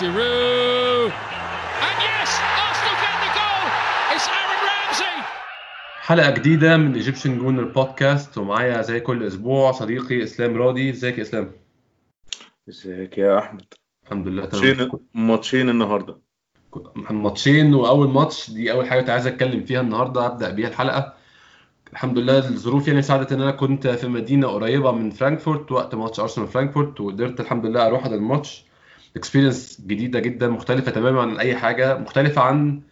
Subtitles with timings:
[0.00, 1.12] Giroud.
[1.86, 2.30] And yes,
[2.64, 3.64] Arsenal get the goal.
[4.14, 5.24] It's Aaron Ramsey.
[6.00, 11.22] حلقة جديدة من Egyptian Gooner Podcast ومعايا زي كل أسبوع صديقي إسلام راضي إزيك يا
[11.22, 11.50] إسلام؟
[12.68, 13.64] إزيك يا أحمد.
[14.04, 14.90] الحمد لله تمام.
[15.14, 16.18] ماتشين النهارده.
[17.10, 21.14] ماتشين وأول ماتش دي أول حاجة كنت عايز أتكلم فيها النهارده أبدأ بيها الحلقة.
[21.92, 26.20] الحمد لله الظروف يعني ساعدت إن أنا كنت في مدينة قريبة من فرانكفورت وقت ماتش
[26.20, 28.69] أرسنال فرانكفورت وقدرت الحمد لله أروح على الماتش.
[29.16, 32.82] experience جديدة جدا مختلفة تماما عن أي حاجة مختلفة عن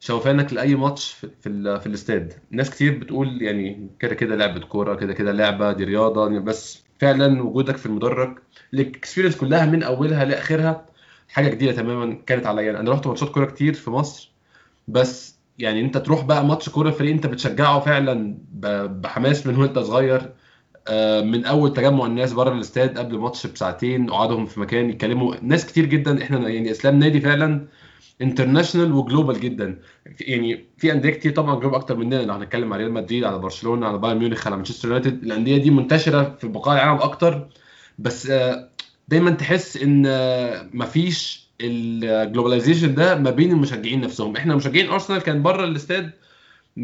[0.00, 2.32] شوفانك لأي ماتش في في, في الاستاد.
[2.50, 7.42] ناس كتير بتقول يعني كده كده لعبة كورة كده كده لعبة دي رياضة بس فعلا
[7.42, 8.38] وجودك في المدرج.
[8.74, 10.86] ال experience كلها من أولها لآخرها
[11.28, 12.80] حاجة جديدة تماما كانت عليا.
[12.80, 14.32] أنا رحت ماتشات كورة كتير في مصر
[14.88, 18.38] بس يعني أنت تروح بقى ماتش كورة فريق أنت بتشجعه فعلا
[19.02, 20.32] بحماس من وأنت صغير.
[21.22, 25.84] من أول تجمع الناس بره الاستاد قبل الماتش بساعتين قعدهم في مكان يتكلموا ناس كتير
[25.84, 26.22] جدا.
[26.22, 27.66] إحنا يعني إسلام نادي فعلا
[28.22, 29.78] international و global جدا.
[30.20, 33.86] يعني في أندية كتير طبعا global أكتر مننا لو هنتكلم على ريال مدريد على برشلونة
[33.86, 35.22] على بايرن ميونخ على مانشستر يونايتد.
[35.22, 37.48] الأندية دي منتشرة في بقاع العالم أكتر.
[37.98, 38.68] بس آه،
[39.08, 44.36] دايما تحس إن آه، مفيش ال globalization ده ما بين المشجعين نفسهم.
[44.36, 46.10] إحنا مشجعين ارسنال كان بره الاستاد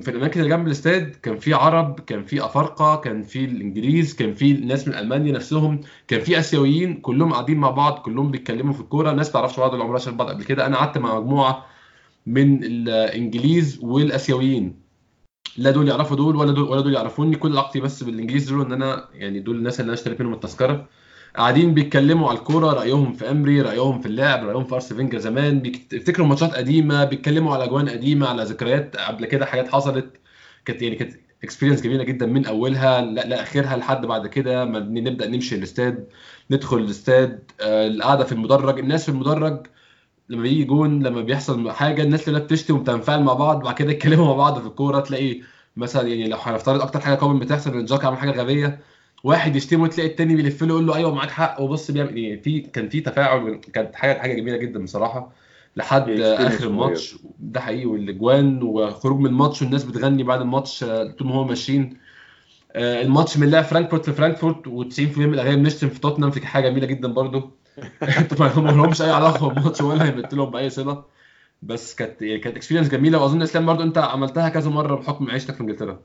[0.00, 4.34] في الأماكن اللي جنب الاستاد كان في عرب كان في أفارقة كان في الإنجليز كان
[4.34, 8.80] في ناس من ألمانيا نفسهم كان في آسيويين كلهم قاعدين مع بعض كلهم بيتكلموا في
[8.80, 9.12] الكورة.
[9.12, 10.66] ناس تعرفش بعض ولا عمرها شافت بعض قبل كده.
[10.66, 11.66] أنا قعدت مع مجموعة
[12.26, 14.80] من الإنجليز والآسيويين.
[15.56, 17.36] لا دول يعرفوا دول ولا دول ولا دول يعرفوني.
[17.36, 20.88] كل علاقتي بس بالإنجليز دول إن أنا يعني دول الناس اللي أنا اشتريت منهم التذكرة.
[21.36, 25.60] قاعدين بيتكلموا على الكورة رأيهم في إمري رأيهم في اللعب رأيهم في ارسنال فينجر زمان
[25.60, 30.20] بيفتكروا ماتشات قديمة بيتكلموا على أجوان قديمة على ذكريات قبل كده حاجات حصلت
[30.64, 31.14] كانت يعني كانت
[31.44, 36.08] experience جميلة جدا من أولها لا لاخرها لحد بعد كده ما نبدأ نمشي الاستاد
[36.50, 39.66] ندخل الاستاد آه، القعدة في المدرج الناس في المدرج
[40.28, 44.26] لما بيجي جون لما بيحصل حاجة الناس اللي بتشتم وبتنفعل مع بعض بعد كده يتكلموا
[44.26, 45.40] مع بعض في الكورة تلاقي
[45.76, 48.80] مثلا يعني لو هنفترض أكتر حاجة common بتحصل إن جاكا عمل حاجة غبية
[49.24, 51.60] واحد يشتمه تلاقي التاني بيلف له يقول له أيوه معاك حق.
[51.60, 55.32] وبص بيعمل إيه؟ في كان في تفاعل كانت حاجة حاجة جميلة جدا بصراحة.
[55.76, 57.86] لحد experience آخر الماتش ده حقيقي.
[57.86, 61.98] والأجوان وخروج من الماتش والناس بتغني بعد الماتش آه، طول ما هو ماشيين.
[62.72, 66.68] آه، الماتش من لعب فرانكفورت في فرانكفورت و90% من الأغاني بنشتم في توتنهام في حاجة
[66.68, 67.58] جميلة جدا برضو
[68.02, 71.04] أنتوا ما لهمش أي علاقة بالماتش ولا هي تمت لهم بأي صلة.
[71.62, 73.18] بس كانت كانت experience جميلة.
[73.22, 76.02] وأظن إسلام برضو أنت عملتها كذا مرة بحكم عيشتك في إنجلترا.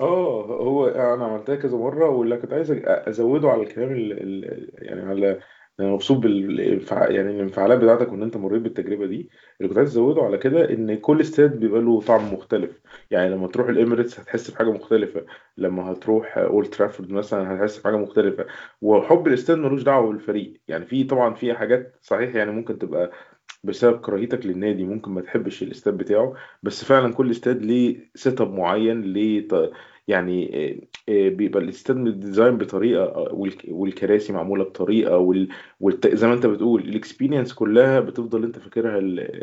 [0.00, 4.12] آه هو أنا عملتها كذا مرة واللي كنت عايز أزوده على الكلام ال...
[4.22, 4.70] ال...
[4.86, 5.40] يعني على
[5.80, 7.10] أنا مبسوط بالانفع...
[7.10, 9.30] يعني الانفعالات بتاعتك وإن أنت مريت بالتجربة دي.
[9.60, 12.80] اللي كنت عايز أزوده على كده إن كل استاد بيبقى له طعم مختلف.
[13.10, 18.46] يعني لما تروح الإميريتس هتحس بحاجة مختلفة لما هتروح أولد ترافورد مثلا هتحس بحاجة مختلفة.
[18.80, 20.60] وحب الاستاد ملوش دعوة بالفريق.
[20.68, 23.10] يعني في طبعا في حاجات صحيح يعني ممكن تبقى
[23.64, 29.02] بسبب كراهيتك للنادي ممكن ما تحبش الإستاد بتاعه بس فعلا كل إستاد ليه setup معين
[29.02, 29.48] ليه.
[30.10, 30.50] يعني
[31.08, 35.48] آه، آه، بيبقى الاستاد design بطريقة آه، والك- والكراسي معمولة بطريقة وال...
[36.06, 39.00] زي ما انت بتقول ال experience كلها بتفضل انت فاكرها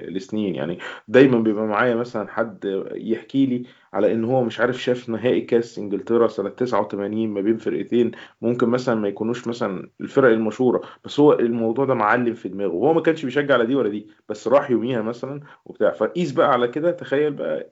[0.10, 0.56] لسنين.
[0.56, 0.78] يعني
[1.08, 3.64] دايما بيبقى معايا مثلا حد يحكي لي
[3.94, 8.12] على إن هو مش عارف شاف نهائي كاس إنجلترا سنة 89 ما بين فرقتين
[8.42, 12.72] ممكن مثلا ما يكونوش مثلا الفرق المشهورة بس هو الموضوع ده معلم في دماغه.
[12.74, 15.92] وهو ما كانش بيشجع على دي ولا دي بس راح يوميها مثلا وبتاع.
[15.92, 17.72] فقيس بقى على كده تخيل بقى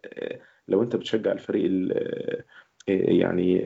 [0.67, 2.43] لو انت بتشجع الفريق ال-
[2.87, 3.65] يعني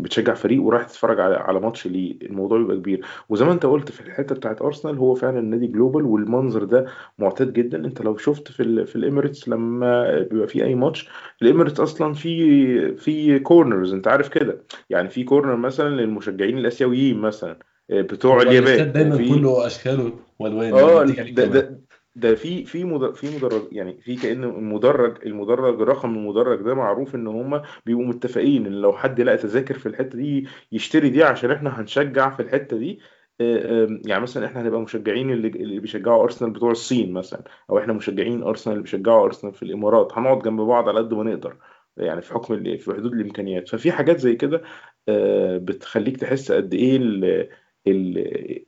[0.00, 2.16] بتشجع فريق ورايح تتفرج على على ماتش ليه.
[2.22, 3.04] الموضوع بيبقى كبير.
[3.28, 6.86] وزي ما انت قلت في الحتة بتاعت أرسنال هو فعلا نادي global والمنظر ده
[7.18, 7.84] معتاد جدا.
[7.84, 11.08] انت لو شفت في ال في الإميريتس لما بيبقى في أي ماتش
[11.42, 14.62] الإميريتس أصلا في في corners انت عارف كده.
[14.90, 17.58] يعني في corner مثلا للمشجعين الآسيويين مثلا
[17.90, 18.92] آه، بتوع اليابان.
[18.92, 21.80] دايما كله أشكاله والوان آه عليك ده ده
[22.14, 27.26] ده في في في مدرج يعني في كأن المدرج المدرج رقم المدرج ده معروف إن
[27.26, 31.80] هم بيبقوا متفقين إن لو حد لقى تذاكر في الحتة دي يشتري دي عشان إحنا
[31.80, 33.00] هنشجع في الحتة دي.
[33.40, 38.42] آه، يعني مثلا إحنا هنبقى مشجعين اللي بيشجعوا أرسنال بتوع الصين مثلا أو إحنا مشجعين
[38.42, 40.12] أرسنال اللي بيشجعوا أرسنال في الإمارات.
[40.18, 41.56] هنقعد جنب بعض على قد ما نقدر
[41.96, 43.68] يعني في حكم في حدود الإمكانيات.
[43.68, 44.62] ففي حاجات زي كده
[45.08, 47.48] آه، بتخليك تحس قد إيه ال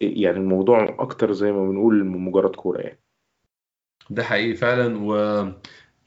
[0.01, 3.04] يعني الموضوع أكتر زي ما بنقول من مجرد كورة يعني.
[4.11, 4.99] ده حقيقي فعلا.
[4.99, 5.15] و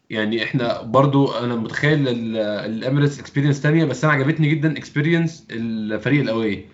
[0.09, 6.21] يعني إحنا برضو أنا متخيل ال- الاميريتس experience تانية بس أنا عجبتني جدا experience الفريق
[6.21, 6.65] ال away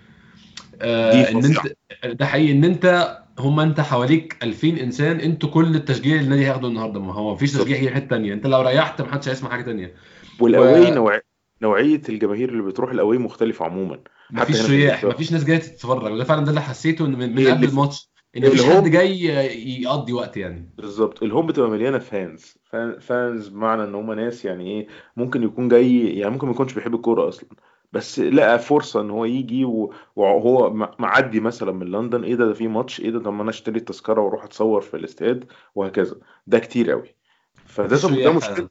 [0.81, 1.57] آه إن أنت
[2.05, 6.67] ده حقيقي إن أنت هم أنت حواليك 2000 إنسان أنتوا كل التشجيع اللي النادي هياخده
[6.67, 6.99] النهارده.
[6.99, 8.33] ما هو مفيش تشجيع هي حتة تانية.
[8.33, 9.93] أنت لو ريحت محدش هيسمع حاجة تانية.
[10.39, 11.21] وال away نوع...
[11.61, 13.99] نوعية الجماهير اللي بتروح ال away مختلفة عموما.
[14.33, 16.11] رياح انجلترا مفيش ناس جاية تتفرج.
[16.11, 17.63] وده فعلا ده اللي حسيته من, من قبل.
[17.67, 18.12] الماتش.
[18.37, 19.23] إن مفيش حد جاي
[19.81, 20.69] يقضي وقت يعني.
[20.77, 21.23] بالظبط.
[21.23, 24.87] ال home بتبقى مليانة fans fan- fans بمعنى إن هم ناس يعني إيه
[25.17, 27.49] ممكن يكون جاي يعني ممكن ما يكونش بيحب الكورة أصلا.
[27.91, 29.65] بس لقى فرصة إن هو يجي
[30.15, 33.49] وهو معدي مثلا من لندن إيه ده ده في ماتش إيه ده طب ما أنا
[33.49, 35.45] أشتري التذكرة وأروح أتصور في الاستاد
[35.75, 36.15] وهكذا.
[36.47, 37.15] ده كتير قوي
[37.65, 38.69] فده ده مشكله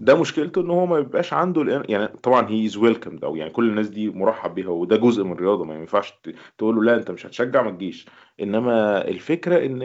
[0.00, 3.50] ده مشكلته إن هو ما بيبقاش عنده الان يعني طبعا he is welcome أو يعني
[3.50, 6.12] كل الناس دي مرحب بيها وده جزء من الرياضة ما ينفعش
[6.58, 8.06] تقول له لا أنت مش هتشجع ما تجيش.
[8.40, 9.78] إنما الفكرة إن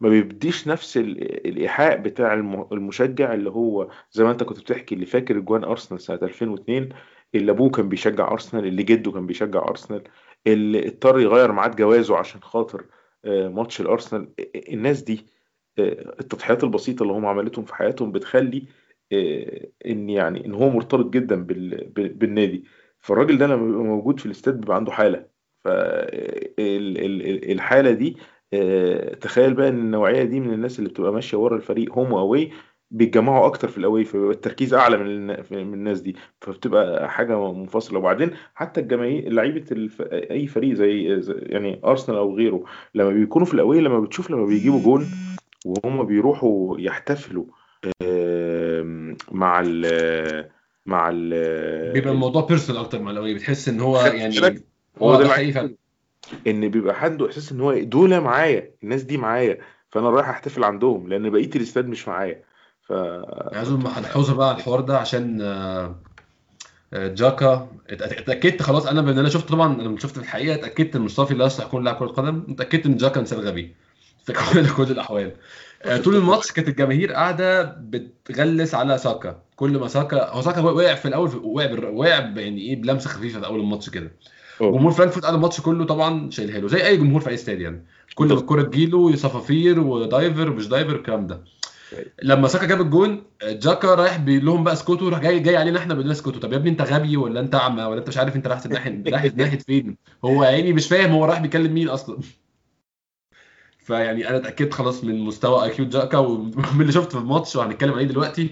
[0.00, 4.94] ما بيديش نفس ال- الإيحاء بتاع الم- المشجع اللي هو زي ما أنت كنت بتحكي
[4.94, 6.88] اللي فاكر اجوان أرسنال سنه 2002
[7.34, 10.02] اللي أبوه كان بيشجع أرسنال اللي جده كان بيشجع أرسنال
[10.46, 12.84] اللي اضطر يغير ميعاد جوازه عشان خاطر
[13.24, 14.28] آه، ماتش الأرسنال.
[14.68, 15.26] الناس دي
[15.78, 18.64] آه، التضحيات البسيطة اللي هم عملتهم في حياتهم بتخلي
[19.86, 22.64] إن يعني إن هو مرتبط جدا بال- بال- بالنادي.
[22.98, 25.26] فالراجل ده لما بيبقى موجود في الاستاد بيبقى عنده حالة.
[26.58, 28.16] فالحاله دي
[28.52, 32.20] آه، تخيل بقى إن النوعية دي من الناس اللي بتبقى ماشية ورا الفريق home و
[32.20, 32.50] away
[32.90, 36.16] بيتجمعوا أكتر في ال away فبيبقى التركيز أعلى من من الناس دي.
[36.40, 37.98] فبتبقى حاجة منفصلة.
[37.98, 40.02] وبعدين حتى الجماهير لعيبة الف...
[40.02, 42.64] أي فريق زي يعني ارسنال أو غيره
[42.94, 45.06] لما بيكونوا في ال away لما بتشوف لما بيجيبوا جون
[45.66, 47.44] وهم بيروحوا يحتفلوا
[49.32, 50.48] مع ال
[50.86, 51.30] مع ال
[51.92, 54.62] بيبقى ال- الموضوع بيرسونال أكتر مع الاوي بتحس إن هو يعني
[55.02, 55.70] هو ده حقيقي
[56.46, 59.58] إن بيبقى عنده احساس إن هو دول معايا الناس دي معايا
[59.90, 62.42] فأنا رايح أحتفل عندهم لأن بقية الاستاد مش معايا.
[62.82, 62.92] ف
[63.52, 65.96] عايز ملحوظه بقى على الحوار ده عشان آه،
[66.92, 67.68] آه، جاكا.
[67.90, 68.86] ات- اتأكدت خلاص.
[68.86, 71.84] أنا بان أنا شفت طبعا لما شفت في الحقيقة اتأكدت إن مصطفى لا يصلح يكون
[71.84, 73.74] لاعب كرة قدم اتاكدت إن جاكا انسان غبي
[74.24, 75.32] في كل كل الأحوال.
[76.04, 79.42] طول الماتش كانت الجماهير قاعدة بتغلس على ساكا.
[79.56, 83.46] كل ما ساكا هو ساكا وقع في الأول وقع وقع يعني إيه بلمسة خفيفة في
[83.46, 84.10] أول الماتش كده.
[84.60, 87.86] جمهور فرانكفورت قعد الماتش كله طبعا شايلها له زي أي جمهور في أي استاد يعني
[88.14, 91.44] كل ما الكوره تجيله صفافير و diver ومش diver الكلام ده.
[92.22, 95.94] لما ساكا جاب الجون ساكا رايح بيقول لهم بقى اسكتوا راح جاي جاي علينا إحنا
[95.94, 96.40] بيقول لنا اسكتوا.
[96.40, 99.02] طب يا ابني أنت غبي ولا أنت اعمى ولا أنت مش عارف أنت رايح ناحيه
[99.12, 102.18] رايح ناحيه فين؟ هو يا عيني مش فاهم هو رايح بيكلم مين أصلا.
[103.88, 108.04] فيعني أنا اتأكدت خلاص من مستوى IQ جاكا ومن اللي شفته في الماتش وهنتكلم عليه
[108.04, 108.50] دلوقتي.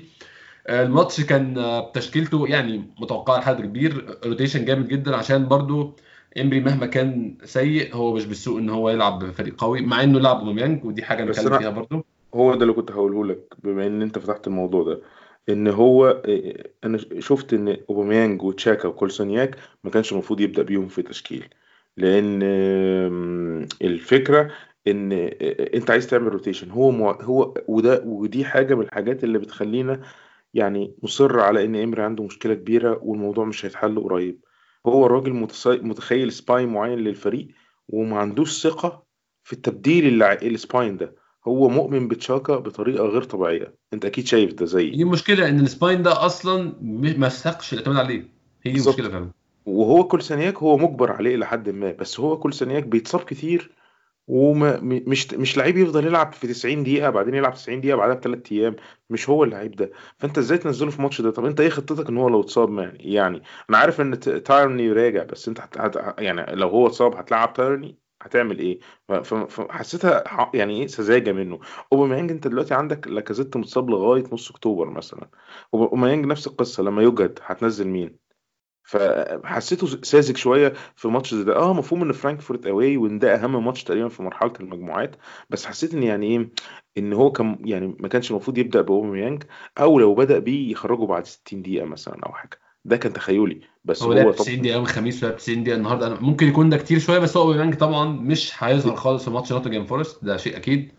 [0.67, 5.97] آه، الماتش كان آه، بتشكيلته يعني متوقعة لحد كبير rotation جامد جدا عشان برضو
[6.41, 10.39] إمري مهما كان سيء هو مش بالسوء إن هو يلعب بفريق قوي مع إنه لعب
[10.39, 12.05] أوباميانج ودي حاجة نتكلم فيها برضو.
[12.35, 15.01] هو ده اللي كنت هقوله لك بما إن أنت فتحت الموضوع ده
[15.49, 21.03] إن هو إيه، أنا شفت إن أوباميانج وتشاكا وكولسونياك ما كانش المفروض يبدأ بيهم في
[21.03, 21.45] تشكيل
[21.97, 24.51] لأن آم، الفكرة
[24.89, 25.31] إن آه،
[25.75, 27.19] أنت عايز تعمل rotation هو مع...
[27.23, 30.01] هو وده ودي حاجة من الحاجات اللي بتخلينا
[30.55, 34.41] يعني مصر على إن إمري عنده مشكلة كبيرة والموضوع مش هيتحل قريب.
[34.87, 35.67] هو الراجل متص...
[35.67, 37.49] متخيل spine معين للفريق
[37.89, 39.03] وما عندوش ثقة
[39.45, 40.33] في التبديل اللي...
[40.33, 41.15] ال spine ده.
[41.49, 43.75] هو مؤمن بتشاكا بطريقة غير طبيعية.
[43.93, 47.97] أنت أكيد شايف ده دي زيي المشكلة إن ال spine ده أصلا ما استحقش الاعتماد
[47.97, 48.29] عليه.
[48.63, 49.31] هي دي المشكلة فعلا.
[49.67, 51.93] وهو كولسانياك هو مجبر عليه إلى حد ما.
[51.93, 53.71] بس هو كولسانياك بيتصاب كتير
[54.29, 58.53] وما م- مش لعيب يفضل يلعب في 90 دقيقة بعدين يلعب 90 دقيقة بعدها بثلاث
[58.53, 58.77] أيام.
[59.11, 59.91] مش هو اللعيب ده.
[60.19, 63.43] فأنت إزاي تنزله في الماتش ده؟ طب أنت إيه خطتك إن هو لو اتصاب يعني
[63.71, 65.79] أنا عارف ت- تايرني راجع بس أنت هت...
[65.79, 66.15] هت...
[66.19, 68.81] يعني لو هو اتصاب هتلعب تايرني؟ هتعمل إيه؟
[69.49, 71.61] فحسيتها يعني إيه سذاجة منه.
[71.93, 75.31] أوباميانج أنت دلوقتي عندك لاكازيت متصاب لغاية نص أكتوبر مثلا.
[75.75, 78.26] أوباميانج نفس القصة لما يوجد هتنزل مين؟
[78.87, 81.57] فحسيته ساذج شوية في ماتش زي ده.
[81.57, 85.17] آه مفهوم إن فرانكفورت away وإن ده أهم ماتش تقريبا في مرحلة المجموعات
[85.51, 86.49] بس حسيت إن يعني إيه
[86.99, 89.43] إن هو كان يعني ما كانش المفروض يبدأ بأوباميانج
[89.79, 92.59] أو لو بدأ بيه يخرجه بعد 60 دقيقة مثلا أو حاجة.
[92.85, 93.61] ده كان تخيلي.
[93.85, 96.07] بس هو هو 90 طبعا دقيقة الخميس ولعب 90 دقيقة النهارده.
[96.07, 99.53] أنا ممكن يكون ده كتير شوية بس هو أوباميانج طبعا مش هيظهر خالص في ماتش
[99.53, 100.25] نوتنجهام فورست.
[100.25, 100.93] ده شيء أكيد.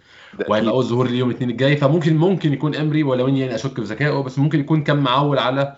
[0.50, 1.78] وهيبقى أول ظهور ليه يوم الاثنين الجاي.
[1.78, 5.40] فممكن ممكن يكون إمري ولو إني يعني أشك في ذكائه بس ممكن يكون كان معول
[5.40, 5.76] على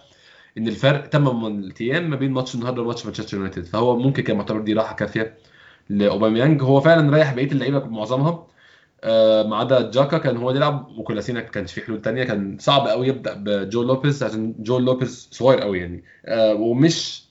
[0.57, 3.65] إن الفرق 8 أيام ما بين ماتش النهارده وماتش مانشستر يونايتد.
[3.65, 5.37] فهو ممكن كان معتبر دي راحة كافية
[5.89, 6.61] لأوباميانج.
[6.63, 8.47] هو فعلا ريح بقية اللعيبة معظمها.
[9.03, 12.23] آه، ما عدا جاكا كان هو يلعب وكولاشيناك ما كانش في حلول تانية.
[12.23, 16.03] كان صعب قوي يبدأ بجو لوبيز عشان جو لوبيز صغير قوي يعني.
[16.25, 17.29] آه، ومش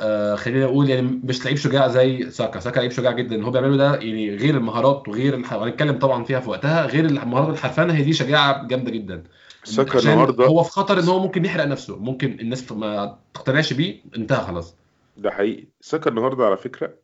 [0.00, 2.60] آه، خلينا نقول يعني مش لعيب شجاع زي ساكا.
[2.60, 3.44] ساكا لعيب شجاع جدا.
[3.44, 5.36] هو بيعمله ده يعني غير المهارات وغير.
[5.46, 9.22] هنتكلم طبعا فيها في وقتها غير المهارات الحرفنه هي دي شجاعة جامدة جدا.
[9.64, 10.46] ساكا النهارده.
[10.46, 14.76] هو في خطر إن هو ممكن يحرق نفسه ممكن الناس ما تقتنعش بيه انتهى خلاص.
[15.16, 15.66] ده حقيقي.
[15.80, 16.94] ساكا النهارده على فكرة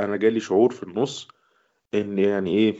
[0.00, 1.28] أنا جالي شعور في النص
[1.94, 2.76] إن يعني إيه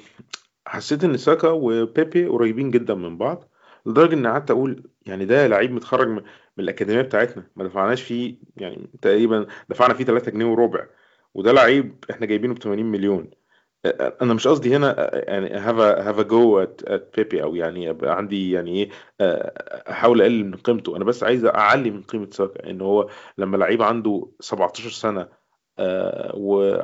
[0.66, 3.44] حسيت إن ساكا وبيبي قريبين جدا من بعض
[3.86, 6.22] لدرجة ان قعدت أقول يعني ده لعيب متخرج من
[6.58, 10.86] الأكاديمية بتاعتنا ما دفعناش فيه يعني تقريبا دفعنا فيه 3 جنيه وربع
[11.34, 13.30] وده لعيب إحنا جايبينه ب 80 مليون.
[14.22, 18.50] أنا مش قصدي هنا يعني have have a go at بيبي أو يعني يبقى عندي
[18.52, 18.90] يعني إيه
[19.90, 20.96] أحاول أقلل من قيمته.
[20.96, 23.08] أنا بس عايز أعلي من قيمة ساكا إن هو
[23.38, 25.28] لما لعيب عنده 17 سنة
[25.78, 26.30] آه،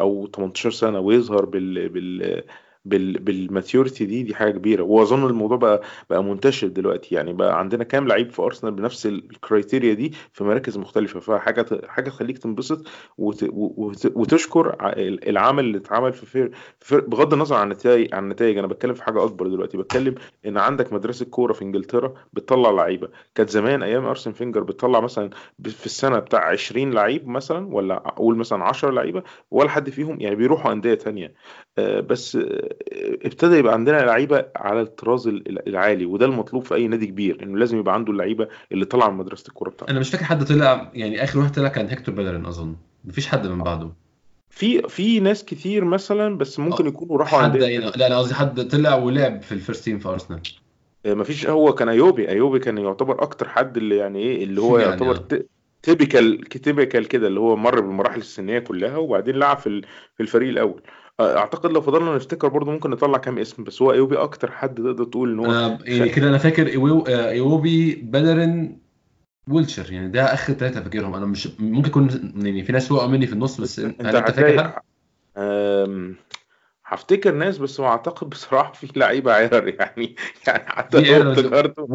[0.01, 2.43] أو 18 سنة ويظهر بال بال
[2.89, 4.83] بال بال maturity دي دي حاجة كبيرة.
[4.83, 7.15] وأظن الموضوع بقى بقى منتشر دلوقتي.
[7.15, 11.21] يعني بقى عندنا كام لعيب في أرسنال بنفس ال criteria دي في مراكز مختلفة.
[11.21, 12.87] فحاجة حاجة تخليك تنبسط
[13.19, 14.77] وت وت وتشكر
[15.29, 18.59] العمل اللي اتعمل في فير في فير بغض النظر عن النتائج عن النتائج.
[18.59, 19.77] أنا بتكلم في حاجة أكبر دلوقتي.
[19.79, 20.15] بتكلم
[20.47, 23.09] إن عندك مدرسة كورة في إنجلترا بتطلع لعيبة.
[23.35, 25.31] كانت زمان أيام أرسن فينجر بتطلع مثلا
[25.65, 30.37] في السنة بتاع 20 لعيب مثلا ولا أقول مثلا 10 لعيبة ولا حد فيهم يعني
[30.37, 31.35] بيروحوا أندية تانية.
[31.79, 32.39] آه، بس
[33.25, 37.59] ابتدى يبقى عندنا لعيبة على الطراز ال- العالي وده المطلوب في أي نادي كبير إنه
[37.59, 39.91] لازم يبقى عنده اللعيبة اللي طالعة من مدرسة الكورة بتاعته.
[39.91, 42.77] أنا مش فاكر حد طلع يعني آخر واحد طلع كان هيكتور بيلرين أظن.
[43.05, 43.91] مفيش حد من بعده.
[44.51, 46.89] في في ناس كتير مثلا بس ممكن آه.
[46.89, 50.09] يكونوا راحوا يعني تانية لا أنا قصدي حد طلع ولعب في ال first team في
[50.09, 50.41] ارسنال
[51.07, 52.29] آه، مفيش هو كان إيوبي.
[52.29, 55.43] إيوبي كان يعتبر أكتر حد اللي يعني إيه اللي هو يعني يعتبر آه.
[55.83, 59.85] typical typical كده اللي هو مر بالمراحل السنية كلها وبعدين لعب في ال-
[60.17, 60.83] في الفريق الأول.
[60.87, 64.75] آه، أعتقد لو فضلنا نفتكر برضو ممكن نطلع كام اسم بس هو إيوبي أكتر حد
[64.75, 65.87] تقدر تقول إن هو خ...
[65.89, 66.67] يعني كده أنا فاكر
[67.09, 68.79] آه، إيوبي بيلرين
[69.51, 71.15] ويلشر يعني ده آخر ثلاثة فاكرهم.
[71.15, 74.81] أنا مش ممكن يكون يعني في ناس وقعوا مني في النص بس أنت أنت فاكر
[76.85, 80.15] هفتكر ناس بس أعتقد بصراحة في لعيبة عرر يعني
[80.47, 81.89] يعني حتى لو افتكرته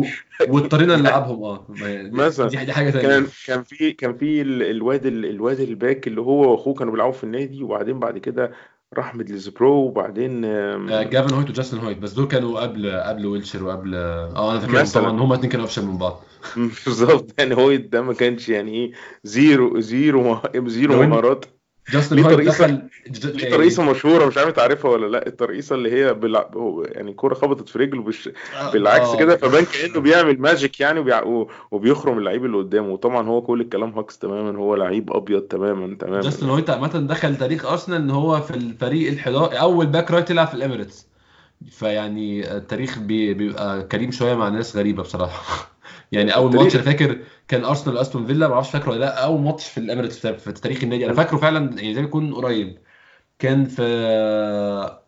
[0.50, 1.65] واضطرينا نلعبهم آه.
[1.70, 3.01] ما- مثلا دي حاجة تانية.
[3.01, 6.92] كان كان في كان في ال- الواد ال- الواد ال back اللي هو وأخوه كانوا
[6.94, 8.51] بيلعبوا في النادي وبعدين بعد كده
[8.97, 13.95] راح ميدلسبرو وبعدين آه، جافن هويت وجاستن هويت بس دول كانوا قبل قبل ويلشر وقبل
[13.95, 15.03] آه أنا فاكرهم مثلا.
[15.03, 16.23] طبعا هما اتنين كانوا افشل من بعض.
[16.85, 18.91] بالظبط يعني هو ده ما كانش يعني إيه
[19.24, 21.45] zero zero zero مهارات.
[21.91, 22.73] جاستن ليه هويت ترقيصة؟ دخل.
[22.73, 25.27] ليه يعني ترقيصة مشهورة؟ مش عارف تعرفها ولا لا.
[25.27, 26.49] الترقيصة اللي هي بالع...
[26.81, 28.29] يعني كوره خبطت في رجله بش...
[28.59, 31.47] آه بالعكس كده آه، فبان كأنه بيعمل magic يعني وبيع...
[31.71, 32.89] وبيخرم اللعيب اللي قدامه.
[32.89, 34.57] وطبعا هو كل الكلام hoax تماما.
[34.59, 36.21] هو لعيب أبيض تماما تماما.
[36.21, 40.47] جاستن هويت عامة دخل تاريخ أرسنال إن هو في الفريق الحضا أول back right يلعب
[40.47, 41.12] في الإميريتس.
[41.72, 43.34] فيعني التاريخ بي...
[43.34, 45.72] بيبقى كريم شوية مع ناس غريبة بصراحة.
[46.12, 49.41] يعني أول ماتش أنا فاكر كان أرسنال واستون فيلا ما أعرفش فاكره ولا لأ أول
[49.41, 51.05] ماتش في الاميريتس في تاريخ النادي.
[51.05, 52.77] أنا فاكره فعلا يعني زي ما يكون قريب.
[53.39, 53.84] كان في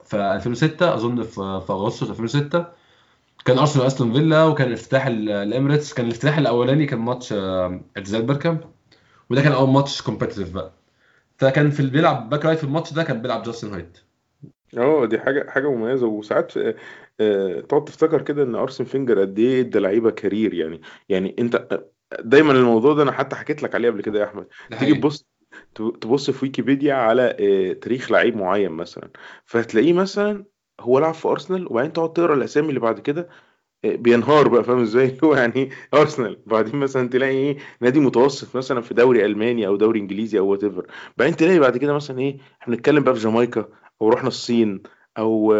[0.05, 1.33] في 2006 أظن في
[1.67, 2.65] في أغسطس 2006
[3.45, 7.33] كان أرسنال واستون فيلا وكان افتتاح ال- الاميريتس كان الافتتاح الأولاني كان ماتش
[7.97, 8.61] اعتزال بيركامب
[9.29, 10.73] وده كان أول ماتش competitive بقى.
[11.39, 13.99] فكان في بيلعب back right في الماتش ده كان بيلعب جاستن هويت.
[14.77, 16.07] آه دي حاجة حاجة مميزة.
[16.07, 16.75] وساعات آه،
[17.19, 20.53] آه، تقعد تفتكر كده إن أرسن فينجر قد إيه إدى لعيبة career.
[20.53, 24.25] يعني يعني أنت آه، دايما الموضوع ده أنا حتى حكيت لك عليه قبل كده يا
[24.25, 24.47] أحمد.
[24.69, 24.99] ده تيجي حقيقي.
[25.01, 25.25] تبص
[25.75, 29.11] تبص في ويكيبيديا على آه، تاريخ لعيب معين مثلا.
[29.45, 30.45] فهتلاقيه مثلا
[30.81, 33.29] هو لعب في أرسنال وبعدين تقعد تقرأ الأسامي اللي بعد كده
[33.85, 34.63] بينهار بقى.
[34.63, 36.43] فاهم إزاي؟ هو يعني أرسنال.
[36.45, 40.87] بعدين مثلا تلاقي إيه نادي متوسط مثلا في دوري ألماني أو دوري إنجليزي أو whatever
[41.17, 43.69] بعدين تلاقي بعد كده مثلا إيه إحنا بنتكلم بقى في جامايكا.
[44.01, 44.83] أو رحنا الصين
[45.17, 45.53] أو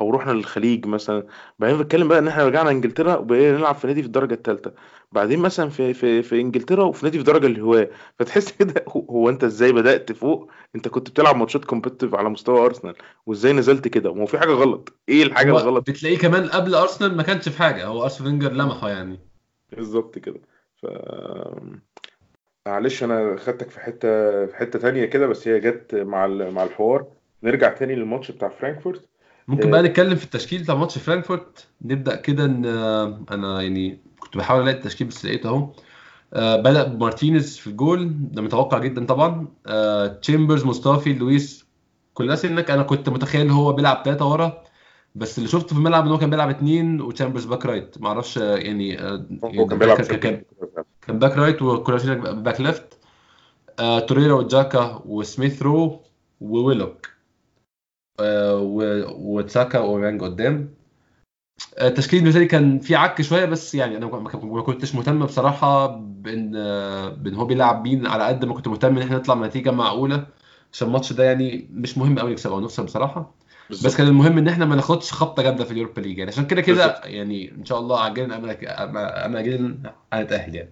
[0.00, 1.26] أو رحنا للخليج مثلا.
[1.58, 4.72] بعدين بنتكلم بقى إن إحنا رجعنا إنجلترا وبقينا نلعب في نادي في الدرجة الثالثه
[5.12, 7.88] بعدين مثلا في في في إنجلترا وفي نادي في درجة الهواه
[8.18, 12.64] فتحس كده هو هو أنت إزاي بدأت فوق؟ أنت كنت بتلعب ماتشات competitive على مستوى
[12.66, 12.94] أرسنال
[13.26, 14.92] وإزاي نزلت كده؟ ما هو في حاجة غلط.
[15.08, 17.86] إيه الحاجة الغلط؟ بتلاقيه كمان قبل أرسنال ما كانش في حاجة.
[17.86, 19.18] هو ارسن فينجر لمحه يعني.
[19.76, 20.40] بالظبط كده.
[20.76, 20.86] ف
[22.68, 24.08] معلش أنا خدتك في حتة
[24.46, 27.06] في حتة تانية كده بس هي جت مع مع الحوار.
[27.44, 29.08] نرجع تاني للماتش بتاع فرانكفورت.
[29.48, 31.66] ممكن بقى آه، نتكلم في التشكيل بتاع ماتش فرانكفورت.
[31.82, 35.72] نبدأ كده إن آه، أنا يعني كنت بحاول ألاقي التشكيل بس لقيته أهو.
[36.34, 38.12] آه، بدأ بمارتينيز في الجول.
[38.30, 39.48] ده متوقع جدا طبعا.
[40.22, 41.66] تشامبرز مصطفي لويس
[42.14, 44.62] كولاشيناك أنا كنت متخيل هو بيلعب ثلاثة ورا.
[45.14, 48.00] بس اللي شفته في الملعب إن هو كان بيلعب اثنين وتشامبرز back right.
[48.00, 50.42] ما أعرفش يعني هو يعني كان بيلعب كان
[51.06, 51.62] كان back right.
[51.62, 52.98] وكولاشيناك back left.
[54.08, 56.02] توريرا وتشاكا وسميث رو
[56.40, 57.11] و ويلوك.
[58.20, 60.74] وساكا و اورانج قدام
[61.78, 65.86] آه، التشكيل بالنسبة لي كان في عك شوية بس يعني أنا ما كنتش مهتم بصراحه
[65.96, 69.70] بان آه، بان هو بيلعب مين على قد ما كنت مهتم ان إحنا نطلع بنتيجه
[69.70, 70.26] معقوله
[70.72, 73.34] عشان الماتش ده يعني مش مهم قوي نكسب أو نخسر بصراحه
[73.70, 76.46] بس بالظبط كان المهم ان إحنا ما ناخدش خبطه جامده في اليوروبا ليج يعني عشان
[76.46, 78.36] كده كده يعني ان شاء الله عاجلا
[79.26, 79.76] أم آجلا
[80.12, 80.70] هنتاهل يعني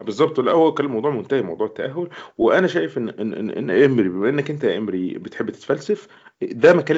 [0.00, 0.40] بالظبط.
[0.40, 2.08] لا هو كان الموضوع منتهي موضوع التأهل.
[2.38, 6.08] وأنا شايف إن إن إن, إن ايمري بما إنك أنت يا ايمري بتحب تتفلسف
[6.42, 6.96] ده مكان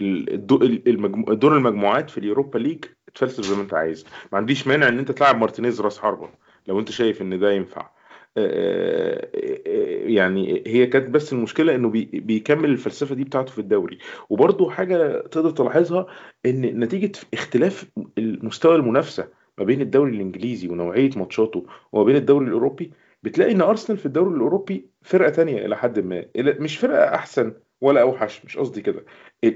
[0.00, 1.24] المجمو...
[1.34, 4.04] دور المجموعات في اليوروبا ليج اتفلسف زي ما أنت عايز.
[4.32, 6.28] ما عنديش مانع إن أنت تلعب مارتينيز راس حربة
[6.66, 7.90] لو أنت شايف إن ده ينفع.
[8.36, 9.28] آه،
[9.66, 13.98] آه، يعني هي كانت بس المشكلة إنه بي- بيكمل الفلسفة دي بتاعته في الدوري.
[14.30, 16.06] وبرضه حاجة تقدر تلاحظها
[16.46, 17.84] إن نتيجة اختلاف
[18.18, 19.28] المستوى المنافسة
[19.58, 22.92] ما بين الدوري الإنجليزي ونوعية ماتشاته وما بين الدوري الأوروبي
[23.22, 26.24] بتلاقي إن أرسنال في الدوري الأوروبي فرقة تانية إلى حد ما.
[26.36, 29.04] مش فرقة أحسن ولا أوحش مش قصدي كده.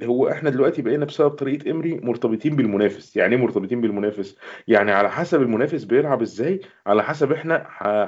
[0.03, 3.17] هو إحنا دلوقتي بقينا بسبب طريقة إمري مرتبطين بالمنافس.
[3.17, 4.37] يعني إيه مرتبطين بالمنافس؟
[4.69, 7.67] يعني على حسب المنافس بيلعب إزاي على حسب إحنا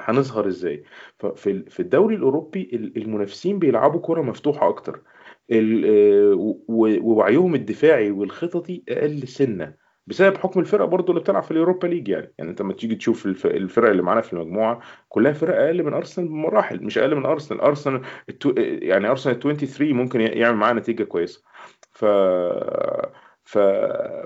[0.09, 0.83] هنظهر إزاي.
[1.19, 5.01] ففي في الدوري الأوروبي ال- المنافسين بيلعبوا كرة مفتوحة أكتر.
[5.53, 9.88] آه، ووعيهم الدفاعي والخططي أقل سنة.
[10.09, 12.35] بسبب حكم الفرق برضو اللي بتلعب في اليوروبا ليج يعني.
[12.39, 15.95] يعني أنت لما تيجي تشوف الف- الفرق اللي معانا في المجموعة كلها فرق أقل من
[15.95, 17.61] أرسنال بمراحل مش أقل من أرسنال.
[17.61, 18.55] أرسنال التو...
[18.59, 21.43] يعني أرسنال 23 ممكن يعمل معاه نتيجة كويسة.
[21.93, 22.05] ف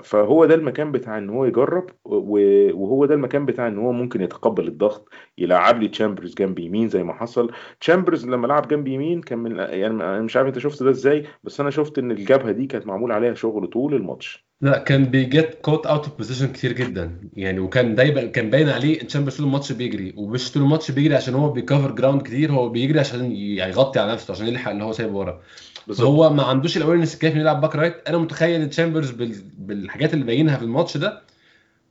[0.03, 4.69] فهو ده المكان بتاع إن هو يجرب وهو ده المكان بتاع إن هو ممكن يتقبل
[4.69, 7.51] الضغط يلعب لي تشامبرز جنب يمين زي ما حصل.
[7.81, 11.27] تشامبرز لما لعب جنب يمين كان من يعني أنا مش عارف أنت شفت ده إزاي
[11.45, 14.47] بس أنا شفت إن الجبهة دي كانت معمول عليها شغل طول الماتش.
[14.61, 17.21] لا كان بي get caught out of position كتير جدا.
[17.37, 21.15] يعني وكان دايما كان باين عليه إن تشامبرز طول الماتش بيجري ومش طول الماتش بيجري
[21.15, 24.71] عشان هو بي cover ground كتير هو بيجري عشان يعني يغطي على نفسه عشان يلحق
[24.71, 25.41] اللي هو سايبه ورا.
[25.87, 26.07] بالظبط.
[26.07, 29.35] فهو ما عندوش ال awareness الكافي يلعب back right أنا متخيل تشامبرز بال...
[29.59, 31.23] بالحاجات اللي باينها في الماتش ده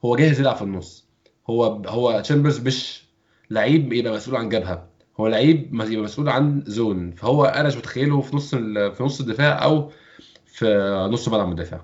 [0.06, 1.10] هو جاهز يلعب في النص.
[1.50, 3.04] هو هو تشامبرز مش
[3.50, 4.88] لعيب يبقى مسؤول عن جبهة.
[5.20, 8.96] هو لعيب يبقى مسؤول عن zone فهو أنا مش متخيله في نص ال...
[8.96, 9.92] في نص الدفاع أو
[10.46, 10.66] في
[11.12, 11.82] نص ملعب مدافع.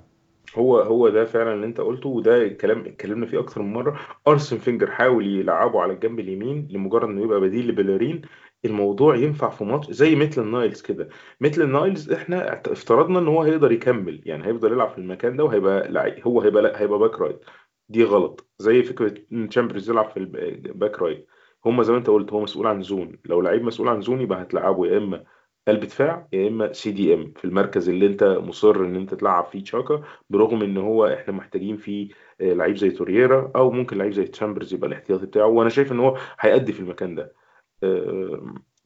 [0.56, 4.00] هو هو ده فعلا اللي أنت قلته وده الكلام اتكلمنا فيه أكتر من مرة.
[4.28, 8.22] أرسين فينجر حاول يلعبه على الجنب اليمين لمجرد إنه يبقى بديل لبيلارين.
[8.68, 11.10] الموضوع ينفع في ماتش زي ميتلاند نايلز كده.
[11.42, 16.16] ميتلاند نايلز إحنا افترضنا إن هو هيقدر يكمل يعني هيفضل يلعب في المكان ده وهيبقى
[16.28, 17.40] هو هيبقى لأ هيبقى back right.
[17.90, 18.48] دي غلط.
[18.60, 21.28] زي فكرة إن تشامبرز يلعب في ال back right.
[21.66, 23.20] هما زي ما أنت قلت هو مسؤول عن zone.
[23.26, 25.24] لو لعيب مسؤول عن zone يبقى هتلعبه يا إما
[25.68, 30.04] قلب دفاع يا إما CDM في المركز اللي أنت مصر إن أنت تلعب فيه تشاكا
[30.30, 32.10] برغم إن هو إحنا محتاجين فيه
[32.42, 35.46] آه، لعيب زي تورييرا أو ممكن لعيب زي تشامبرز يبقى الاحتياطي بتاعه.
[35.48, 37.36] وأنا شايف إن هو هيأدي في المكان ده.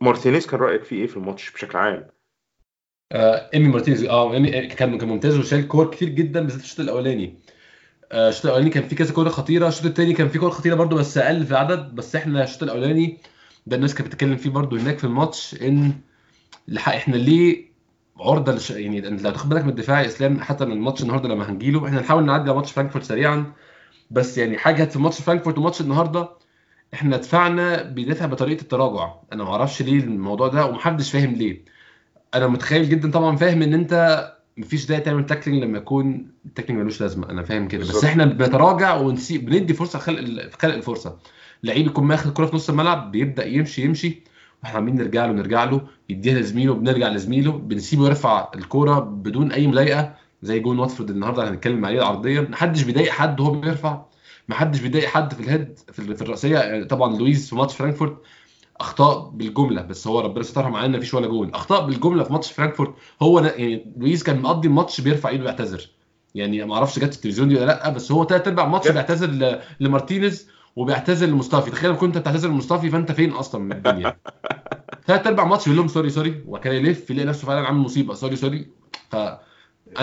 [0.01, 2.08] مارتينيز كان رأيك فيه إيه في الماتش بشكل عام؟
[3.12, 7.38] آه إيمي مارتينيز آه إيمي كان كان ممتاز وشال كور كتير جدا بالذات الشوط الأولاني.
[8.12, 10.95] آه، الشوط الأولاني كان فيه كذا كورة خطيرة الشوط الثاني كان فيه كورة خطيرة برضو
[10.95, 13.17] بس أقل في العدد بس إحنا الشوط الأولاني
[13.67, 15.93] ده الناس كانت بتتكلم فيه برضو هناك في الماتش إن
[16.77, 17.71] إحنا ليه
[18.19, 18.71] عرضة لش...
[18.71, 21.99] يعني لو تاخد بالك من الدفاع يا إسلام حتى من الماتش النهارده لما هنجيله إحنا
[21.99, 23.54] هنحاول نعدي على ماتش فرانكفورت سريعا.
[24.12, 26.30] بس يعني حاجة في ماتش فرانكفورت وماتش النهارده
[26.93, 29.13] إحنا دفاعنا بيدافع بطريقة التراجع.
[29.34, 31.65] أنا ما أعرفش ليه الموضوع ده ومحدش فاهم ليه.
[32.34, 34.27] أنا متخيل جدا طبعا فاهم إن أنت
[34.58, 37.30] مفيش داعي تعمل tackling لما يكون ال tackling ملوش لازمة.
[37.30, 37.82] أنا فاهم كده.
[37.82, 41.17] بس إحنا بنتراجع ونسيب بندي فرصة خلق خلق الفرصة.
[41.63, 44.23] لعيب يكون ماخد الكره في نص الملعب بيبدأ يمشي يمشي.
[44.63, 45.82] وإحنا عمالين نرجع له نرجع له.
[46.10, 47.51] يديها لزميله بنرجع لزميله.
[47.51, 52.41] بنسيبه يرفع الكورة بدون أي مضايقه زي جون واتفورد النهارده هنتكلم عليه العرضية.
[52.41, 54.01] محدش بيضايق حد وهو بيرفع.
[54.51, 56.83] محدش بيضايق حد في ال head في ال- في الرأسية.
[56.83, 58.17] طبعا لويس في ماتش فرانكفورت
[58.79, 62.93] أخطاء بالجملة بس هو ربنا سترها معانا مفيش ولا جول أخطاء بالجملة في ماتش فرانكفورت
[63.21, 65.89] هو يعني لويس كان مقضي الماتش بيرفع إيده ويعتذر.
[66.35, 68.93] يعني ما أعرفش جت التلفزيون دي ولا لأ بس هو ثلاث أرباع الماتش جت.
[68.93, 71.71] بيعتذر لمارتينيز وبيعتذر لمصطفي.
[71.71, 74.17] تخيل لو كنت بتعتذر لمصطفي فأنت فين أصلا من الدنيا؟
[75.07, 76.43] ثلاث أرباع ماتش بيقول لهم sorry sorry.
[76.47, 78.13] وكان يلف يلاقي نفسه فعلا عامل مصيبة.
[78.13, 78.67] sorry sorry.
[79.09, 79.39] فأنا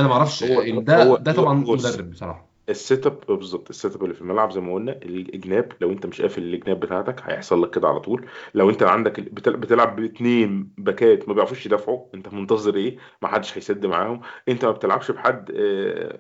[0.09, 2.48] ما أعرفش ده هو ده طبعا مدرب بصراحة.
[2.69, 5.91] ال set up بالظبط ال set up اللي في الملعب زي ما قلنا الجناب لو
[5.93, 8.27] أنت مش قافل الجناب بتاعتك هيحصل لك كده على طول.
[8.55, 13.59] لو أنت عندك بتل- بتلعب باثنين باكات ما بيعرفوش يدافعوا أنت منتظر إيه؟ ما حدش
[13.59, 14.21] هيسد معاهم.
[14.49, 15.53] أنت ما بتلعبش بحد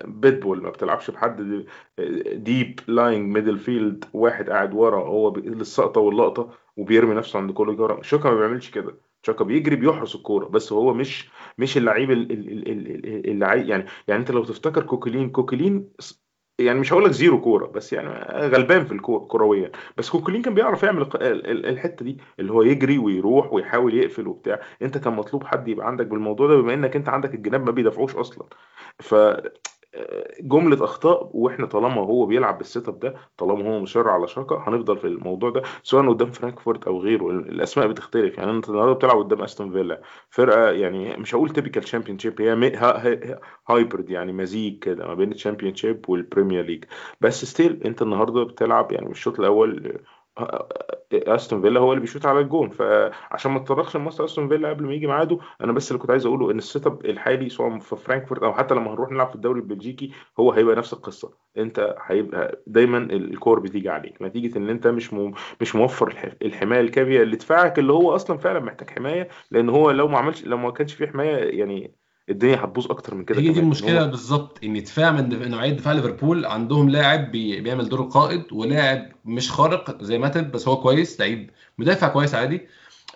[0.04, 1.64] بيتبول ما بتلعبش بحد
[2.32, 8.30] deep lying midfield واحد قاعد ورا هو السقطة واللقطة وبيرمي نفسه عند كل كورة تشاكا
[8.30, 8.94] ما بيعملش كده.
[9.22, 13.68] تشاكا بيجري بيحرس الكورة بس هو مش مش اللعيب ال- ال- ال- ال- ال- اللي
[13.68, 15.88] يعني يعني أنت لو تفتكر كوكلين كوكلين
[16.58, 18.08] يعني مش هقول لك zero كورة بس يعني
[18.48, 19.70] غلبان في الكوره كرويا.
[19.96, 21.06] بس كوكلين كان بيعرف يعمل
[21.46, 24.60] الحتة دي اللي هو يجري ويروح ويحاول يقفل وبتاع.
[24.82, 28.16] انت كان مطلوب حد يبقى عندك بالموضوع ده بما انك انت عندك الجناب ما بيدافعوش
[28.16, 28.46] أصلا.
[28.98, 29.14] ف
[30.40, 34.64] جملة أخطاء وإحنا طالما هو بيلعب بال set up ده طالما هو مصر على تشاكا
[34.66, 37.30] هنفضل في الموضوع ده سواء قدام فرانكفورت أو غيره.
[37.30, 38.38] الأسماء بتختلف.
[38.38, 42.72] يعني أنت النهارده بتلعب قدام أستون فيلا فرقة يعني مش هقول typical Championship هي
[43.68, 46.84] hybrid يعني مزيج كده ما بين ال Championship والبريمير ليج
[47.20, 49.98] بس still أنت النهارده بتلعب يعني الشوط الأول
[51.12, 52.70] أستون فيلا هو اللي بيشوط على الجون.
[52.70, 56.26] فعشان ما تطرقش لماتش أستون فيلا قبل ما يجي ميعاده أنا بس اللي كنت عايز
[56.26, 59.34] أقوله إن ال set up الحالي سواء في فرانكفورت أو حتى لما هنروح نلعب في
[59.34, 61.32] الدوري البلجيكي هو هيبقى نفس القصة.
[61.58, 64.22] أنت هيبقى دايما الكور بتيجي عليك.
[64.22, 68.90] نتيجة إن أنت مش مو مش موفر الحماية الكافية لدفاعك اللي هو أصلا فعلا محتاج
[68.90, 71.94] حماية لأن هو لو ما عملش لو ما كانش فيه حماية يعني
[72.30, 75.92] الدنيا هتبوظ أكتر من كده هي دي المشكلة هو بالظبط إن دفاع من نوعية دفاع
[75.92, 77.60] ليفربول عندهم لاعب بي...
[77.60, 82.60] بيعمل دور القائد ولاعب مش خارق زي ماتب بس هو كويس لعيب مدافع كويس عادي.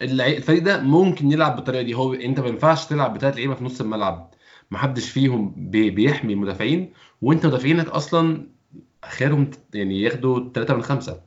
[0.03, 1.95] الفريق ده ممكن يلعب بالطريقة دي.
[1.95, 4.31] هو أنت ما ينفعش تلعب بثلاث لعيبة في نص الملعب.
[4.71, 5.91] ما حدش فيهم بي...
[5.91, 8.47] بيحمي المدافعين وأنت مدافعينك أصلا
[9.05, 11.19] اخرهم يعني ياخدوا 3 من 5 هي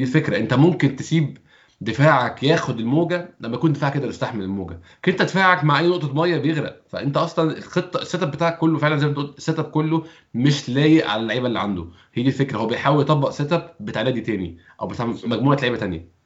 [0.00, 0.36] دي الفكرة.
[0.36, 1.38] أنت ممكن تسيب
[1.80, 3.34] دفاعك ياخد الموجة.
[3.40, 4.80] لما يكون دفاعك يقدر يستحمل الموجة.
[5.08, 6.82] أنت دفاعك مع أي نقطة مية بيغرق.
[6.88, 10.70] فأنت أصلا الخطة ال setup بتاعك كله فعلا زي ما قلت ال setup كله مش
[10.70, 11.86] لايق على اللعيبة اللي عنده.
[12.14, 12.58] هي دي الفكرة.
[12.58, 16.20] هو بيحاول يطبق setup بتاع نادي تاني أو بتاع مجموعة لعيبة تانية.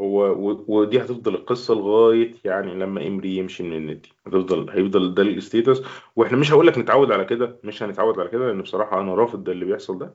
[0.00, 0.36] هو
[0.68, 4.12] ودي هتفضل القصة لغاية يعني لما إمري يمشي من النادي.
[4.26, 5.82] هتفضل هيفضل ده ال status
[6.16, 9.44] وإحنا مش هقول لك نتعود على كده مش هنتعود على كده لأن بصراحة أنا رافض
[9.44, 10.14] ده اللي بيحصل ده.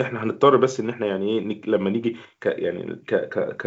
[0.00, 3.66] إحنا هنضطر بس إن إحنا يعني إيه لما نيجي ك يعني ك ك ك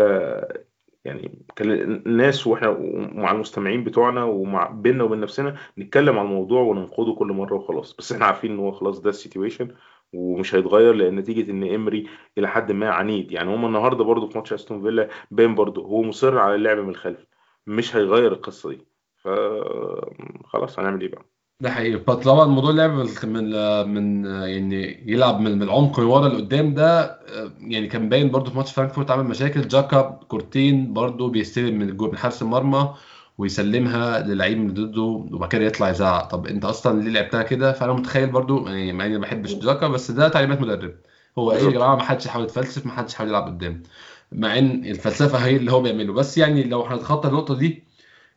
[1.06, 7.28] يعني كالناس وإحنا ومع المستمعين بتوعنا ومع بيننا وبين نفسنا نتكلم عن الموضوع وننقده كل
[7.28, 7.96] مرة وخلاص.
[7.98, 9.76] بس إحنا عارفين إن هو خلاص ده ال situation
[10.14, 13.32] ومش هيتغير لأن نتيجة إن امري إلى حد ما عنيد.
[13.32, 16.90] يعني هم النهارده برضو في ماتش استون فيلا باين برضو هو مصر على اللعب من
[16.90, 17.26] الخلف
[17.68, 18.88] مش هيغير القصة دي.
[19.18, 22.00] فخلاص هنعمل إيه بقى؟ ده حقيقي.
[22.00, 22.92] فطبعا موضوع اللعب
[23.26, 28.52] من من يعني يلعب من من العمق ورا لقدام ده آه، يعني كان باين برضو
[28.52, 29.68] في ماتش فرانكفورت عمل مشاكل.
[29.68, 32.94] جاكا كورتين برضو بيستلم من الجول من حارس المرمى
[33.38, 36.30] ويسلمها للعيب من ضده وبعد كده يطلع يزعق.
[36.30, 39.88] طب انت أصلا ليه لعبتها كده؟ فأنا متخيل برضو يعني مع إني ما بحبش جاكا
[39.88, 40.96] بس ده تعليمات مدرب.
[41.38, 43.84] هو إيه يا جماعة ما حدش يحاول يتفلسف ما حدش يحاول يلعب قدام
[44.32, 46.14] مع إن الفلسفة هي اللي هو بيعمله.
[46.14, 47.84] بس يعني لو هنتخطى النقطة دي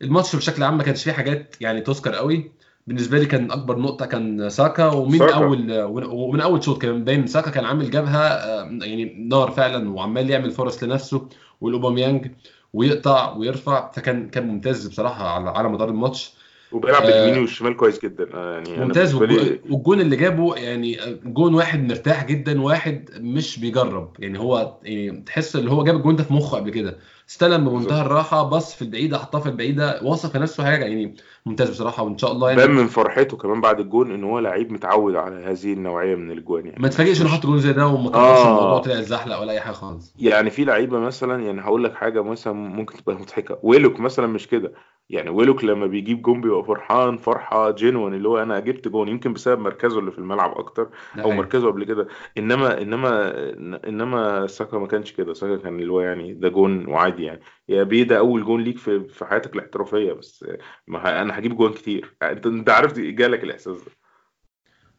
[0.03, 2.58] الماتش بشكل عام ما كانش فيه حاجات يعني تذكر قوي.
[2.89, 5.35] بالنسبة لي كان أكبر نقطة كان ساكا ومن ساكا.
[5.35, 10.31] أول ومن أول شوط كان باين ساكا كان عامل جبهة آه، يعني نار فعلا وعمال
[10.31, 11.29] يعمل فرص لنفسه
[11.61, 12.31] والأوباميانج
[12.75, 16.33] ويقطع ويرفع فكان كان ممتاز بصراحة على على مدار الماتش.
[16.73, 18.29] وبيلعب باليمين آه، والشمال كويس جدا.
[18.35, 24.17] آه، يعني ممتاز والجون اللي جابه يعني جون واحد مرتاح جدا واحد مش بيجرب.
[24.19, 26.99] يعني هو يعني تحس اللي هو جاب الجون ده في مخه قبل كده.
[27.29, 31.15] استلم بمنتهى الراحة بص في البعيدة حطها في البعيدة واثق في نفسه حاجة يعني
[31.47, 34.73] ممتاز بصراحة وإن شاء الله بان يعني من فرحته كمان بعد الجون إن هو لعيب
[34.73, 36.83] متعود على هذه النوعية من الاجوان يعني.
[36.83, 39.61] ما تفاجئش إنه حط جون زي ده وما كبرش الموضوع آه طلع اتزحلق ولا أي
[39.61, 40.15] حاجة خالص.
[40.19, 43.59] يعني في لعيبة مثلا يعني هقول لك حاجة مثلا ممكن تبقى مضحكة.
[43.63, 44.73] ويلوك مثلا مش كده.
[45.11, 49.33] يعني ويلوك لما بيجيب جون بيبقى فرحان فرحة genuine اللي هو أنا جبت جون يمكن
[49.33, 50.89] بسبب مركزه اللي في الملعب أكتر
[51.19, 52.09] أو مركزه قبل كده.
[52.39, 53.33] إنما إنما
[53.89, 55.33] إنما ساكا ما كانش كده.
[55.35, 57.18] ساكا كان اللي هو يعني ده جون وعادي.
[57.21, 57.41] يعني.
[57.69, 60.45] يا بيه ده أول جون ليك في في حياتك الاحترافية بس
[60.87, 62.17] ما ه- أنا هجيب جون كتير.
[62.23, 63.91] أنت أنت عرفت جالك الإحساس ده.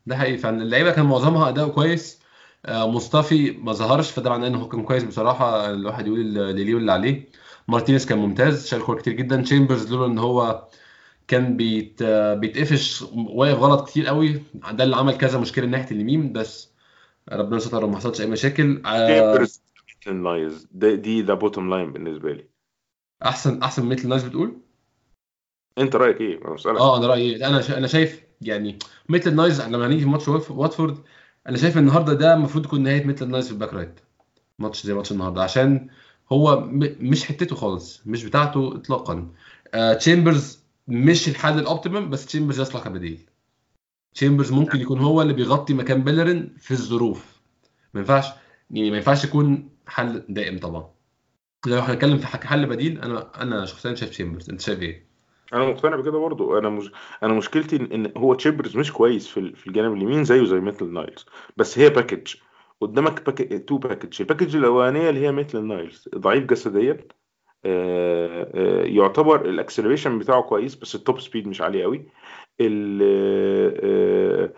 [0.05, 0.63] ده حقيقي فعلا.
[0.63, 2.21] اللعيبة كان معظمها اداؤه كويس.
[2.65, 5.69] آه، مصطفي ما ظهرش فده معناه إن هو كان كويس بصراحة.
[5.69, 7.29] الواحد يقول اللي ليه واللي عليه.
[7.67, 9.41] مارتينيز كان ممتاز شال كور كتير جدا.
[9.41, 10.67] تشامبرز لولا إن هو
[11.27, 14.41] كان بيت بيتقفش واقف غلط كتير قوي.
[14.71, 16.69] ده اللي عمل كذا مشكلة ناحية اليمين بس
[17.31, 18.81] ربنا ستر وما حصلش أي مشاكل.
[18.85, 19.47] آه،
[20.09, 22.45] تشامبرز لايز دي ده بوتوم لاين بالنسبة لي.
[23.25, 24.57] احسن أحسن من ميتل الناس بتقول؟
[25.77, 26.77] أنت رأيك إيه؟ أنا بسألك.
[26.77, 27.77] آه أنا رأيي أنا شا...
[27.77, 30.97] أنا شايف يعني ميتلاند نايلز لما هنيجي في ماتش واتف- واتفورد
[31.47, 33.99] أنا شايف النهارده ده المفروض يكون نهاية ميتلاند نايلز في ال back right
[34.59, 35.87] ماتش زي ماتش النهارده عشان
[36.31, 36.95] هو م...
[36.99, 39.31] مش حتته خالص مش بتاعته اطلاقا.
[39.73, 43.19] آه تشامبرز مش الحل ال optimum بس تشامبرز يصلح كبديل
[44.15, 47.39] تشامبرز ممكن يكون هو اللي بيغطي مكان بيلرين في الظروف.
[47.93, 48.25] ما ينفعش
[48.71, 50.89] يعني ما ينفعش يكون حل دائم طبعا.
[51.67, 55.09] لو هنتكلم في حل بديل أنا أنا شخصيا شايف تشامبرز أنت شايف إيه؟
[55.53, 56.57] أنا مقتنع بكده برضو.
[56.57, 56.91] أنا مش
[57.23, 61.25] أنا مشكلتي ان هو تشامبرز مش كويس في في الجانب اليمين زيه زي ميتلاند نايلز.
[61.57, 62.35] بس هي package
[62.81, 66.09] قدامك package to package ال package الأولانية اللي هي ميتلاند نايلز.
[66.15, 67.07] ضعيف جسديا.
[67.65, 72.05] آه، آه، يعتبر ال acceleration بتاعه كويس بس ال top speed مش عالي قوي
[72.61, 72.99] ال
[73.83, 74.53] آه،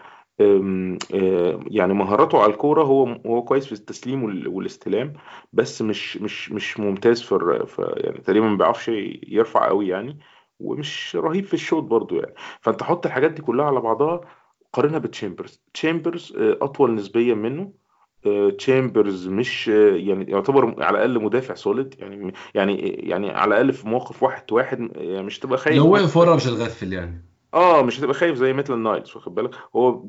[1.67, 5.13] يعني مهاراته على الكورة هو هو كويس في التسليم وال- والاستلام
[5.53, 8.87] بس مش مش مش ممتاز في يعني تقريبا ما بيعرفش
[9.27, 10.19] يرفع قوي يعني
[10.59, 12.33] ومش رهيب في الشوط برضو يعني.
[12.61, 14.21] فأنت حط الحاجات دي كلها على بعضها
[14.73, 15.61] قارنها بتشامبرز.
[15.73, 17.73] تشامبرز آه، أطول نسبيا منه.
[18.25, 23.87] آه، تشامبرز مش يعني يعتبر على الأقل مدافع solid يعني يعني يعني على الأقل في
[23.87, 27.25] موقف واحد واحد يعني مش تبقى خايف لو وقف ورا مش هتغفل يعني.
[27.53, 30.07] آه مش هتبقى خايف زي ميتلاند نايلز واخد بالك هو.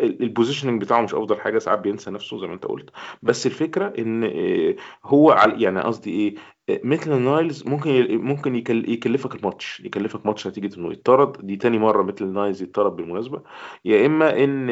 [0.00, 2.90] ال positioning بتاعه مش أفضل حاجة ساعات بينسى نفسه زي ما أنت قلت
[3.22, 6.34] بس الفكرة إن آه، هو يعني قصدي إيه
[6.70, 8.90] ميتلاند نايلز ممكن ممكن يكل...
[8.90, 13.42] يكلفك الماتش يكلفك ماتش نتيجة إنه يطرد دي تاني مرة ميتلاند نايلز يطرد بالمناسبة
[13.84, 14.70] يا إما إن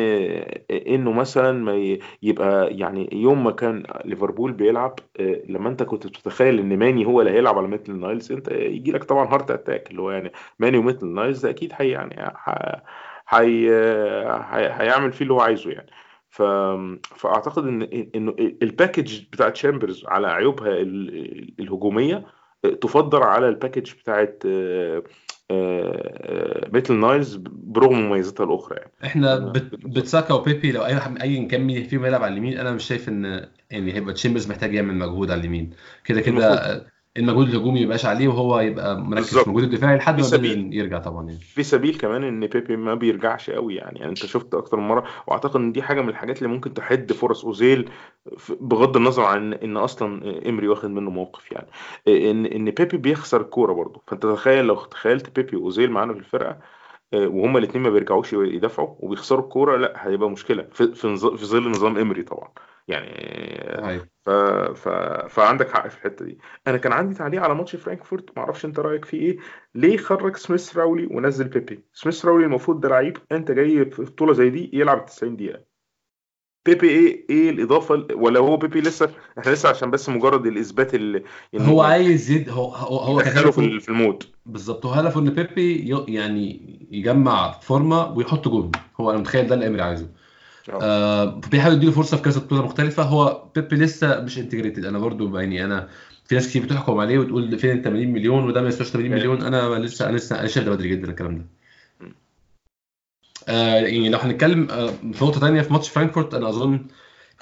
[0.70, 1.98] إنه مثلا ما.
[2.22, 4.98] يبقى يعني يوم ما كان ليفربول بيلعب
[5.48, 9.04] لما أنت كنت بتتخيل إن ماني هو اللي هيلعب على ميتلاند نايلز أنت يجي لك
[9.04, 12.16] طبعا heart attack اللي هو يعني ماني وميتلاند نايلز ده أكيد هي يعني
[14.80, 15.90] هيعمل فيه اللي هو عايزه يعني
[16.34, 16.42] ف...
[17.16, 17.82] فأعتقد إن
[18.14, 22.26] إنه ال package بتاعت تشامبرز على عيوبها ال- الهجومية
[22.80, 25.02] تفضل على ال package بتاعت آه،
[25.50, 29.52] آه، ميتلاند نايلز برغم مميزاتها الأخرى يعني إحنا.
[29.84, 33.48] بتساكا وبيبي لو أي أي كان مين فيهم يلعب على اليمين أنا مش شايف إن
[33.70, 35.70] يعني هيبقى تشامبرز محتاج يعمل مجهود على اليمين
[36.04, 40.74] كده كده آه، المجهود الهجومي ميبقاش عليه وهو يبقى مركز في المجهود الدفاعي لحد ما
[40.74, 41.40] يرجع طبعا يعني.
[41.40, 43.98] في سبيل كمان إن بيبي ما بيرجعش قوي يعني.
[43.98, 47.12] يعني أنت شفت أكتر من مرة وأعتقد إن دي حاجة من الحاجات اللي ممكن تحد
[47.12, 47.90] فرص أوزيل
[48.60, 51.66] بغض النظر عن إن أصلا إمري واخد منه موقف يعني.
[52.08, 54.02] ان إن بيبي بيخسر الكوره برضه.
[54.06, 56.58] فأنت تخيل لو تخيلت بيبي وأوزيل معانا في الفرقة
[57.14, 61.98] آه، وهما الاثنين ما بيرجعوش يدافعوا وبيخسروا الكورة لأ هيبقى مشكلة في في ظل نظام
[61.98, 62.48] إمري طبعا.
[62.88, 63.06] يعني
[63.86, 64.30] حقيقي ف...
[64.30, 64.88] ف...
[65.34, 66.38] فعندك حق في الحتة دي.
[66.66, 69.38] أنا كان عندي تعليق على ماتش فرانكفورت ما أعرفش أنت رأيك فيه إيه.
[69.74, 74.32] ليه خرج سميث راولي ونزل بيبي؟ سميث راولي المفروض ده لعيب أنت جاي في بطولة
[74.32, 75.60] زي دي يلعب 90 دقيقة.
[76.66, 80.94] بيبي إيه إيه الإضافة؟ ال- ولا هو بيبي لسه إحنا لسه عشان بس مجرد الإثبات
[80.94, 81.22] اللي
[81.56, 83.18] هو عايز يد هو هو, هو
[83.52, 84.86] في في ال mood بالظبط.
[84.86, 88.70] هو هدفه إن بيبي يعني يجمع فورمة ويحط جول
[89.00, 90.08] هو أنا متخيل ده اللي امري عايزه.
[90.72, 93.02] آه بيحاول يديله فرصة في كذا بطوله مختلفة.
[93.02, 95.88] هو بيبي لسه مش integrated أنا برضو يعني أنا
[96.24, 99.42] في ناس كتير بتحكم عليه وتقول فين ال 80 مليون وده ما يسواش 80 مليون.
[99.42, 101.44] أنا لسه أنا لسه أنا شايف ده بدري جدا الكلام ده.
[103.48, 106.86] آه يعني لو هنتكلم آه في نقطة تانية في ماتش فرانكفورت أنا أظن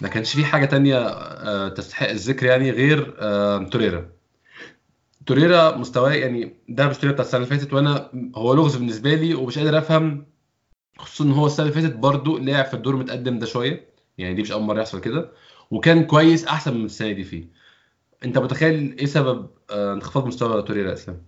[0.02, 4.08] ما كانش في حاجة تانية آه تستحق الذكر يعني غير آه توريرا.
[5.26, 9.34] توريرا مستواه يعني ده مش توريرا بتاع السنة اللي فاتت وأنا هو لغز بالنسبة لي
[9.34, 10.26] ومش قادر أفهم
[10.98, 13.88] خصوصا إن هو السنة اللي فاتت برضه لعب في الدور متقدم ده شوية.
[14.18, 15.32] يعني دي مش أول مرة يحصل كده.
[15.70, 17.44] وكان كويس أحسن من السنة دي فيه.
[18.24, 21.22] أنت متخيل إيه سبب آه، انخفاض مستوى توريرا أسلام؟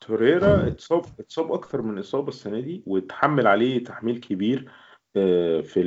[0.00, 4.70] توريرا اتصاب اتصاب أكتر من إصابة السنة دي واتحمل عليه تحميل كبير
[5.16, 5.80] آه، في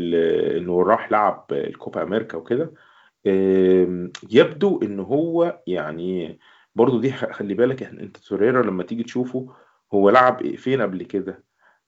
[0.58, 2.71] إنه راح لعب الكوبا أمريكا وكده.
[4.32, 6.39] يبدو إن هو يعني
[6.75, 9.53] برضو دي خلي بالك أنت توريرا لما تيجي تشوفه
[9.93, 11.43] هو لعب فين قبل كده؟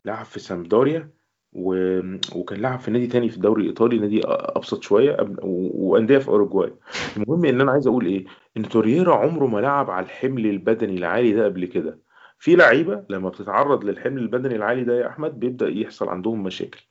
[0.05, 1.09] لعب في سامدوريا
[1.53, 1.99] و...
[2.35, 6.73] وكان لعب في نادي تاني في الدوري الإيطالي نادي أبسط شوية وأندية في أوروجواي.
[7.17, 8.25] المهم إن أنا عايز أقول إيه؟
[8.57, 11.99] إن توريرا عمره ما لعب على الحمل البدني العالي ده قبل كده.
[12.39, 16.81] في لعيبة لما بتتعرض للحمل البدني العالي ده يا أحمد بيبدأ يحصل عندهم مشاكل.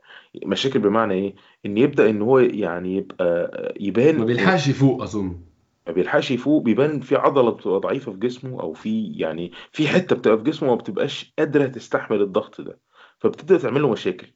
[0.46, 1.34] مشاكل بمعنى إيه؟
[1.66, 5.36] إن يبدأ إن هو يعني يبقى ما يبان بيلحقش يفوق أظن.
[5.86, 10.16] ما بيلحقش يفوق بيبان في عضلة بتبقى ضعيفة في جسمه أو في يعني في حتة
[10.16, 12.78] بتبقى في جسمه ما بتبقاش قادرة تستحمل الضغط ده.
[13.24, 14.26] فبتبدا تعمل له مشاكل.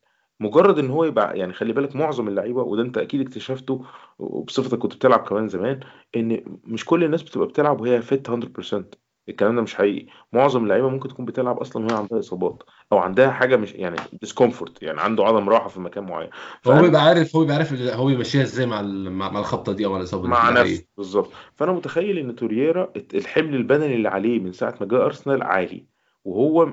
[0.40, 3.84] مجرد إن هو يبقى يعني خلي بالك معظم اللعيبة وده أنت أكيد اكتشفته
[4.18, 5.80] وبصفتك كنت بتلعب كمان زمان
[6.16, 8.84] إن مش كل الناس بتبقى بتلعب وهي فيت 100%
[9.28, 10.06] الكلام ده مش حقيقي.
[10.32, 14.82] معظم اللعيبة ممكن تكون بتلعب أصلا وهي عندها إصابات أو عندها حاجة مش يعني discomfort
[14.82, 16.30] يعني عنده عدم راحة في مكان معين.
[16.30, 18.82] هو فأنا بيبقى عارف هو بيبقى عارف هو بيمشيها إزاي مع
[19.30, 20.28] مع الخبطة دي أو مع الإصابة دي.
[20.28, 21.30] مع نفسه بالظبط.
[21.54, 25.86] فأنا متخيل إن تورييرا الحمل البدني اللي عليه من ساعة ما جه أرسنال عالي
[26.24, 26.72] وهو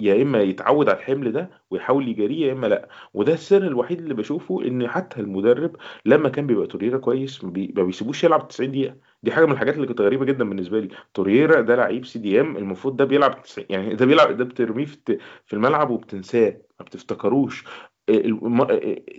[0.00, 2.88] يا إما يتعود على الحمل ده ويحاول يجاريه يا إما لأ.
[3.14, 5.76] وده السر الوحيد اللي بشوفه إن حتى المدرب
[6.06, 8.96] لما كان بيبقى تورييرا كويس ما بي- ما بيسيبوش يلعب 90 دقيقة.
[9.22, 10.88] دي حاجة من الحاجات اللي كانت غريبة جدا بالنسبة لي.
[11.14, 14.86] تورييرا ده لعيب سي دي إم المفروض ده بيلعب 90 يعني ده بيلعب ده بترميه
[15.46, 17.64] في الملعب وبتنساه ما بتفتكروش.
[18.08, 18.64] الم-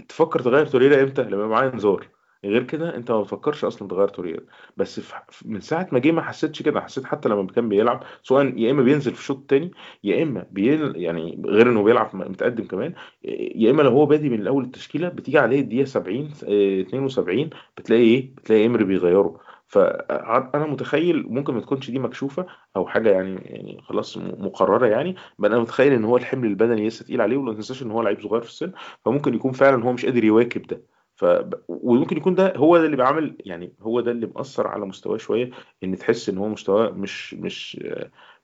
[0.10, 2.08] تفكر تغير تورييرا إمتى؟ لما يبقى معاه إنذار.
[2.50, 4.44] غير كده أنت ما بتفكرش أصلا تغير تورييرا
[4.78, 5.02] بس
[5.46, 8.84] من ساعة ما جه ما حسيتش كده حسيت حتى لما كان بيلعب سواء يا إما
[8.84, 9.72] بينزل في الشوط الثاني
[10.04, 10.46] يا إما
[10.96, 12.94] يعني غير إنه بيلعب متقدم كمان
[13.56, 18.02] يا إما لو هو بادي من الأول التشكيلة بتيجي عليه الدقيقة 70 آه، 72 بتلاقي
[18.04, 19.40] إيه؟ بتلاقي امري بيغيره.
[19.68, 25.52] فانا متخيل ممكن ما تكونش دي مكشوفة أو حاجة يعني يعني خلاص مقررة يعني بل
[25.52, 28.42] أنا متخيل إن هو الحمل البدني لسه تقيل عليه وما تنساش إن هو لعيب صغير
[28.42, 28.72] في السن
[29.06, 30.95] فممكن يكون فعلا هو مش قادر يواكب ده.
[31.16, 31.26] ف
[31.68, 35.50] وممكن يكون ده هو ده اللي بيعمل يعني هو ده اللي مأثر على مستواه شوية
[35.84, 37.80] إن تحس إن هو مستواه مش مش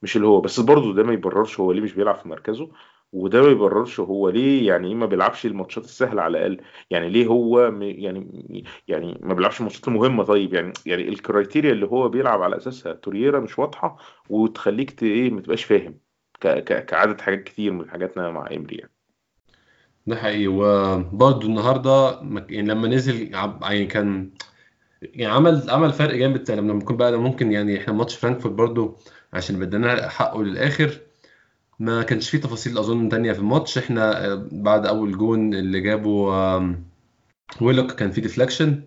[0.01, 2.71] مش اللي هو بس برضه ده ما يبررش هو ليه مش بيلعب في مركزه
[3.13, 7.27] وده ما يبررش هو ليه يعني إيه ما بيلعبش الماتشات السهلة على الأقل يعني ليه
[7.27, 12.41] هو يعني يعني ما بيلعبش الماتشات المهمة طيب يعني يعني ال criteria اللي هو بيلعب
[12.41, 13.97] على أساسها توريرا مش واضحة
[14.29, 15.99] وتخليك إيه ما تبقاش فاهم.
[16.41, 18.90] كعدد حاجات كتير من حاجاتنا مع إمري يعني
[20.07, 20.47] ده حقيقي.
[20.47, 24.29] وبرضه النهارده يعني لما نزل عب- يعني كان
[25.01, 28.95] يعني عمل عمل فرق جامد لما ممكن بقى ممكن يعني إحنا ماتش فرانكفورت برضه
[29.33, 30.97] عشان بدنا حقه للآخر
[31.79, 33.77] ما كانش فيه تفاصيل أظن تانية في الماتش.
[33.77, 36.83] إحنا آه، بعد أول جون اللي جابه آم،
[37.61, 38.81] ويلوك كان فيه deflection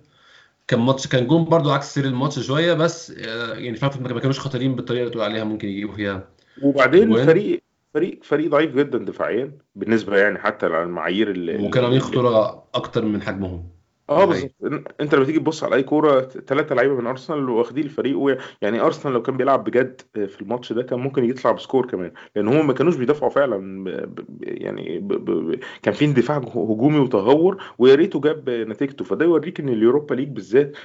[0.69, 4.41] كان ماتش كان جون برضو عكس سير الماتش شوية بس آه، يعني فرانكفورت ما كانوش
[4.41, 6.29] خطيرين بالطريقة اللي تقول عليها ممكن يجيبوا فيها
[6.63, 7.27] وبعدين جوان.
[7.27, 7.63] فريق
[7.95, 13.05] فريق فريق ضعيف جدا دفاعيا بالنسبة يعني حتى على المعايير اللي, وكانوا عاملين خطورة أكتر
[13.05, 13.63] من حجمهم.
[14.11, 17.85] آه بالظبط حقيقي أنت لما تيجي تبص على أي كورة ثلاثة لعيبة من أرسنال واخدين
[17.85, 18.35] الفريق و...
[18.63, 22.13] يعني أرسنال لو كان بيلعب بجد في الماتش ده كان ممكن يطلع ب score كمان.
[22.37, 23.89] لأن هم ما كانوش بيدافعوا فعلا ب...
[23.89, 24.25] ب...
[24.41, 25.59] يعني ب...
[25.83, 29.05] كان في اندفاع هجومي وتهور ويا ريته جاب نتيجته.
[29.05, 30.77] فده يوريك إن اليوروبا ليج بالذات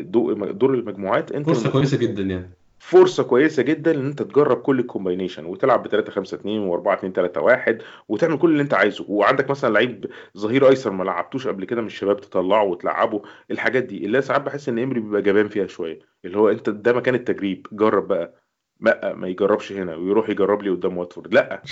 [0.00, 2.50] دو- دور المجموعات أنت فرصة كويسة جدا يعني.
[2.80, 6.88] فرصة كويسة جدا إن أنت تجرب كل ال combination وتلعب ب 3 5 2 و4
[6.88, 9.04] 2 3 1 وتعمل كل اللي أنت عايزه.
[9.08, 14.06] وعندك مثلا لعيب ظهير أيسر ما لعبتوش قبل كده من الشباب تطلعه وتلعبه الحاجات دي.
[14.06, 15.98] اللي ساعات بحس إن إمري بيبقى جبان فيها شوية.
[16.24, 18.34] اللي هو أنت ده مكان التجريب جرب بقى.
[18.80, 21.34] لا ما يجربش هنا ويروح يجرب لي قدام واتفورد.
[21.34, 21.62] لا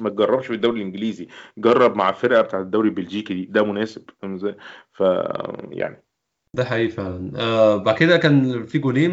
[0.00, 1.28] ما تجربش في الدوري الإنجليزي.
[1.58, 3.44] جرب مع الفرقة بتاعت الدوري البلجيكي دي.
[3.44, 4.10] ده مناسب.
[4.22, 4.56] فاهم إزاي؟
[4.92, 5.00] ف
[5.70, 6.03] يعني
[6.54, 7.30] ده حقيقي فعلا.
[7.36, 9.12] آه بعد كده كان في جولين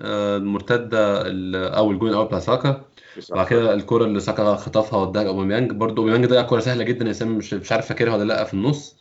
[0.00, 2.84] آه المرتده ال- اول جول الأول بتاع ساكا.
[3.30, 5.72] بعد كده الكرة اللي ساكا خطفها وداها أوباميانج.
[5.72, 8.54] برضه أوباميانج ضيع كرة سهلة جدا يا سامي مش مش عارف فاكرها ولا لأ في
[8.54, 8.96] النص.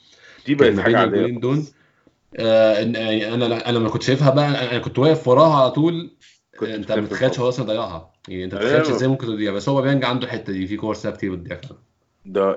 [0.45, 1.63] دي بقت حاجة عادية الجولين دول.
[2.37, 6.11] آه يعني أنا أنا ما كنتش شايفها بقى أنا كنت واقف وراها على طول.
[6.59, 8.11] كنت آه، أنت ما تتخيلش هو أصلا ضيعها.
[8.27, 8.97] يعني أنت ما تتخيلش أيوه.
[8.97, 9.51] إزاي ممكن تضيع.
[9.53, 11.57] بس أوباميانج عنده الحته دي في كور سهلة كتير بتضيع
[12.25, 12.51] ده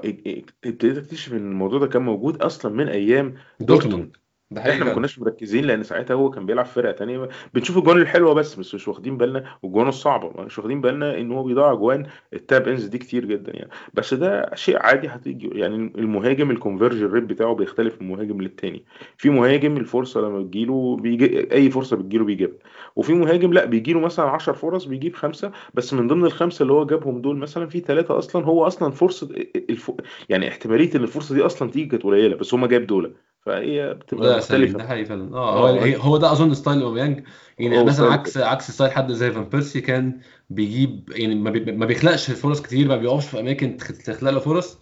[0.64, 4.16] ابتديت أكتشف إن الموضوع ده كان موجود أصلا من أيام دورتموند.
[4.50, 7.28] ده حقيقي إحنا ما كناش مركزين لأن ساعتها هو كان بيلعب فرقة تانية.
[7.54, 10.42] بنشوف الجوان الحلوة بس بس مش واخدين بالنا والجوان الصعبة.
[10.42, 13.70] مش واخدين بالنا إن هو بيضيع جوان ال tap ins دي كتير جدا يعني.
[13.94, 18.84] بس ده شيء عادي هتيجي يعني المهاجم ال conversion rate بتاعه بيختلف من مهاجم للتاني.
[19.16, 22.58] في مهاجم الفرصة لما بتجيله بيجي أي فرصة بتجيله بيجيبها.
[22.96, 26.86] وفي مهاجم لأ بيجيله مثلا 10 فرص بيجيب خمسة بس من ضمن الخمسة اللي هو
[26.86, 29.28] جابهم دول مثلا في ثلاثة أصلا هو أصلا فرصة
[29.70, 29.92] الف...
[30.28, 33.14] يعني احتمالية إن الفرصة دي أصلا تيجي كانت قليلة بس هو جاب دول.
[33.46, 34.78] فهي بتبقى مختلفة.
[34.78, 35.34] ده حقيقي فعلا.
[35.36, 37.22] آه هو آه هي- هو ده أظن style أوباميانج.
[37.58, 41.72] يعني هو مثلا عكس عكس style حد زي فان بيرسي كان بيجيب يعني ما, بي
[41.72, 44.78] ما بيخلقش فرص كتير ما بيقفش في أماكن تخ- تخلق له فرص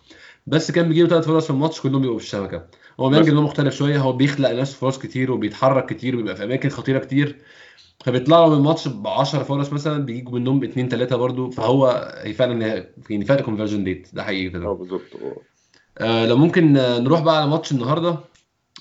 [0.47, 2.67] بس كان بيجيب ثلاث فرص في الماتش كلهم بيبقوا في الشبكة.
[3.01, 6.45] أوباميانج اللي مثلا هو مختلف شوية هو بيخلق لنفسه فرص كتير وبيتحرك كتير وبيبقى في
[6.45, 7.37] أماكن خطيرة كتير.
[8.05, 12.33] فبيطلع له من الماتش ب 10 فرص مثلا بيجوا منهم اثنين ثلاثة برضو فهو هي
[12.33, 15.03] فعلا يعني فرق conversion rate ده حقيقي آه كده بالظبط.
[15.23, 15.37] آه.
[15.99, 18.09] آه لو ممكن آه، نروح بقى على ماتش النهارده.
[18.09, 18.25] آه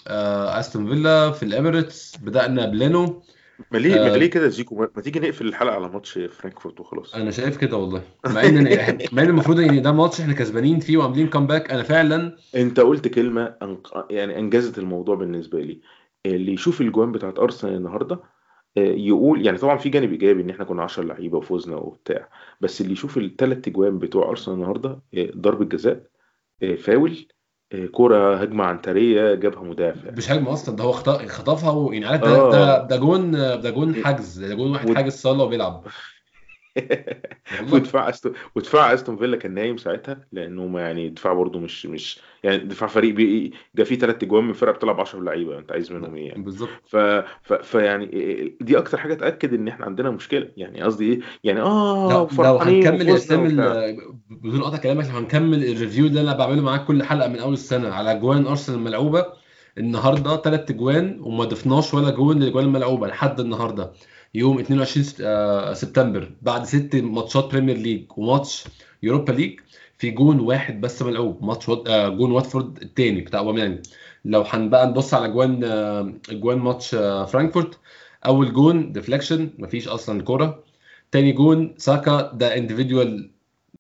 [0.08, 3.24] استون فيلا في الإميريتس بدأنا بلينو.
[3.72, 6.80] ما ليه ما ليه آه كده؟ يا زيكو ما تيجي نقفل الحلقة على ماتش فرانكفورت
[6.80, 7.16] وخلاص.
[7.16, 8.02] أنا شايف كده والله.
[8.26, 11.84] مع إن أنا- مع إن المفروض إن ده ماتش إحنا كسبانين فيه وعاملين comeback أنا
[11.84, 14.08] فعلا أنت قلت كلمة أنق...
[14.10, 15.82] يعني أنجزت الموضوع بالنسبة لي.
[16.26, 18.16] اللي يشوف الجوان بتاعت أرسنال النهارده
[18.78, 22.30] آه، يقول يعني طبعا في جانب إيجابي إن إحنا كنا 10 لعيبة وفوزنا وبتاع
[22.62, 26.04] بس اللي يشوف الثلاث اجوان بتوع أرسنال النهارده آه، ضربة جزاء
[26.64, 27.41] آه، فاول آه،
[27.92, 32.74] كرة هجمة عنترية جابها مدافع مش هجمة أصلا ده هو خط- خطفها ويعني ده ده
[32.74, 34.96] آه ده جون ده جون حجز ده جون واحد.
[34.96, 35.84] حاجز صالة وبيلعب
[37.72, 42.20] ودفاع استون ودفاع أستون فيلا كان نايم ساعتها لأنه ما يعني دفاع برضه مش مش
[42.44, 46.16] يعني دفاع فريق بييجي فيه ثلاث أجوان من فرقة بتلعب 10 لعيبة أنت عايز منهم
[46.16, 46.70] إيه يعني؟ بالظبط.
[46.86, 46.96] ف...
[47.42, 47.54] ف...
[47.54, 48.06] فيعني
[48.62, 52.58] دي أكتر حاجة تأكد إن إحنا عندنا مشكلة يعني قصدي إيه؟ يعني آه لو لو
[52.58, 53.48] هنكمل اسلام
[54.30, 57.54] بدون قطع كلامك لو هنكمل ال review اللي أنا بعمله معاك كل حلقة من أول
[57.54, 59.42] السنة على جوان أرسنال الملعوبة
[59.78, 63.92] النهارده ثلاث جوان وما ضفناش ولا جون للجوان الملعوبة لحد النهارده.
[64.36, 68.63] يوم 22 سبت- آه، سبتمبر بعد ست ماتشات بريمير ليج وماتش
[69.04, 69.60] يوروبا ليج
[69.98, 71.44] في جون واحد بس ملعوب.
[71.46, 71.70] ماتش.
[71.70, 73.80] آه، جون واتفورد الثاني بتاع اوباميانج
[74.26, 76.89] لو هنبقى نبص على جوان آه، جوان ماتش
[77.32, 77.80] فرانكفورت
[78.26, 80.63] أول جون deflection مفيش أصلا كورة.
[81.12, 83.22] تاني جون ساكا ده individual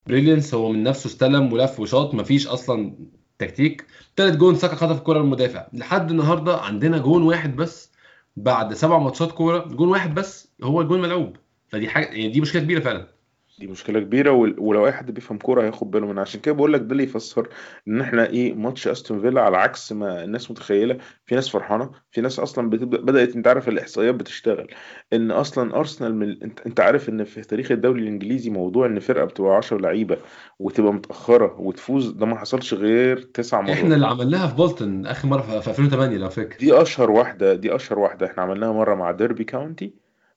[0.07, 2.93] brilliance هو من نفسه استلم ولف وشاط مفيش أصلا
[3.39, 3.85] تكتيك.
[4.15, 5.67] تالت جون ساكا خطف الكرة المدافع.
[5.73, 7.90] لحد النهارده عندنا جون واحد بس
[8.35, 11.37] بعد سبع ماتشات كورة جون واحد بس هو الجون ملعوب.
[11.67, 13.20] فدي حاجة يعني دي مشكلة كبيرة فعلا.
[13.59, 16.21] دي مشكلة كبيرة ولو أي حد بيفهم كورة هياخد باله منها.
[16.21, 17.49] عشان كده بقول لك ده اللي يفسر
[17.87, 20.97] إن إحنا إيه ماتش أستون فيلا على عكس ما الناس متخيلة.
[21.25, 24.67] في ناس فرحانة في ناس أصلا بتبدأ بدأت أنت عارف الإحصائيات بتشتغل.
[25.13, 29.25] إن أصلا أرسنال من أنت, أنت عارف إن في تاريخ الدوري الإنجليزي موضوع إن فرقة
[29.25, 30.17] بتبقى 10 لعيبة
[30.59, 35.27] وتبقى متأخرة وتفوز ده ما حصلش غير تسع إحنا مرات اللي عملناها في بولتون آخر
[35.27, 36.57] مرة في في 2008 لو فاكر.
[36.59, 38.25] دي أشهر واحدة دي أشهر واحدة.
[38.25, 39.93] إحنا عملناها مرة مع ديربي كاونتي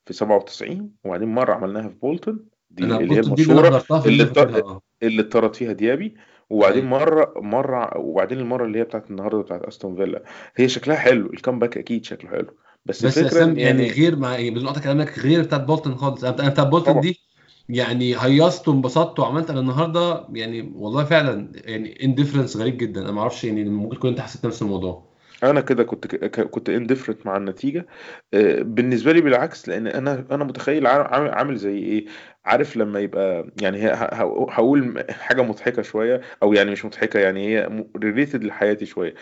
[0.07, 4.81] في 97 وبعدين مرة عملناها في بولتون دي اللي هي المشهورة اللي آه.
[5.03, 6.15] اللي اتطرد فيها ديابي
[6.51, 6.99] وبعدين أيوه.
[6.99, 10.23] مرة مرة وبعدين المرة اللي هي بتاعت النهارده بتاعت أستون فيلا.
[10.57, 12.47] هي شكلها حلو ال comeback أكيد شكله حلو.
[12.87, 16.25] بس بس الفكرة يعني يعني غير مع بدون قطع كلامك غير بتاعت بولتون خالص.
[16.25, 17.03] أنا بتاعت بولتون طبعا.
[17.03, 17.21] دي
[17.69, 23.01] يعني هيصت وانبسطت وعملت أنا النهارده يعني والله فعلا يعني انديفرنس غريب جدا.
[23.03, 25.14] أنا ما أعرفش يعني ممكن تكون أنت حسيت نفس الموضوع.
[25.43, 27.87] أنا كده كنت ك- كنت indifferent مع النتيجة
[28.35, 32.07] آه، بالنسبة لي بالعكس لأن أنا أنا متخيل عا- عامل زي إيه؟
[32.45, 33.93] عارف لما يبقى يعني هي
[34.51, 39.15] هقول حاجة مضحكة شوية أو يعني مش مضحكة يعني هي related لحياتي شوية.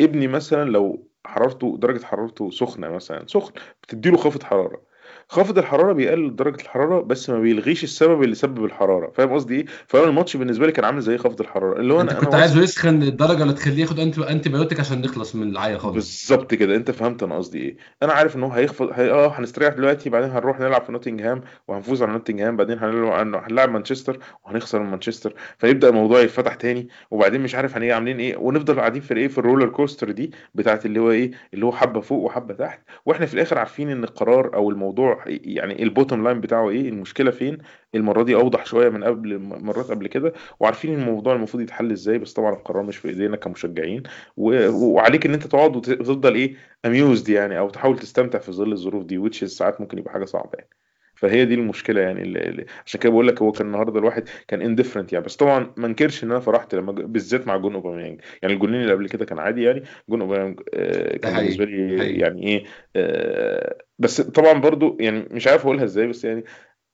[0.00, 3.52] ابني مثلا لو حرارته درجة حرارته سخنة مثلا سخن
[3.82, 4.87] بتديله خافض حرارة.
[5.30, 9.10] خافض الحرارة بيقلل درجة الحرارة بس ما بيلغيش السبب اللي سبب الحرارة.
[9.14, 11.80] فاهم قصدي إيه؟ فأنا الماتش بالنسبة لي كان عامل زي خافض الحرارة.
[11.80, 15.34] اللي هو أنا كنت واثق عايزه يسخن للدرجه اللي تخليه ياخد anti antibiotic عشان نخلص
[15.34, 15.94] من العيا خالص.
[15.94, 16.76] بالظبط كده.
[16.76, 17.76] أنت فهمت أنا قصدي إيه.
[18.02, 19.10] أنا عارف إن هو هيخفض هي...
[19.10, 24.18] آه هنستريح دلوقتي بعدين هنروح نلعب في نوتنجهام وهنفوز على نوتنجهام بعدين هنلعب هنلعب مانشستر
[24.44, 25.34] وهنخسر من مانشستر.
[25.58, 28.36] فيبدأ الموضوع يتفتح تاني وبعدين مش عارف هنيجي عاملين إيه.
[28.36, 31.72] ونفضل قاعدين في إيه في ال roller coaster دي بتاعت اللي هو إيه اللي هو
[31.72, 32.80] حبة فوق وحبة تحت.
[33.06, 37.30] وإحنا في الآخر عارفين إن القرار أو الموضوع يعني ال bottom line بتاعه إيه المشكلة
[37.30, 37.58] فين
[37.94, 42.32] المرة دي أوضح شوية من قبل مرات قبل كده وعارفين الموضوع المفروض يتحل إزاي بس
[42.32, 44.02] طبعا القرار مش في إيدينا كمشجعين
[44.36, 44.68] و...
[44.70, 46.56] وعليك إن أنت تقعد وت- وتفضل إيه
[46.86, 50.70] amused يعني أو تحاول تستمتع في ظل الظروف دي ساعات ممكن يبقى حاجة صعبة يعني.
[51.18, 52.66] فهي دي المشكلة يعني اللي...
[52.86, 55.24] عشان كده بقول لك هو كان النهارده الواحد كان indifferent يعني.
[55.24, 58.20] بس طبعا ما انكرش ان أنا فرحت لما بالذات مع جون أوباميانج.
[58.42, 59.82] يعني الجونين اللي قبل كده كان عادي يعني.
[60.08, 62.64] جون أوباميانج آه، كان بالنسبة لي يعني إيه
[62.96, 66.44] آه، بس طبعا برضو يعني مش عارف أقولها إزاي بس يعني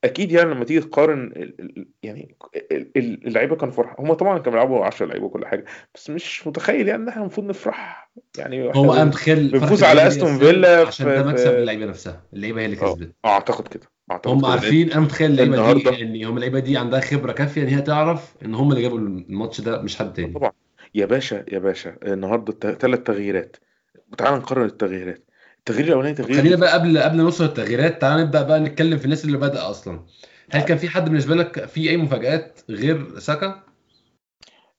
[0.04, 1.32] أكيد يعني لما تيجي تقارن
[2.02, 2.36] يعني
[2.72, 5.64] ال- ال- اللعيبة كانوا فرحان هم طبعا كانوا بيلعبوا 10 لعيبة وكل حاجة
[5.94, 9.92] بس مش متخيل يعني إن إحنا المفروض نفرح يعني هو أنا متخيل فرحه بنفوز على
[9.92, 13.14] اللعيبه أستون فيلا عشان ده مكسب في للعيبه نفسها اللعيبة هي اللي آه كسبت.
[13.24, 13.93] أعتقد كده.
[14.26, 17.68] هم كده عارفين أنا متخيل اللعيبة دي ان هم اللعيبة دي عندها خبرة كافية إن
[17.68, 20.32] هي تعرف إن هم اللي جابوا الماتش ده مش حد تاني.
[20.32, 20.52] طبعا.
[20.94, 23.56] يا باشا يا باشا النهارده ثلاث تغييرات.
[24.18, 25.24] تعال نقرر التغييرات.
[25.58, 29.04] التغيير الأولاني تغيير خلينا بقى قبل قبل ما نوصل للتغييرات تعال نبدأ بقى نتكلم في
[29.04, 30.00] الناس اللي بدأ أصلا.
[30.50, 33.62] هل كان في حد بالنسبة لك في أي مفاجآت غير ساكا؟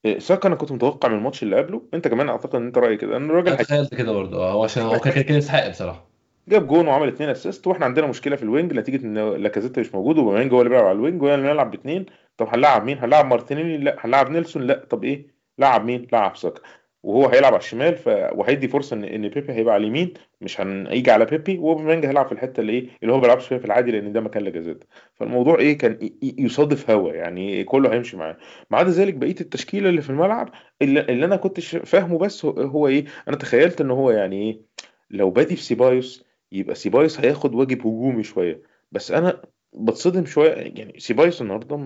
[0.05, 1.81] إيه، ساكا أنا كنت متوقع من الماتش اللي قبله.
[1.93, 3.17] أنت كمان أعتقد إن أنت رايك كده.
[3.17, 4.37] ان الراجل تخيلت كده برضه.
[4.37, 6.14] آه هو عشان هو كان كان يستحق بصراحة.
[6.47, 9.95] جاب جون وعمل اثنين assist وإحنا عندنا مشكلة في ال wing نتيجة إن لاكازيت مش
[9.95, 12.05] موجود وأوباميانج هو اللي بيلعب على ال wing وهو اللي بيلعب باثنين
[12.37, 13.95] طب هنلعب مين؟ هنلعب مارتينيلي؟ لا.
[13.99, 14.85] هنلعب نيلسون؟ لا.
[14.89, 15.27] طب إيه؟
[15.59, 16.61] لعب مين؟ لعب ساكا.
[17.03, 18.07] وهو هيلعب على الشمال ف...
[18.07, 20.13] وهيدي فرصة ان إن بيبي هيبقى على اليمين.
[20.41, 21.57] مش هنيجي على بيبي.
[21.57, 24.21] وأوباميانج هيلعب في الحتة اللي إيه؟ اللي هو ما بيلعبش فيها في العادي لأن ده
[24.21, 24.83] مكان لاكازيت.
[25.15, 27.13] فالموضوع إيه؟ كان يصادف هوا.
[27.13, 28.37] يعني كله هيمشي معاه.
[28.71, 30.49] ما عدا ذلك بقية التشكيلة اللي في الملعب
[30.81, 34.61] اللي, اللي أنا كنت فاهمه بس هو إيه؟ أنا تخيلت إن هو يعني إيه؟
[35.11, 36.25] لو بادي بسيبايوس
[36.59, 38.61] يبقى سيبايوس هياخد واجب هجومي شوية.
[38.91, 39.41] بس أنا
[39.73, 41.77] بتصدم شوية يعني سيبايوس النهارده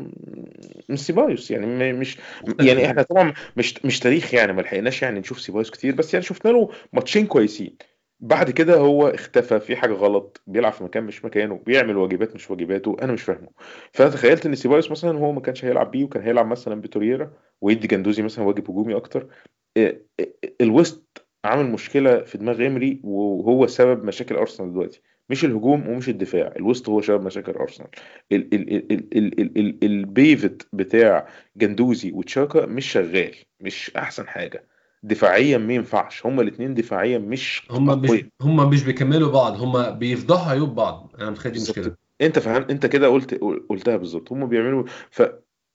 [0.90, 2.18] مش سيبايوس يعني مش
[2.60, 5.96] يعني إحنا طبعا مش مش تاريخ يعني ما لحقناش يعني نشوف سيبايوس كتير.
[5.96, 7.78] بس يعني شفنا له ماتشين كويسين.
[8.22, 12.52] بعد كده هو اختفى في حاجة غلط بيلعب في مكان مش مكانه بيعمل واجبات مش
[12.52, 13.50] واجباته أنا مش فاهمه.
[13.94, 17.88] فأنا تخيلت إن سيبايوس مثلا هو ما كانش هيلعب بيه وكان هيلعب مثلا بتوريرا ويدي
[17.88, 19.28] جندوزي مثلا واجب هجومي أكتر.
[19.78, 25.02] إيه، إيه، الوسط عامل مشكلة في دماغ امري وهو سبب مشاكل أرسنال دلوقتي.
[25.30, 27.90] مش الهجوم ومش الدفاع الوسط هو سبب مشاكل أرسنال.
[28.32, 31.28] ال ال ال ال ال ال البيفت بتاع
[31.58, 34.66] جندوزي وتشاكا مش شغال مش أحسن حاجة.
[35.04, 36.26] دفاعيا ما ينفعش.
[36.26, 41.16] هما الاثنين دفاعيا مش هما مش هما مش بيكملوا بعض هما بيفضحوا عيوب بعض.
[41.20, 41.96] أنا متخيل دي مشكلة.
[42.22, 43.34] أنت فاهم أنت كده قلت
[43.70, 44.32] قلتها بالظبط.
[44.32, 45.22] هما بيعملوا ف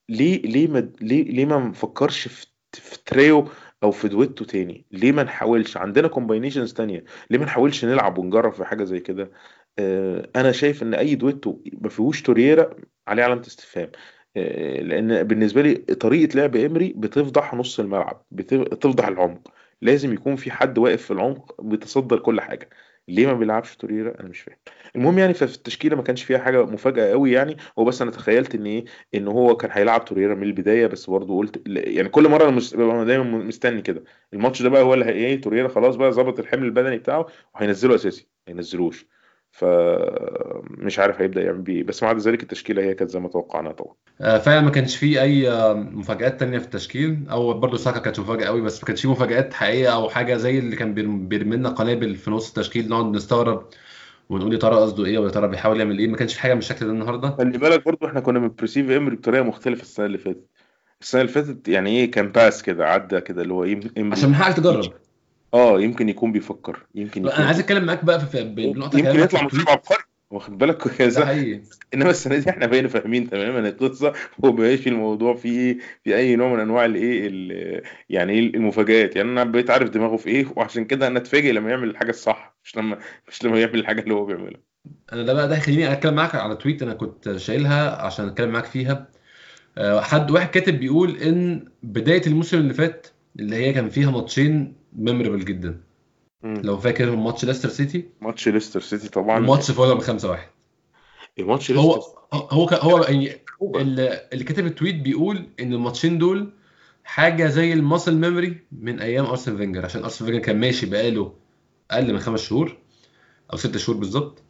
[0.09, 3.49] ليه ليه ما ليه ليه ما نفكرش في في تريو
[3.85, 4.87] أو في duetto تاني.
[4.93, 7.05] ليه ما نحاولش؟ عندنا combinations تانية.
[7.31, 9.31] ليه ما نحاولش نلعب ونجرب في حاجة زي كده؟
[9.79, 12.71] آه، أنا شايف إن أي duetto ما فيهوش توريرا
[13.09, 13.91] عليه علامة استفهام.
[14.37, 19.53] آه، لأن بالنسبة لي طريقة لعب امري بتفضح نص الملعب بت- بتفضح العمق.
[19.83, 22.71] لازم يكون في حد واقف في العمق بيتصدر كل حاجة.
[23.09, 24.57] ليه ما بيلعبش توريرا أنا مش فاهم.
[24.97, 27.57] المهم يعني ففي التشكيلة ما كانش فيها حاجة مفاجأة قوي يعني.
[27.79, 28.85] هو بس أنا تخيلت إن إيه
[29.15, 32.75] إن هو كان هيلعب توريرا من البداية بس برضه قلت يعني كل مرة أنا مس-
[32.77, 34.05] ببقى دايما مستني كده.
[34.33, 38.29] الماتش ده بقى هو اللي إيه توريرا خلاص بقى ظبط الحمل البدني بتاعه وهينزله أساسي
[38.47, 39.07] ما ينزلوش.
[39.57, 41.83] فمش عارف هيبدأ يعمل بيه.
[41.83, 43.95] بس مع ذلك التشكيلة هي كانت زي ما توقعنا طبعا.
[44.21, 47.19] آه، فعلا ما كانش فيه أي آه، مفاجآت تانية في التشكيل.
[47.31, 50.59] أو برضه ساكا كانت مفاجأة قوي بس ما كانش فيه مفاجآت حقيقية أو حاجة زي
[50.59, 53.69] اللي كان بيرم- بيرمي لنا قنابل في نص التشكيل نقعد نستغرب
[54.31, 56.09] ونقول يا ترى قصده إيه ويا ترى بيحاول يعمل إيه.
[56.09, 57.31] ما كانش في حاجة من الشكل ده النهارده.
[57.31, 60.47] خلي بالك برضو إحنا كنا بن perceive امري بطريقة مختلفة السنة اللي فاتت.
[61.01, 64.35] السنة اللي فاتت يعني إيه كان pass كده عدى كده اللي هو يم- عشان من
[64.35, 64.93] حقك تجرب.
[65.55, 69.43] آه يمكن يكون بيفكر يمكن أنا يكون عايز أتكلم معاك بقى في بنقطة يمكن يطلع
[69.45, 69.69] ال tweet.
[69.69, 71.01] عبقري واخد بالك؟
[71.95, 76.61] إنما السنة دي إحنا بقينا فاهمين تماما القصة ومبقاش الموضوع فيه في أي نوع من
[76.61, 79.17] أنواع الإيه ال- يعني إيه المفاجآت.
[79.17, 82.57] يعني أنا بقيت عارف دماغه في إيه وعشان كده أنا أتفاجئ لما يعمل الحاجة الصح
[82.65, 82.99] مش لما
[83.29, 84.61] مش لما يعمل الحاجة اللي هو بيعملها.
[85.13, 88.65] أنا ده بقى ده يخليني أتكلم معاك على tweet أنا كنت شايلها عشان أتكلم معاك
[88.65, 89.09] فيها.
[89.79, 93.07] آه، حد واحد كاتب بيقول إن بداية الموسم اللي فات
[93.41, 95.81] اللي هي كان فيها ماتشين memorable جدا.
[96.43, 96.55] مم.
[96.65, 99.39] لو فاكر ماتش ليستر سيتي؟ ماتش ليستر سيتي طبعا.
[99.39, 100.37] وماتش فولهام 5-1
[101.39, 103.33] ماتش هو ليستر هو هو يعني
[103.63, 106.53] هو اللي كاتب ال tweet بيقول إن الماتشين دول
[107.05, 111.33] حاجة زي ال muscle memory من أيام أرسن فينجر عشان أرسن فينجر كان ماشي بقاله
[111.91, 112.77] أقل من خمس شهور
[113.53, 114.43] أو ست شهور بالظبط.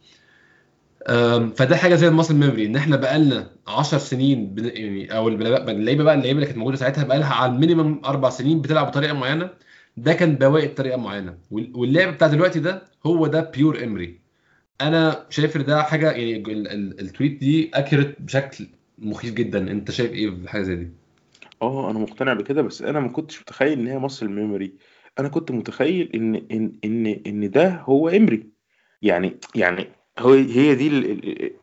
[1.55, 4.55] فده حاجة زي ال muscle memory إن إحنا بقالنا 10 سنين.
[4.57, 8.61] يعني أو اللعيبة بقى اللعيبة اللي كانت موجودة ساعتها بقالها على ال minimum أربع سنين
[8.61, 9.49] بتلعب بطريقة معينة.
[9.97, 11.37] ده كان بواقي بطريقة معينة.
[11.51, 14.19] وال- واللعب بتاع دلوقتي ده هو ده pure امري
[14.81, 18.67] أنا شايف إن ده حاجة يعني ال- ال- ال tweet دي accurate بشكل
[18.99, 19.71] مخيف جدا.
[19.71, 20.89] أنت شايف إيه في حاجة زي دي؟
[21.61, 24.73] آه أنا مقتنع بكده بس أنا ما كنتش متخيل إن هي muscle memory
[25.19, 28.49] أنا كنت متخيل إن إن إن إن ده هو امري
[29.01, 29.87] يعني يعني
[30.19, 30.87] هو هي دي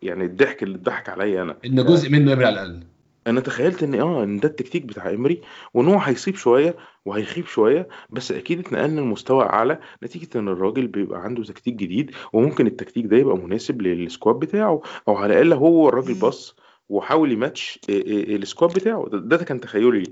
[0.03, 1.57] يعني الضحك اللي اتضحك عليا أنا.
[1.67, 2.83] إن جزء منه امري على الأقل.
[3.27, 5.41] أنا تخيلت إن آه إن ده التكتيك بتاع امري
[5.75, 11.21] وإن هو هيصيب شوية وهيخيب شوية بس أكيد اتنقلنا لمستوى أعلى نتيجة إن الراجل بيبقى
[11.23, 15.89] عنده تكتيك جديد وممكن التكتيك ده يبقى مناسب لل squad بتاعه أو على الأقل هو
[15.89, 16.57] الراجل بص
[16.89, 19.09] وحاول يماتش ال- ال- ال squad بتاعه.
[19.09, 20.03] ده, ده كان تخيلي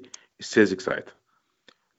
[0.41, 1.15] الساذج ساعتها.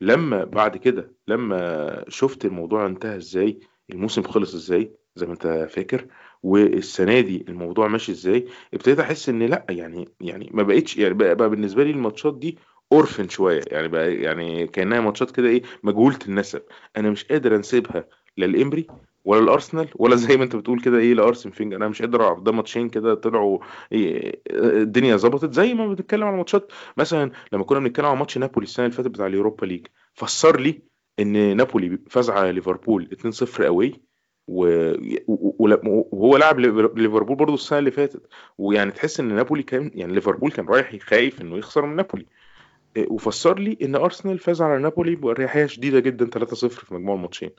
[0.02, 3.60] لما بعد كده لما شفت الموضوع انتهى إزاي
[3.90, 6.06] الموسم خلص إزاي زي ما أنت فاكر
[6.44, 11.36] والسنة دي الموضوع ماشي إزاي ابتديت أحس إن لأ يعني يعني ما بقتش يعني بقى,
[11.36, 12.58] بقى بالنسبة لي الماتشات دي
[12.92, 16.62] orphan شوية يعني بقى يعني كأنها ماتشات كده إيه مجهوله النسب.
[16.98, 18.06] أنا مش قادر انسبها
[18.38, 18.84] لا
[19.26, 21.78] ولا الارسنال ولا زي ما أنت بتقول كده إيه لأرسن فينجر.
[21.78, 23.60] أنا مش قادر اعرف ده ماتشين كده طلعوا
[23.92, 25.54] إيه الدنيا ظبطت.
[25.54, 29.10] زي ما بنتكلم على ماتشات مثلا لما كنا بنتكلم على ماتش نابولي السنة اللي فاتت
[29.10, 30.82] بتاع اليوروبا ليج فسر لي
[31.20, 33.10] إن نابولي فاز على ليفربول
[33.58, 34.11] 2-0 قوي
[34.48, 38.22] وهو لعب ليفر- ليفربول برضه السنة اللي فاتت.
[38.58, 42.26] ويعني تحس إن نابولي كان يعني ليفربول كان رايح خايف إنه يخسر من نابولي.
[42.98, 47.50] إيه، وفسر لي إن أرسنال فاز على نابولي باريحيه شديدة جدا 3-0 في مجموع الماتشين.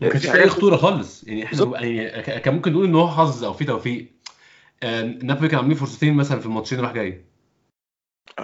[0.00, 1.24] ما كانش في أي حاجات خطورة خالص.
[1.24, 4.12] يعني إحنا يعني كان ممكن نقول إن هو حظ أو في توفيق.
[4.82, 7.24] آه، نابولي كانوا عاملين فرصتين مثلا في الماتشين راح جاي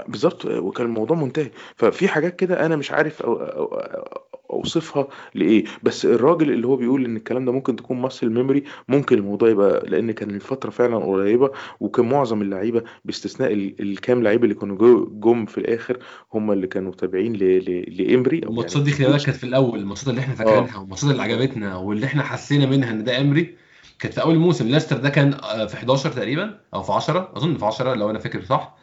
[0.08, 0.44] بالظبط.
[0.44, 1.50] وكان الموضوع منتهي.
[1.76, 5.64] ففي حاجات كده أنا مش عارف أو أو أو أوصفها لإيه.
[5.82, 9.82] بس الراجل اللي هو بيقول إن الكلام ده ممكن تكون muscle memory ممكن الموضوع يبقى
[9.90, 15.06] لأن كان الفترة فعلا قريبة وكان معظم اللعيبة باستثناء ال- الكام لعيبه اللي كانوا جو-
[15.20, 15.98] جم في الآخر
[16.34, 20.20] هم اللي كانوا تابعين لإمري الماتشات يعني دي خلي بالك كانت في الأول الماتشات اللي
[20.20, 20.36] إحنا آه.
[20.36, 23.54] فاكرينها والماتشات اللي عجبتنا واللي إحنا حسينا منها إن ده إمري
[23.98, 27.56] كانت في أول الموسم ليستر ده كان آه، في 11 تقريبا أو في 10 أظن
[27.56, 28.76] في 10 لو أنا فاكر صح.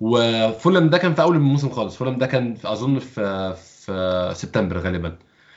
[0.00, 1.96] وفولم ده كان في أول الموسم خالص.
[1.96, 3.54] فولم ده كان في أظن في
[3.86, 5.16] في سبتمبر غالبا.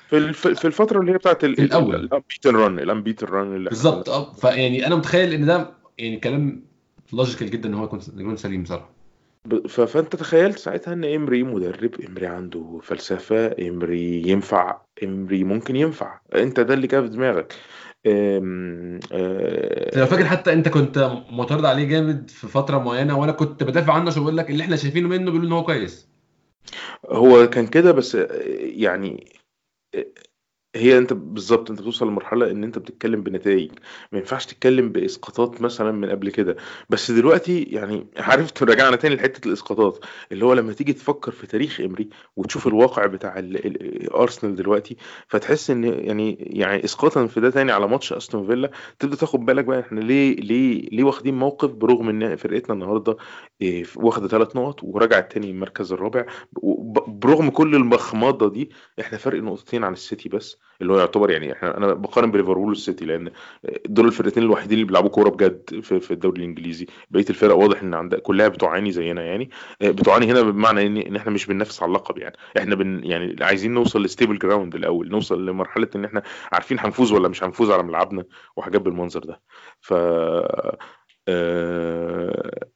[0.09, 1.95] في في الفترة اللي هي بتاعت الأول.
[1.95, 4.33] ال unbeaten run ال unbeaten run بالظبط آه.
[4.33, 6.63] فيعني أنا متخيل إن ده يعني كلام
[7.13, 7.83] logical جدا إن هو
[8.17, 8.89] يكون سليم بصراحه
[9.67, 16.19] فأنت تخيلت ساعتها إن إمري مدرب إمري عنده فلسفة إمري ينفع إمري ممكن ينفع.
[16.35, 17.53] أنت ده اللي كان في دماغك.
[18.07, 18.99] أم...
[19.11, 20.25] أنت لو فاكر.
[20.25, 24.37] حتى أنت كنت معترض عليه جامد في فترة معينة وأنا كنت بدافع عنه عشان بقول
[24.37, 26.08] لك اللي إحنا شايفينه منه بيقولوا إن هو كويس.
[27.05, 28.15] هو كان كده بس
[28.59, 29.33] يعني
[30.75, 33.71] هي أنت بالظبط أنت بتوصل لمرحلة إن أنت بتتكلم بنتائج
[34.11, 36.55] ما ينفعش تتكلم بإسقاطات مثلا من قبل كده.
[36.89, 40.05] بس دلوقتي يعني عرفت رجعنا تاني لحتة الإسقاطات.
[40.31, 44.97] اللي هو لما تيجي تفكر في تاريخ إمري وتشوف الواقع بتاع ال- ال- ارسنال دلوقتي
[45.27, 49.65] فتحس إن يعني يعني اسقاطا في ده تاني على ماتش أستون فيلا تبدأ تاخد بالك
[49.65, 53.17] بقى إحنا ليه ليه ليه واخدين موقف برغم إن فرقتنا النهارده
[53.61, 56.25] إيه، واخدة ثلاث نقط ورجعت تاني المركز الرابع.
[57.07, 60.58] برغم كل المخمضة دي إحنا فرق نقطتين عن السيتي بس.
[60.81, 63.31] اللي هو يعتبر يعني إحنا أنا بقارن بليفربول والسيتي لأن
[63.85, 66.87] دول الفرقتين الوحيدين اللي بيلعبوا كورة بجد في, في الدوري الإنجليزي.
[67.09, 69.49] بقية الفرق واضح إن عندها كلها بتعاني زينا يعني.
[69.81, 72.35] آه، بتعاني هنا بمعنى إن إن إحنا مش بننافس على اللقب يعني.
[72.57, 77.11] إحنا بن يعني عايزين نوصل ل stable ground الأول نوصل لمرحلة إن إحنا عارفين هنفوز
[77.11, 78.23] ولا مش هنفوز على ملعبنا
[78.55, 79.41] وحاجات بالمنظر ده.
[79.81, 79.93] ف
[81.27, 82.67] آه،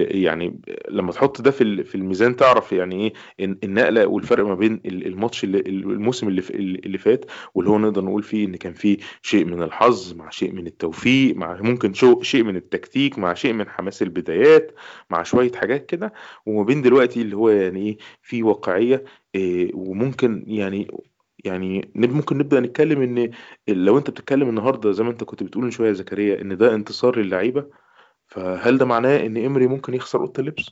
[0.00, 0.60] يعني
[0.90, 5.44] لما تحط ده في في الميزان تعرف يعني إيه النقلة والفرق ما بين ال- الماتش
[5.44, 6.42] اللي الموسم اللي
[6.86, 10.52] اللي فات واللي هو نقدر نقول فيه إن كان فيه شيء من الحظ مع شيء
[10.52, 11.92] من التوفيق مع ممكن
[12.22, 14.72] شيء من التكتيك مع شيء من حماس البدايات
[15.10, 16.12] مع شوية حاجات كده.
[16.46, 19.04] وما بين دلوقتي اللي هو يعني إيه في واقعية
[19.34, 20.90] إيه وممكن يعني
[21.44, 23.30] يعني ممكن نبدأ نتكلم إن
[23.68, 27.18] لو أنت بتتكلم النهارده زي ما أنت كنت بتقول شوية يا زكريا إن ده انتصار
[27.18, 27.66] للعيبة
[28.28, 30.70] فهل ده معناه إن امري ممكن يخسر أوضة اللبس؟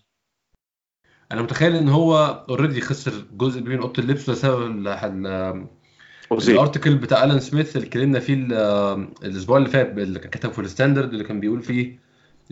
[1.32, 5.66] أنا متخيل إن هو already خسر جزء كبير من أوضة اللبس بسبب ال- ال-
[6.32, 6.54] أوزيل.
[6.54, 8.52] ال article بتاع الان سميث اللي اتكلمنا فيه ال-
[9.24, 11.98] الأسبوع اللي فات اللي كان كتب في الستاندرد اللي كان بيقول فيه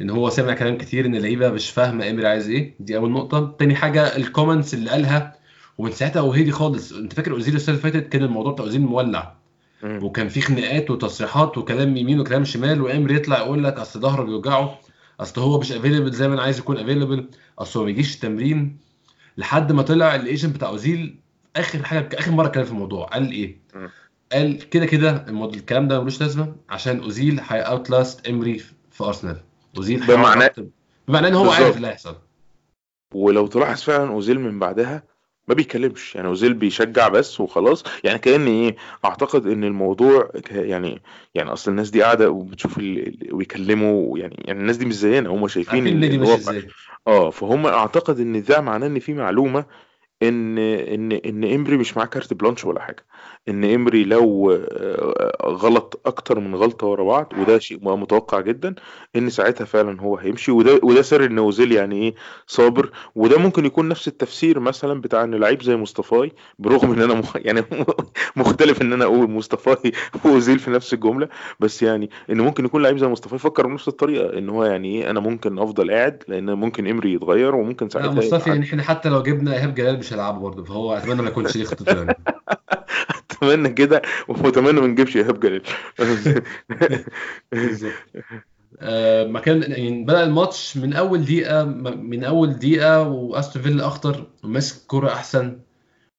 [0.01, 2.75] إن هو سمع كلام كتير إن اللعيبة مش فاهمة امري عايز إيه.
[2.81, 3.57] دي أول نقطة.
[3.59, 5.37] تاني حاجة ال comments اللي قالها
[5.79, 6.93] ومن ساعتها وهدي خالص.
[6.93, 9.35] أنت فاكر اوزيل السنة اللي فاتت كان الموضوع بتاع اوزيل مولع.
[9.85, 14.79] وكان في خناقات وتصريحات وكلام يمين وكلام شمال وامري يطلع يقول لك أصل ظهره بيوجعه.
[15.21, 18.79] أصل هو مش available زي ما أنا عايز يكون available أصل هو ما بيجيش التمرين
[19.39, 21.19] لحد ما طلع ال agent بتاع أوزيل
[21.57, 23.07] آخر حاجة آخر مرة اتكلم في الموضوع.
[23.07, 23.59] قال إيه؟
[24.33, 28.59] قال كده كده الكلام ده ملوش لازمة عشان أوزيل he'll outlast امري
[28.91, 29.41] في أرسنال.
[29.77, 30.61] أوزيل بمعنى-
[31.09, 31.51] بمعنى إن هو.
[31.51, 32.17] عارف اللي هيحصل.
[33.15, 35.03] ولو تلاحظ فعلا أوزيل من بعدها
[35.49, 36.15] ما بيتكلمش.
[36.15, 37.85] يعني اوزيل بيشجع بس وخلاص.
[38.05, 41.03] يعني كأن إيه أعتقد إن الموضوع ك- يعني
[41.35, 45.31] يعني أصل الناس دي قاعدة وبتشوف ال- ال- ويكلموا يعني يعني الناس دي مش زينا.
[45.31, 46.01] هم شايفين عارفين
[46.35, 46.69] إزاي
[47.07, 49.65] آه فهم أعتقد إن ده معناه إن في معلومة
[50.23, 53.07] إن إن إن امري مش معاه carte blanche ولا حاجة.
[53.49, 58.75] إن إمري لو آه، غلط أكتر من غلطة ورا بعض وده شيء متوقع جدا
[59.17, 60.53] إن ساعتها فعلا هو هيمشي.
[60.53, 62.15] وده وده سر إن أوزيل يعني إيه
[62.47, 62.91] صابر.
[63.15, 67.37] وده ممكن يكون نفس التفسير مثلا بتاع إن لعيب زي مصطفي برغم إن أنا مخ...
[67.47, 67.63] يعني
[68.37, 69.93] مختلف إن أنا أقول مصطفاي
[70.25, 71.29] وأوزيل في نفس الجملة.
[71.61, 75.11] بس يعني إن ممكن يكون لعيب زي مصطفى يفكر بنفس الطريقة إن هو يعني إيه
[75.11, 79.23] أنا ممكن أفضل قاعد لأن ممكن إمري يتغير وممكن ساعتها مصطفى يعني إحنا حتى لو
[79.23, 82.17] جبنا إيهاب جلال مش هيلعبه برضه فهو أتمنى ما يكونش ليه خطته يعني
[83.53, 85.63] اتمنى كده واتمنى ما نجيبش إيهاب جلال
[88.81, 94.27] آه، ما كان يعني بدأ الماتش من أول دقيقة من أول دقيقة وأستون فيلا أخطر
[94.45, 95.59] وماسك كرة أحسن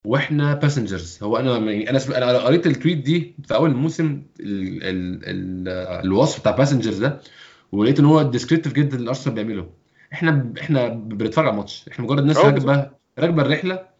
[0.05, 4.83] وإحنا passengers هو أنا يعني أنا أنا قريت ال tweet دي في أول الموسم ال
[4.83, 5.67] ال ال
[6.05, 7.21] الوصف بتاع passengers ده
[7.71, 9.69] ولقيت إن هو descriptive جدا اللي أرسنال بيعمله.
[10.13, 11.85] إحنا إحنا بنتفرج على الماتش.
[11.91, 13.94] إحنا مجرد ناس راكبه راكبة الرحلة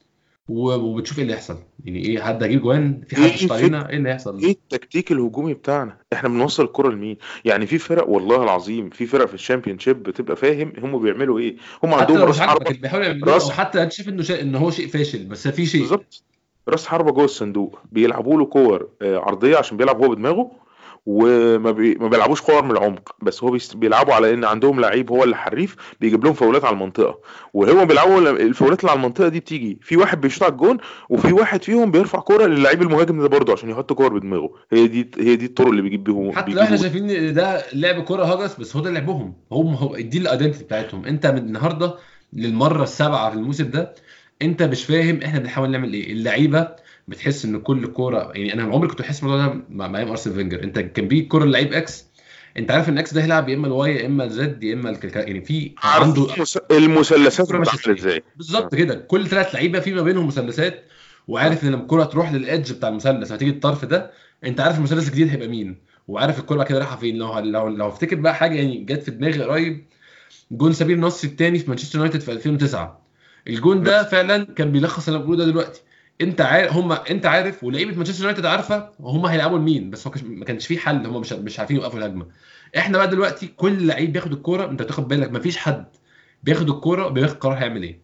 [0.47, 3.97] وبتشوف إيه اللي هيحصل يعني إيه حد هيجيب جوان؟ في حد يشوط فك علينا إيه
[3.97, 8.89] اللي هيحصل؟ إيه التكتيك الهجومي بتاعنا؟ إحنا بنوصل الكرة لمين؟ يعني في فرق والله العظيم
[8.89, 11.55] في فرق في الشامبيون شيب بتبقى فاهم هم بيعملوا إيه.
[11.83, 15.65] هم عندهم راس يعملوه راس حتى انت شايف إنه ان هو شيء فاشل بس في
[15.65, 15.81] شيء.
[15.81, 16.23] بالظبط.
[16.67, 17.79] راس حربة جوه الصندوق.
[17.91, 20.51] بيلعبوا له كور آه، عرضية عشان بيلعب هو بدماغه
[21.05, 21.95] وما بي...
[21.95, 23.57] ما بيلعبوش كور من العمق بس هو.
[23.75, 27.19] بيلعبوا على إن عندهم لعيب هو اللي حريف بيجيب لهم فاولات على المنطقة.
[27.53, 30.77] وهو بيلعبوا الفاولات اللي على المنطقة دي بتيجي في واحد بيشوط على الجون
[31.09, 34.49] وفي واحد فيهم بيرفع كورة للعيب المهاجم ده برضه عشان يحط كور بدماغه.
[34.71, 38.03] هي دي هي دي الطرق اللي بيجيب بيهم حتى لو إحنا شايفين إن ده لعب
[38.03, 39.33] كورة هجس بس هو ده لعبهم.
[39.51, 41.05] هم هو دي ال identity بتاعتهم.
[41.05, 41.95] انت من النهارده
[42.33, 43.95] للمرة السابعة في الموسم ده
[44.41, 46.11] انت مش فاهم إحنا بنحاول نعمل إيه.
[46.11, 50.35] اللعيبة بتحس إن كل كورة يعني أنا عمري كنت بحس الموضوع ده مع أيام أرسنال
[50.35, 50.63] فينجر.
[50.63, 52.05] أنت كان بيجي كورة للعيب X
[52.57, 54.73] أنت عارف إن X ده هيلعب يا إما ال Y يا إما ال Z يا
[54.73, 56.27] إما الكلكا يعني في عنده
[56.71, 58.23] المثلثات الكوره ماشيه بتتعمل إزاي.
[58.35, 58.95] بالظبط كده.
[58.95, 60.83] كل ثلاث لعيبة في ما بينهم مثلثات
[61.27, 64.11] وعارف إن لما الكورة تروح لل edge بتاع المثلث هتيجي الطرف ده
[64.43, 65.77] أنت عارف المثلث الجديد هيبقى مين
[66.07, 67.17] وعارف الكورة بعد كده رايحة فين.
[67.17, 69.85] لو لو لو افتكر بقى حاجة يعني جت في دماغي قريب
[70.51, 73.01] جون سمير نصر الثاني في مانشستر يونايتد في 2009
[73.47, 75.81] الجون ده فعلا كان بيلخص اللي أنا بقوله ده دلوقتي.
[76.21, 80.45] انت عارف هم انت عارف ولعيبة مانشستر يونايتد عارفة هم هيلعبوا لمين بس هو ما
[80.45, 82.25] كانش فيه حل هم مش مش عارفين يوقفوا الهجمة.
[82.77, 85.85] إحنا بقى دلوقتي كل لعيب بياخد الكورة انت تاخد بالك ما فيش حد
[86.43, 87.99] بياخد الكورة بياخد قرار هيعمل إيه.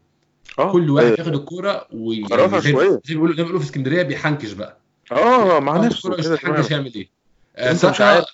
[0.60, 0.72] آه.
[0.72, 4.52] كل واحد آه، بياخد الكورة ويعني زي ما بيقولوا زي ما بيقولوا في اسكندرية بيحنكش
[4.52, 4.78] بقى.
[5.12, 7.10] آه مع ياخد نفسه الكوره مش بيحنكش تمام يعمل إيه
[7.74, 8.26] ساكا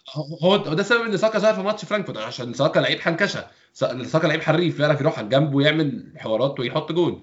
[0.44, 3.48] هو ده سبب إن ساكا ظهر في ماتش فرانكفورت عشان ساكا لعيب حنكشة.
[3.74, 7.22] سا- ساكا لعيب حريف يعرف يروح على الجنب ويعمل حوارات ويحط جون.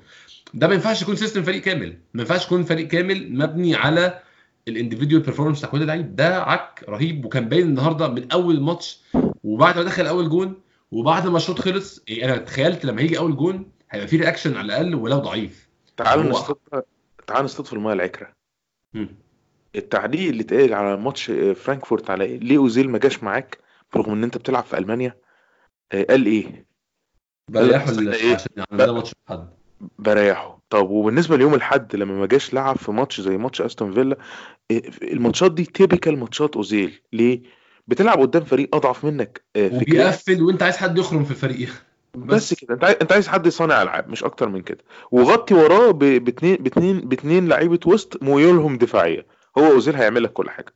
[0.54, 1.98] ده ما ينفعش يكون system فريق كامل.
[2.14, 4.20] ما ينفعش يكون فريق كامل مبني على
[4.68, 6.16] ال individual performance بتاع كل لعيب.
[6.16, 7.24] ده عك رهيب.
[7.24, 9.00] وكان باين النهارده من أول ماتش
[9.44, 13.36] وبعد ما دخل أول جون وبعد ما الشوط خلص إيه، أنا تخيلت لما هيجي أول
[13.36, 15.68] جون هيبقى في reaction على الأقل ولو ضعيف.
[15.96, 16.82] تعال هو نصطاد
[17.26, 18.32] تعال نصطاد في المايه العكرة.
[19.76, 23.58] التعليق اللي اتقال على ماتش آه، فرانكفورت على إيه؟ ليه أوزيل ما جاش معاك؟
[23.94, 25.16] برغم إن أنت بتلعب في ألمانيا.
[25.92, 26.66] آه، قال إيه؟
[27.50, 29.48] بريحوا إيه؟ عشان ب- ماتش حد.
[29.98, 30.58] بريحه.
[30.70, 34.16] طب وبالنسبة ليوم الاحد لما ما جاش لعب في ماتش زي ماتش أستون فيلا
[34.70, 37.00] آه، الماتشات دي typical ماتشات أوزيل.
[37.12, 37.42] ليه؟
[37.88, 41.68] بتلعب قدام فريق أضعف منك آه، فكريا وبيقفل وأنت عايز حد يخرم في الفريق
[42.16, 42.54] بس بس.
[42.54, 42.74] كده.
[42.74, 44.84] أنت عايز أنت عايز حد يصنع ألعاب مش أكتر من كده.
[45.10, 49.26] وغطي وراه ب- باتنين باتنين باتنين لعيبة وسط ميولهم دفاعية.
[49.58, 50.74] هو أوزيل هيعمل لك كل حاجة.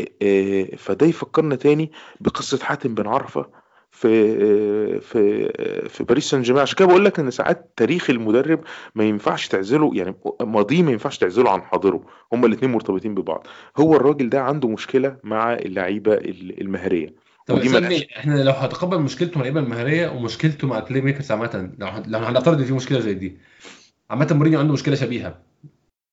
[0.00, 3.61] إيه- إيه، فده يفكرنا تاني بقصة حاتم بن عرفة.
[3.92, 5.48] في في
[5.88, 6.62] في باريس سان جيرمان.
[6.62, 8.60] عشان كده بقول لك إن ساعات تاريخ المدرب
[8.94, 12.04] ما ينفعش تعزله يعني ماضيه ما ينفعش تعزله عن حاضره.
[12.32, 13.46] هما الاثنين مرتبطين ببعض.
[13.76, 16.14] هو الراجل ده عنده مشكلة مع اللعيبة
[16.60, 17.14] المهارية.
[17.46, 18.06] طب ملهاش.
[18.16, 22.58] إحنا لو هتقبل مشكلته مع اللعيبة المهارية ومشكلته مع ال playmakers عامة لو لو هنفترض
[22.58, 23.38] إن في مشكلة زي دي
[24.10, 25.42] عامة مورينيو عنده مشكلة شبيهة.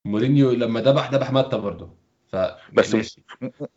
[0.05, 2.35] مورينيو لما ذبح ذبح ماتا برضه؟ ف
[2.73, 3.21] بس ماشي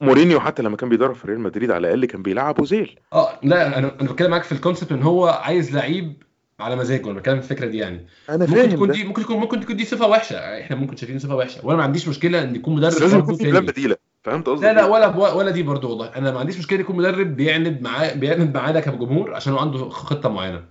[0.00, 3.78] مورينيو حتى لما كان بيدرب في ريال مدريد على الاقل كان بيلعب اوزيل آه لا
[3.78, 6.22] أنا أنا بتكلم معاك في ال concept ان هو عايز لعيب
[6.60, 9.22] على مزاجه أنا بتكلم في الفكرة دي يعني أنا ممكن فاهم تكون ده دي ممكن
[9.22, 12.42] تكون ممكن تكون دي صفه وحشه إحنا ممكن شايفين صفه وحشه وأنا ما عنديش مشكله
[12.42, 15.62] ان يكون مدرب لازم يكون في plan بديله فهمت قصدي لا لا؟ ولا ولا دي
[15.62, 19.58] برضه والله أنا ما عنديش مشكله يكون مدرب بيعند معاه بيعند معانا كجمهور عشان هو
[19.58, 20.64] عنده خطه معينه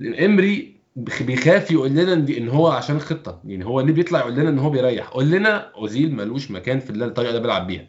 [0.00, 3.40] امري بيخاف يقول لنا إن هو عشان الخطة.
[3.44, 6.90] يعني هو ليه بيطلع يقول لنا إن هو بيريح؟ قول لنا أوزيل ملوش مكان في
[6.90, 7.86] الطريقة اللي بيلعب بيها.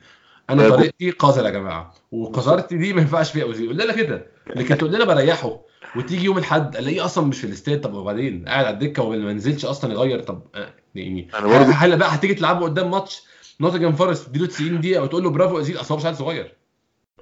[0.50, 0.74] أنا طيب.
[0.76, 1.94] طريقتي قذره يا جماعة.
[2.12, 3.68] وقذارتي دي ما ينفعش فيها أوزيل.
[3.68, 4.26] قول لنا كده.
[4.56, 5.62] لكن تقول لنا بريحه
[5.96, 7.82] وتيجي يوم الأحد ألاقيه أصلا مش في الاستاد.
[7.82, 10.20] طب وبعدين؟ قاعد على الدكة وما نزلش أصلا يغير.
[10.20, 11.28] طب آه، يعني
[11.74, 13.22] هل بقى هتيجي تلعبه قدام ماتش
[13.62, 15.78] نوتنجهام فورست تديله 90 دقيقة وتقول له برافو أوزيل.
[15.78, 16.56] أصل هو مش عيل صغير.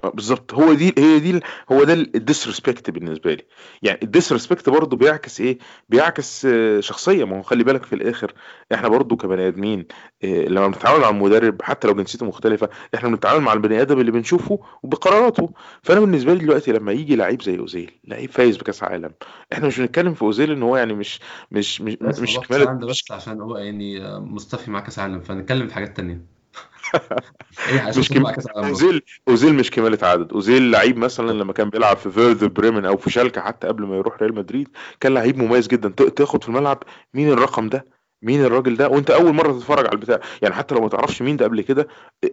[0.04, 0.54] بالظبط.
[0.54, 1.40] هو دي هي دي
[1.72, 3.42] هو ده ال disrespect بالنسبة لي.
[3.82, 7.24] يعني ال disrespect برضه بيعكس إيه؟ بيعكس آه، شخصية.
[7.24, 8.32] ما هو خلي بالك في الآخر
[8.74, 9.86] إحنا برضه كبني آدمين
[10.24, 14.10] آه، لما بنتعامل مع المدرب حتى لو جنسيته مختلفة إحنا بنتعامل مع البني آدم اللي
[14.10, 15.50] بنشوفه وبقراراته.
[15.82, 19.12] فأنا بالنسبة لي دلوقتي لما يجي لعيب زي أوزيل لعيب فايز بكأس عالم
[19.52, 21.20] إحنا مش بنتكلم في أوزيل إن هو يعني مش
[21.50, 25.74] مش مش مش كاس بس عشان هو يعني آه، مصطفي مع كأس عالم فنتكلم في
[25.74, 26.39] حاجات تانية.
[27.98, 28.12] مش
[28.56, 30.32] اوزيل أوزيل مش كمالة عدد.
[30.32, 33.96] أوزيل لعيب مثلا لما كان بيلعب في فيردر بريمن أو في شالكة حتى قبل ما
[33.96, 34.68] يروح ريال مدريد
[35.00, 35.88] كان لعيب مميز جدا.
[35.88, 36.82] تاخد في الملعب
[37.14, 40.20] مين الرقم ده؟ مين الراجل ده؟ وانت أول مرة تتفرج على البتاع.
[40.42, 41.88] يعني حتى لو ما تعرفش مين ده قبل كده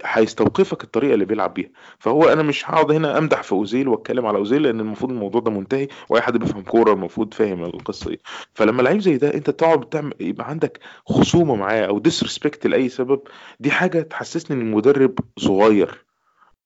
[0.06, 1.70] هيستوقفك الطريقة اللي بيلعب بيها.
[2.00, 5.52] فهو أنا مش هقعد هنا أمدح في أوزيل وأتكلم على أوزيل لأن المفروض الموضوع ده
[5.52, 8.20] منتهي وأي حد بيفهم كورة المفروض فاهم القصة دي.
[8.54, 13.22] فلما لعيب زي ده أنت تقعد بتعمل يبقى عندك خصومة معاه أو ديسريسبكت لأي سبب
[13.60, 16.06] دي حاجة تحسسني إن المدرب صغير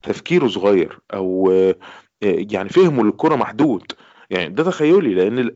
[0.03, 1.75] تفكيره صغير أو آه،
[2.23, 3.91] يعني فهمه للكرة محدود.
[4.31, 5.55] يعني ده تخيلي لأن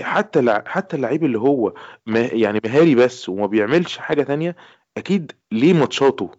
[0.00, 1.74] حتى حتى اللعيب اللي هو
[2.06, 4.56] ما يعني مهاري بس وما بيعملش حاجة تانية
[4.96, 6.30] أكيد ليه ماتشاته؟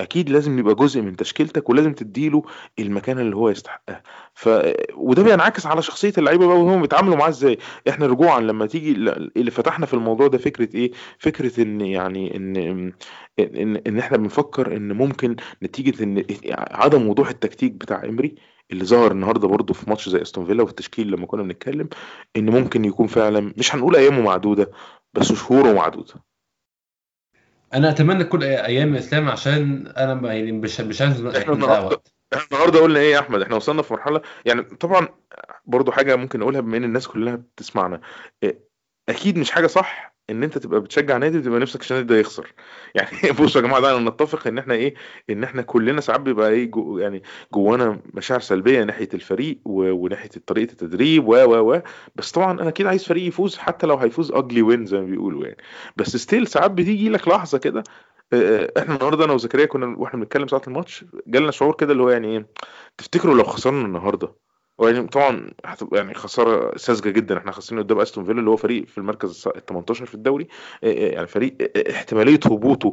[0.00, 2.42] أكيد لازم يبقى جزء من تشكيلتك ولازم تديله
[2.78, 4.02] المكان اللي هو يستحقها.
[4.34, 4.48] ف
[4.94, 7.58] وده بينعكس على شخصية اللعيبة بقى وهم بيتعاملوا معاه إزاي؟
[7.88, 8.92] إحنا رجوعا لما تيجي
[9.36, 12.56] اللي فتحنا في الموضوع ده فكرة إيه؟ فكرة إن يعني إن
[13.38, 18.34] إن إن إحنا بنفكر إن ممكن نتيجة إن عدم وضوح التكتيك بتاع إمري
[18.70, 21.88] اللي ظهر النهارده برضه في ماتش زي أستون فيلا وفي التشكيل لما كنا بنتكلم
[22.36, 24.70] إن ممكن يكون فعلا مش هنقول أيامه معدودة
[25.14, 26.14] بس شهوره معدودة.
[27.74, 32.02] أنا أتمنى أي- أيام الإسلام عشان أنا يعني مش مش عايز إحنا النهارده
[32.52, 35.08] النهارده قلنا إيه يا أحمد؟ إحنا وصلنا في مرحلة يعني طبعا
[35.64, 38.00] برضو حاجة ممكن اقولها بما إن الناس كلها بتسمعنا.
[38.42, 38.68] إيه،
[39.08, 42.52] أكيد مش حاجة صح إن أنت تبقى بتشجع نادي وتبقى نفسك عشان النادي ده يخسر.
[42.94, 44.94] يعني بصوا يا جماعة ده نتفق إن إحنا إيه
[45.30, 50.72] إن إحنا كلنا ساعات بيبقى إيه جو يعني جوانا مشاعر سلبية ناحية الفريق وناحية طريقة
[50.72, 51.80] التدريب و و و
[52.16, 55.44] بس طبعا أنا أكيد عايز فريق يفوز حتى لو هيفوز ugly win زي ما بيقولوا
[55.44, 55.56] يعني.
[55.96, 57.82] بس still ساعات بتيجي لك لحظة كده
[58.78, 62.26] إحنا النهارده أنا وزكريا كنا وإحنا بنتكلم ساعه الماتش جالنا شعور كده اللي هو يعني
[62.36, 62.46] إيه
[62.98, 64.34] تفتكروا لو خسرنا النهارده؟
[64.90, 67.38] طبعا هتبقى يعني خسارة ساذجة جدا.
[67.38, 70.48] إحنا خسرنا قدام أستون فيلا اللي هو فريق في المركز ال 18 في الدوري.
[70.84, 72.92] آه، آه، يعني فريق آه، احتمالية هبوطه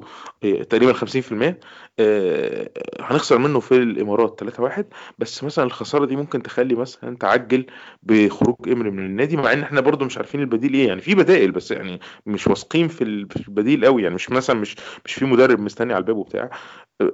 [0.69, 1.59] تقريبا 50%
[1.99, 2.69] آه،
[2.99, 4.83] هنخسر منه في الإمارات 3-1
[5.19, 7.65] بس مثلا الخسارة دي ممكن تخلي مثلا تعجل
[8.03, 10.87] بخروج امري من النادي مع إن إحنا برضو مش عارفين البديل إيه.
[10.87, 14.55] يعني في بدائل بس يعني مش واثقين في ال- في البديل قوي يعني مش مثلا
[14.59, 14.75] مش
[15.05, 16.49] مش في مدرب مستني على الباب وبتاع.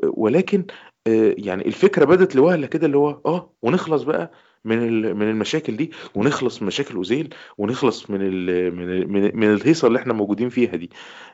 [0.04, 0.66] ولكن
[1.08, 4.32] آه، يعني الفكرة بدت لوهلة كده اللي هو آه ونخلص بقى
[4.66, 9.54] من من المشاكل دي ونخلص من مشاكل أوزيل ونخلص من ال من ال من, من
[9.54, 10.90] الهيصة اللي إحنا موجودين فيها دي.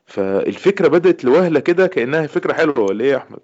[0.05, 3.39] فالفكرة بدأت لوهلة كده كأنها فكرة حلوة ولا إيه يا أحمد؟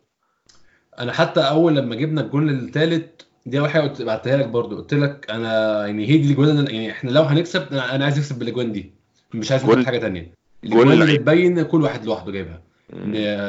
[0.99, 3.05] أنا حتى أول لما جبنا الجول الثالث
[3.45, 7.09] دي أول حاجة بعتها لك برضو قلت لك أنا يعني هي دي الاجوان يعني إحنا
[7.11, 8.91] لو هنكسب أنا أنا عايز أكسب بالأجوان دي
[9.33, 10.31] مش عايز جول- حاجة تانية.
[10.63, 11.17] جول الاجوان اللي.
[11.17, 12.61] بتبين كل واحد لوحده جايبها.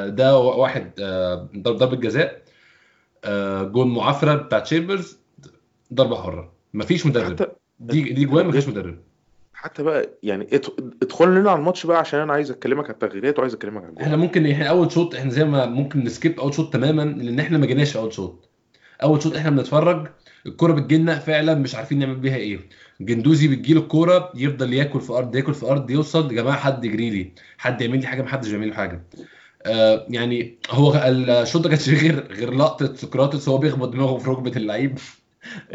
[0.09, 2.43] ده واحد آه، ضرب ضربة جزاء.
[3.25, 5.19] آه، جول معافره بتاع تشامبرز
[5.95, 6.53] ضربة حرة.
[6.75, 7.25] مفيش مدرب.
[7.33, 7.47] حتى
[7.81, 8.99] دي دي جوان مفيش مدرب.
[9.55, 13.39] حتى بقى يعني اد- ادخل لنا على الماتش بقى عشان أنا عايز أكلمك على التغييرات
[13.39, 16.55] وعايز أكلمك على إحنا ممكن إحنا أول شوط إحنا زي ما ممكن ن skip أول
[16.55, 18.49] شوط تماما لأن إحنا ما جيناش أول شوط.
[19.03, 20.09] أول شوط إحنا بنتفرج
[20.47, 22.61] الكوره بتجيلنا فعلا مش عارفين نعمل بيها إيه.
[23.01, 27.11] جندوزي بتجيله الكوره يفضل ياكل في أرض ياكل في أرض يوصل يا جماعة حد يجري
[27.11, 29.03] لي حد يعمل لي حاجة ما حدش بيعمل له حاجة.
[30.09, 34.99] يعني هو الشوط ده كانش غير غير لقطة سقراطس وهو بيخبط دماغه في ركبة اللعيب.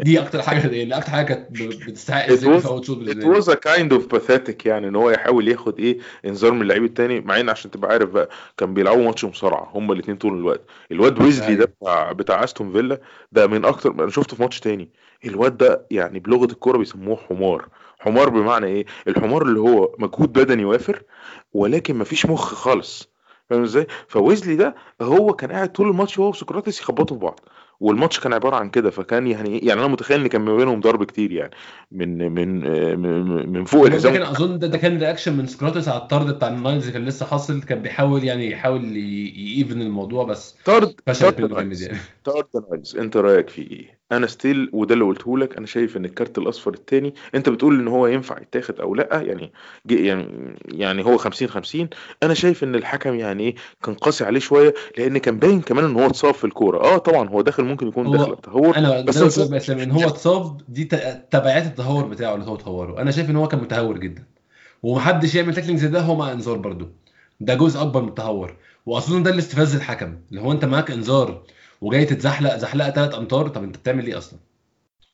[0.00, 1.50] دي أكتر حاجة يعني أكتر حاجة كانت
[1.88, 3.42] بتستحق It إزاي شوت it بالنسبة لي.
[3.42, 7.20] was a kind of pathetic يعني إن هو يحاول ياخد إيه انذار من اللعيب التاني
[7.20, 10.60] مع إن عشان تبقى عارف بقى كان بيلعبوا ماتش مصارعة هما الاثنين طول الوقت.
[10.92, 13.00] الواد ويزلي ده بتاع بتاع أستون فيلا
[13.32, 14.90] ده من أكتر أنا شفته في ماتش تاني.
[15.24, 17.68] الواد ده يعني بلغة الكورة بيسموه حمار.
[17.98, 21.02] حمار بمعنى إيه؟ الحمار اللي هو مجهود بدني وافر
[21.52, 23.13] ولكن مفيش مخ خالص.
[23.50, 27.40] فاهم إزاي؟ فويزلي ده هو كان قاعد طول الماتش هو وسقراطس يخبطوا في بعض
[27.80, 30.80] والماتش كان عبارة عن كده فكان يعني إيه- يعني أنا متخيل إن كان ما بينهم
[30.80, 31.50] ضرب كتير يعني
[31.92, 35.88] من من آه، من من فوق الحزام كان أظن ده, ده كان reaction من سقراطس
[35.88, 38.96] على الطرد بتاع النايلز اللي كان لسه حاصل كان بيحاول يعني يحاول
[39.36, 40.94] ي even الموضوع بس طرد
[42.24, 46.04] طرد نايلز أنت رأيك فيه إيه؟ أنا still وده اللي قلته لك أنا شايف إن
[46.04, 49.52] الكارت الأصفر الثاني أنت بتقول إن هو ينفع يتاخد أو لأ يعني
[49.90, 51.88] يعني يعني هو 50 50
[52.22, 55.96] أنا شايف إن الحكم يعني إيه كان قاسي عليه شوية لأن كان باين كمان إن
[55.96, 56.78] هو اتصاب في الكورة.
[56.78, 60.60] آه طبعا هو داخل ممكن يكون داخل هو تهور أنا بس اسلام إن هو اتصاب
[60.68, 60.84] دي
[61.30, 64.24] تبعات التهور بتاعه اللي هو تهوره أنا شايف إن هو كان متهور جدا.
[64.82, 66.88] ومحدش يعمل tackling زي ده هو مع إنذار برضو
[67.40, 68.54] ده جزء أكبر من التهور.
[68.86, 70.14] وأظن ده اللي استفز الحكم.
[70.30, 71.42] اللي هو أنت معاك إنذار.
[71.80, 74.38] وجاي تتزحلق زحلقة ثلاث أمتار طب أنت بتعمل إيه أصلا؟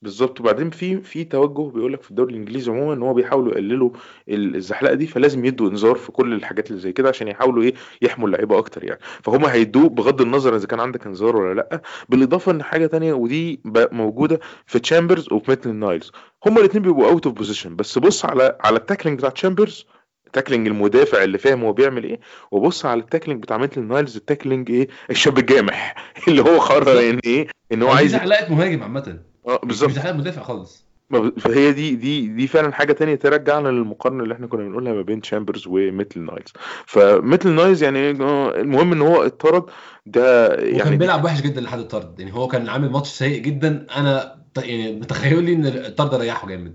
[0.02, 0.40] بالظبط.
[0.40, 3.90] وبعدين في في توجه بيقول لك في الدوري الإنجليزي عموما إن هو بيحاولوا يقللوا
[4.28, 7.74] ال- الزحلقة دي فلازم يدوا إنذار في كل الحاجات اللي زي كده عشان يحاولوا إيه؟
[8.02, 9.00] يحموا اللعيبة أكتر يعني.
[9.22, 11.82] فهم هيدوه بغض النظر إذا كان عندك إنذار ولا لأ.
[12.08, 13.60] بالإضافة إن حاجة تانية ودي
[13.92, 16.12] موجودة في تشامبرز وفي ميتلاند نايلز
[16.46, 19.86] هما الاثنين بيبقوا out of position بس بص على على ال tackling بتاع تشامبرز
[20.32, 22.20] tackling المدافع اللي فاهم هو بيعمل إيه.
[22.50, 25.94] وبص على التاكلينج بتاع ميتلاند نايلز ال tackling إيه؟ الشاب الجامح.
[26.28, 27.04] اللي هو قرر بالظبط.
[27.04, 29.18] ان إيه؟ إن هو دي عايز زحلقه مهاجم عامة.
[29.46, 30.90] آه مش مش بالظبط زحلقه مدافع خالص
[31.38, 35.20] فهي دي دي دي فعلا حاجة تانية ترجعنا للمقارنة اللي إحنا كنا بنقولها ما بين
[35.20, 36.52] تشامبرز وميتلاند نايلز.
[36.86, 39.64] فميتلاند نايلز يعني آه، المهم إن هو اتطرد.
[40.06, 42.20] ده وكان يعني دي بيلعب وحش جدا لحد الطرد.
[42.20, 43.86] يعني هو كان عامل ماتش سيء جدا.
[43.96, 46.74] أنا يعني بتخيلي إن الطرد ريحه جامد.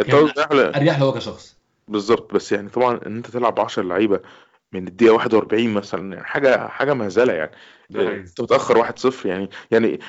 [0.00, 1.59] الطرد أحلى أريح له هو كشخص.
[1.90, 4.20] بالظبط بس يعني طبعا إن أنت تلعب 10 لعيبة
[4.72, 7.50] من الدقيقة 41 مثلا يعني حاجة حاجة مهزلة يعني.
[7.94, 9.50] أنت متأخر 1-0 يعني.
[9.70, 10.00] يعني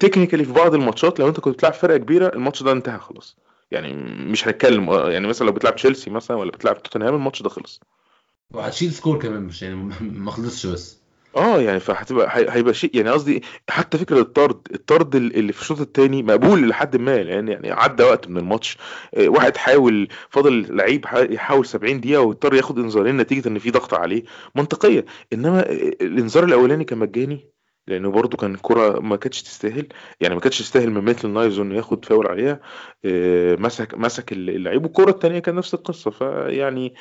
[0.00, 3.38] technically في بعض الماتشات لو أنت كنت بتلعب فرقة كبيرة الماتش ده انتهى خلاص.
[3.70, 3.92] يعني
[4.30, 7.80] مش هنتكلم يعني مثلا لو بتلعب تشيلسي مثلا ولا بتلعب توتنهام الماتش ده خلص.
[8.54, 10.97] وهتشيل score كمان مش يعني ما خلصش بس.
[11.38, 15.60] آه يعني فهتبقى هي- هيبقى شيء يعني قصدي حتى فكرة الطرد الطرد ال- اللي في
[15.62, 18.76] الشوط الثاني مقبول لحد ما لأن يعني عدى وقت من الماتش
[19.14, 23.94] آه، واحد حاول فضل لعيب يحاول 70 دقيقة واضطر ياخد إنذارين نتيجة إن في ضغط
[23.94, 24.22] عليه
[24.54, 25.04] منطقية.
[25.32, 25.72] إنما آه،
[26.02, 27.50] الإنذار الأولاني كان مجاني
[27.86, 29.86] لأنه برضو كان كرة ما كانتش تستاهل.
[30.20, 32.60] يعني ما كانتش تستاهل من ميتلاند نايلز إنه ياخد فاول عليها
[33.04, 36.10] آه، مسك مسك اللعيب والكرة التانية كان نفس القصة.
[36.10, 36.94] فيعني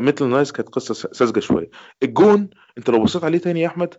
[0.00, 1.70] ميتلاند نايلز كانت قصة ساذجة شوية.
[2.02, 3.94] الجون انت لو بصيت عليه تاني يا أحمد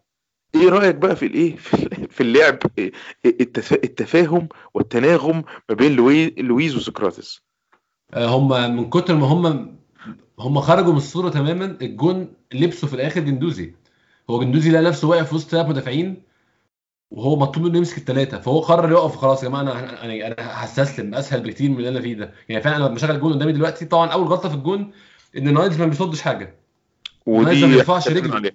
[0.55, 1.55] إيه رأيك بقى في الايه؟
[2.15, 2.91] في اللعب إيه
[3.25, 7.41] التفا- التفاهم والتناغم ما بين لويز وسقراطس؟
[8.13, 9.75] آه، هم من كتر ما هم
[10.39, 13.73] هم خرجوا من الصورة تماما الجون لبسه في الآخر جندوزي.
[14.29, 16.23] هو جندوزي لقى نفسه واقف في وسط ثلاث مدافعين
[17.11, 21.41] وهو مطلوب منه يمسك الثلاثه فهو قرر يقف خلاص يا جماعة أنا أنا هستسلم أسهل
[21.41, 22.33] بكتير من اللي أنا فيه ده.
[22.49, 24.91] يعني فعلا أنا بشغل الجون قدامي دلوقتي طبعا أول غلطة في الجون
[25.37, 26.55] إن نايلز ما بيصدش حاجة.
[27.27, 28.51] نايلز ما بيرفعش رجله.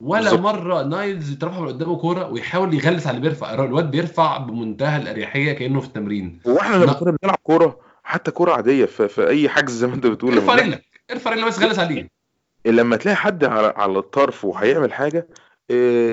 [0.00, 0.40] ولا بالظبط.
[0.40, 3.54] مرة نايلز يترفع من قدامه كورة ويحاول يغلس على اللي بيرفع.
[3.54, 6.40] الواد بيرفع بمنتهى الأريحية كأنه في التمرين.
[6.44, 6.92] وإحنا لما لا.
[6.92, 10.40] كنا بنلعب كورة حتى كورة عادية في, في أي حجز زي ما أنت بتقول لما
[10.42, 10.84] ارفع رجلك.
[11.10, 12.08] ارفع رجلك بس غلس عليه.
[12.66, 15.28] لما تلاقي حد على على الطرف وهيعمل حاجة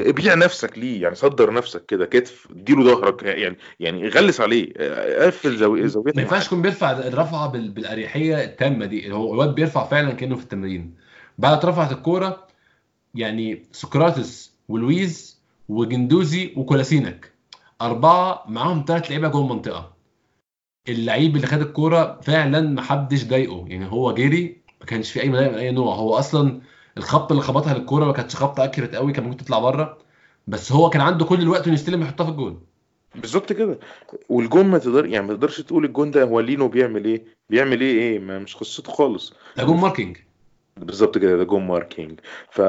[0.10, 4.74] ابيع نفسك ليه؟ يعني صدر نفسك كده كتف اديله ظهرك يعني يعني غلس عليه.
[4.78, 5.84] آه، قفل زاوية
[6.16, 9.12] ما ينفعش يكون بيرفع الرفعة بال- بالأريحية التامة دي.
[9.12, 10.94] هو الواد بيرفع فعلا كأنه في التمرين.
[11.38, 12.48] بعد ما اترفعت الكورة
[13.16, 15.38] يعني سقراطس ولويز
[15.70, 17.32] وجندوزي وكولاسينك
[17.82, 19.94] أربعة معاهم ثلاث لعيبة جوه المنطقة.
[20.90, 23.66] اللعيب اللي خد الكورة فعلا ما حدش ضايقه.
[23.68, 25.96] يعني هو جري ما كانش في أي مضايق من أي نوع.
[25.96, 26.62] هو أصلا
[26.98, 29.98] الخبطه اللي خبطها للكورة ما كانتش خبطة accurate قوي كان ممكن تطلع بره.
[30.48, 32.62] بس هو كان عنده كل الوقت انه يستلم يحطها في الجون.
[33.16, 33.80] بالظبط كده.
[34.30, 38.00] والجون ما تقدر يعني ما تقدرش تقول الجون ده هو لينو بيعمل إيه؟ بيعمل إيه؟
[38.00, 39.34] إيه؟ ما مش قصته خالص.
[39.58, 40.18] ده جون marking.
[40.80, 42.62] بالظبط كده ده جون marking ف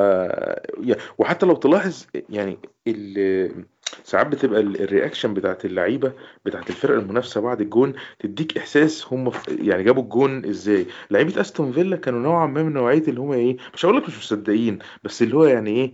[1.18, 3.64] وحتى لو تلاحظ يعني ال...
[4.04, 6.12] ساعات بتبقى ال- ال reaction بتاعت اللعيبة
[6.44, 9.30] بتاعت الفرقة المنافسة بعد الجون تديك إحساس هم.
[9.48, 13.56] يعني جابوا الجون إزاي لعيبة أستون فيلا كانوا نوعا ما من نوعية اللي هم إيه
[13.74, 15.92] مش هقول لك مش مصدقين بس اللي هو يعني إيه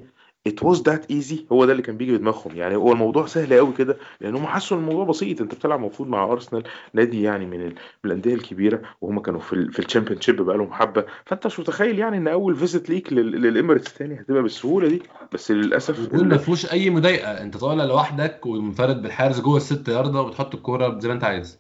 [0.48, 1.38] it was that easy.
[1.52, 4.46] هو ده اللي كان بيجي في دماغهم يعني هو الموضوع سهل قوي كده لأن هم
[4.46, 5.40] حسوا إن الموضوع بسيط.
[5.40, 6.62] أنت بتلعب المفروض مع ارسنال
[6.94, 7.74] نادي يعني من ال-
[8.04, 11.04] من الأندية الكبيرة وهم كانوا في ال في ال Championship بقى لهم حبة.
[11.26, 15.02] فأنت مش متخيل يعني إن أول visit ليك لل- للاميريتس تاني هتبقى بالسهولة دي.
[15.32, 17.30] بس للأسف الجول ما فيهوش أي مضايقة.
[17.42, 21.58] أنت طالع لوحدك ومنفرد بالحارس جوه الست ياردة وبتحط الكورة زي ما أنت عايز.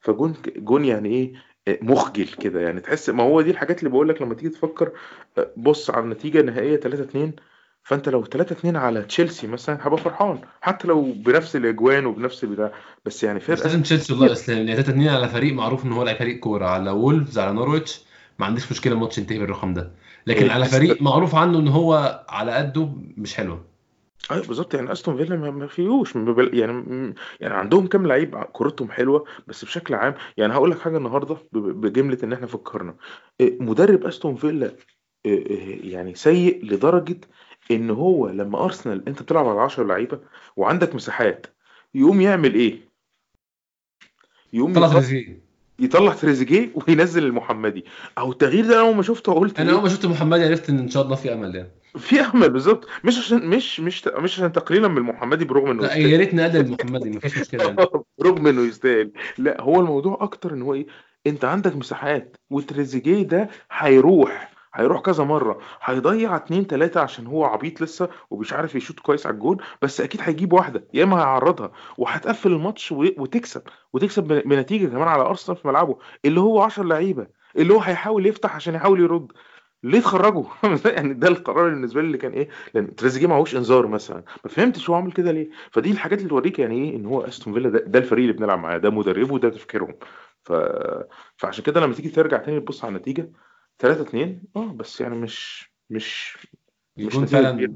[0.00, 1.32] فجون جون يعني إيه؟
[1.68, 2.60] آه، مخجل كده.
[2.60, 4.92] يعني تحس ما هو دي الحاجات اللي بقول لك لما تيجي تفكر
[5.38, 7.32] آه، بص على النتيجة النهائية 3 2
[7.88, 10.38] فانت لو 3 2 على تشيلسي مثلا هبقى فرحان.
[10.60, 12.72] حتى لو بنفس الأجوان وبنفس البتاع
[13.04, 16.02] بس يعني فرقة لازم تشيلسي والله اصل يعني 3 2 على فريق معروف إن هو
[16.04, 16.66] لعيب فريق كورة.
[16.66, 18.00] على وولفز على نورويتش
[18.38, 19.92] ما عنديش مشكلة الماتش ينتهي بالرقم ده.
[20.26, 23.64] لكن إيه، على بس- فريق معروف عنه إن هو على قده مش حلوة
[24.30, 26.14] أيوه بالظبط يعني أستون فيلا ما فيهوش.
[26.52, 31.36] يعني يعني عندهم كام لعيب كورتهم حلوة بس بشكل عام يعني هقول لك حاجة النهارده
[31.52, 32.94] بجملة إن إحنا فكرنا.
[33.40, 34.72] إيه، مدرب أستون فيلا
[35.26, 37.20] إيه، إيه، يعني سيء لدرجة
[37.70, 40.20] إن هو لما أرسنال أنت بتلعب على 10 لعيبة
[40.56, 41.46] وعندك مساحات
[41.94, 42.88] يقوم يعمل إيه؟
[44.52, 45.40] يقوم طلع يطلع, تريزيجيه.
[45.78, 47.84] يطلع تريزيجيه وينزل المحمدي.
[48.18, 50.70] أو التغيير ده أنا أول ما شفته قلت أنا إيه؟ اول ما شفت محمد عرفت
[50.70, 51.70] إن إن شاء الله في أمل يعني.
[51.96, 52.88] في أمل بالظبط.
[53.04, 56.70] مش عشان مش مش مش عشان تقليلا من المحمدي برغم إنه لا يا ريت نقلل
[56.70, 57.76] محمدي مفيش مشكلة يعني.
[58.26, 59.12] رغم إنه يستاهل.
[59.38, 60.86] لا هو الموضوع أكتر إن هو إيه؟
[61.26, 64.57] أنت عندك مساحات وتريزيجيه ده هيروح.
[64.78, 69.34] هيروح كذا مرة هيضيع اتنين تلاتة عشان هو عبيط لسه ومش عارف يشوط كويس على
[69.34, 73.62] الجون بس أكيد هيجيب واحدة يا إما هيعرضها وهتقفل الماتش وتكسب
[73.92, 77.26] وتكسب بن- بنتيجة كمان على أرسنال في ملعبه اللي هو 10 لعيبة
[77.56, 79.32] اللي هو هيحاول يفتح عشان يحاول يرد.
[79.82, 80.44] ليه تخرجوا؟
[80.96, 84.90] يعني ده القرار بالنسبة لي اللي كان إيه؟ لأن تريزيجيه معهوش إنذار مثلا ما فهمتش
[84.90, 85.50] هو عامل كده ليه.
[85.70, 88.58] فدي الحاجات اللي توريك يعني إيه إن هو أستون فيلا ده, ده الفريق اللي بنلعب
[88.58, 89.94] معاه ده مدربه وده تفكيرهم.
[90.44, 90.52] ف...
[91.36, 93.32] فعشان كده لما تيجي ترجع تاني تبص على النتيجة
[93.78, 96.36] 3 2 آه بس يعني مش مش
[96.96, 97.68] مش الجون نتيجة فعلا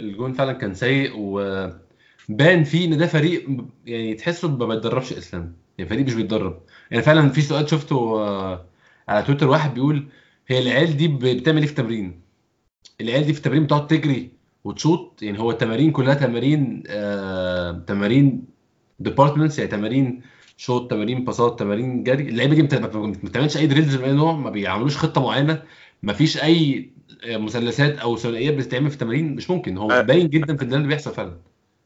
[0.00, 3.48] الجون فعلا كان سيء وبان فيه إن ده فريق
[3.86, 6.62] يعني تحسه ما بيتدربش اسلام يعني فريق مش بيتدرب.
[6.90, 8.66] يعني فعلا في سؤال شفته آه،
[9.08, 10.06] على تويتر واحد بيقول
[10.48, 12.20] هي العيال دي بتعمل إيه في التمرين؟
[13.00, 14.30] العيال دي في التمرين بتقعد تجري
[14.64, 18.44] وتشوط يعني هو التمارين كلها تمارين آه تمارين
[19.00, 20.22] departments يعني تمارين
[20.56, 22.22] شوط تمارين باصات تمارين جري.
[22.28, 25.62] اللعيبة دي ما بت- ما بتعملش أي drills من اي نوع ما بيعملوش خطة معينة
[26.02, 26.90] ما فيش أي
[27.24, 29.78] آه، مثلثات أو ثنائيات بتتعمل في التمارين مش ممكن.
[29.78, 31.36] هو باين جدا في اللي بيحصل فعلا.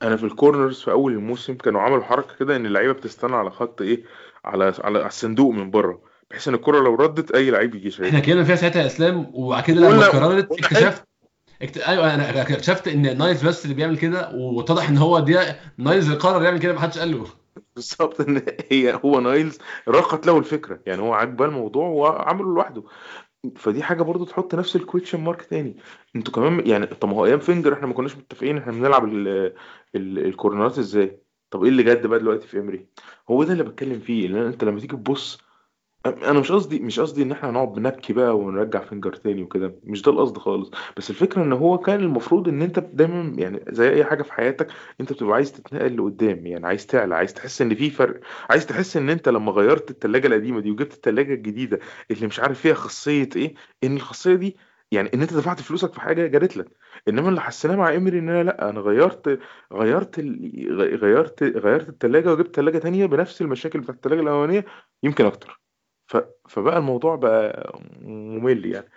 [0.02, 3.50] أنا في ال corners في أول الموسم كانوا عملوا حركة كده إن اللعيبة بتستنى على
[3.50, 4.02] خط إيه
[4.44, 6.00] على على الصندوق من بره
[6.30, 9.30] بحيث إن الكرة لو ردت أي لعيب يجي إحنا شايلها اتكلمنا فيها ساعتها يا إسلام
[9.34, 11.04] وبعد كده لما حلو اكتشفت
[11.62, 11.78] اكت...
[11.78, 15.38] أيوه أنا اكتشفت إن نايلز بس اللي بيعمل كده واتضح إن هو ده
[15.78, 17.26] نايلز اللي قرر يعمل كده ما حدش قال له.
[17.74, 20.82] بالظبط إن هي هو نايلز راقت له الفكرة.
[20.86, 22.82] يعني هو عجباه الموضوع وعمله لوحده.
[23.56, 25.76] فدي حاجة برضو تحط نفس ال question mark تاني.
[26.16, 29.28] أنتوا كمان يعني طب ما هو أيام فينجر إحنا ما كناش متفقين إحنا بنلعب ال
[29.96, 32.88] ال الكورنرات إزاي؟ طب إيه اللي جد بقى دلوقتي في إمري؟
[33.30, 35.38] هو ده اللي بتكلم فيه لأن أنت لما تيجي تبص
[36.06, 40.02] أنا مش قصدي مش قصدي إن إحنا هنقعد بنبكي بقى ونرجع فينجر تاني وكده مش
[40.02, 40.70] ده القصد خالص.
[40.96, 44.68] بس الفكرة إن هو كان المفروض إن أنت دايما يعني زي أي حاجة في حياتك
[45.00, 48.20] أنت بتبقى عايز تتنقل لقدام يعني عايز تعلى عايز تحس إن في فرق
[48.50, 51.78] عايز تحس إن أنت لما غيرت التلاجة القديمة دي وجبت التلاجة الجديدة
[52.10, 54.56] اللي مش عارف فيها خاصية إيه إن الخاصية دي
[54.92, 56.66] يعني إن أنت دفعت فلوسك في حاجة جارت لك.
[57.08, 59.38] إنما اللي حسيناه مع امري إن أنا لأ أنا غيرت
[59.72, 60.96] غيرت ال...
[61.02, 64.64] غيرت غيرت التلاجة وجبت تلاجة تانية بنفس المشاكل بتاعت التلاجة الأولانية
[65.02, 65.59] يمكن أكتر.
[66.10, 66.16] ف...
[66.48, 68.88] فبقى الموضوع بقى ممل يعني.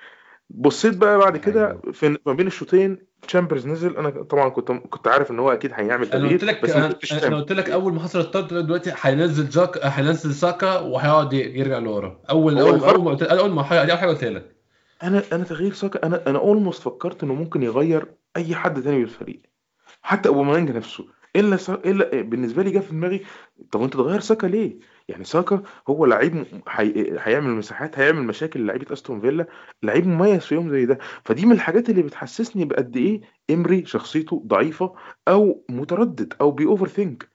[0.49, 1.91] بصيت بقى بعد كده أيوه.
[1.91, 3.97] في ما بين الشوطين تشامبرز نزل.
[3.97, 6.95] أنا طبعا كنت كنت عارف إن هو أكيد هيعمل أنا قلت تغيير لك أنا
[7.27, 12.21] أنا قلت لك أول ما حصل الطرد دلوقتي هينزل جاك هينزل ساكا وهيقعد يرجع لورا.
[12.29, 14.55] أول أول أول ما قلت أول ما حاجة قلتها لك.
[15.03, 18.05] أنا أنا تغيير ساكا أنا أنا almost فكرت إنه ممكن يغير
[18.37, 19.41] أي حد تاني من الفريق.
[20.01, 21.05] حتى أوباميانج نفسه.
[21.35, 21.73] إلا سا...
[21.73, 23.21] إلا بالنسبة لي جه في دماغي
[23.71, 27.17] طب أنت تغير ساكا ليه؟ يعني ساكا هو لعيب هي...
[27.19, 29.47] هيعمل مساحات هيعمل مشاكل لعيبة أستون فيلا
[29.83, 30.97] لعيب مميز في يوم زي ده.
[31.25, 34.95] فدي من الحاجات اللي بتحسسني بقد إيه إمري شخصيته ضعيفة
[35.27, 37.29] أو متردد أو بي overthink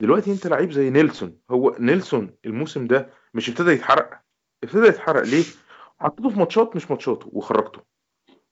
[0.00, 4.10] دلوقتي أنت لعيب زي نيلسون هو نيلسون الموسم ده مش ابتدى يتحرق.
[4.64, 5.44] ابتدى يتحرق ليه؟
[6.00, 7.80] حطيته في ماتشات مش ماتشاته وخرجته.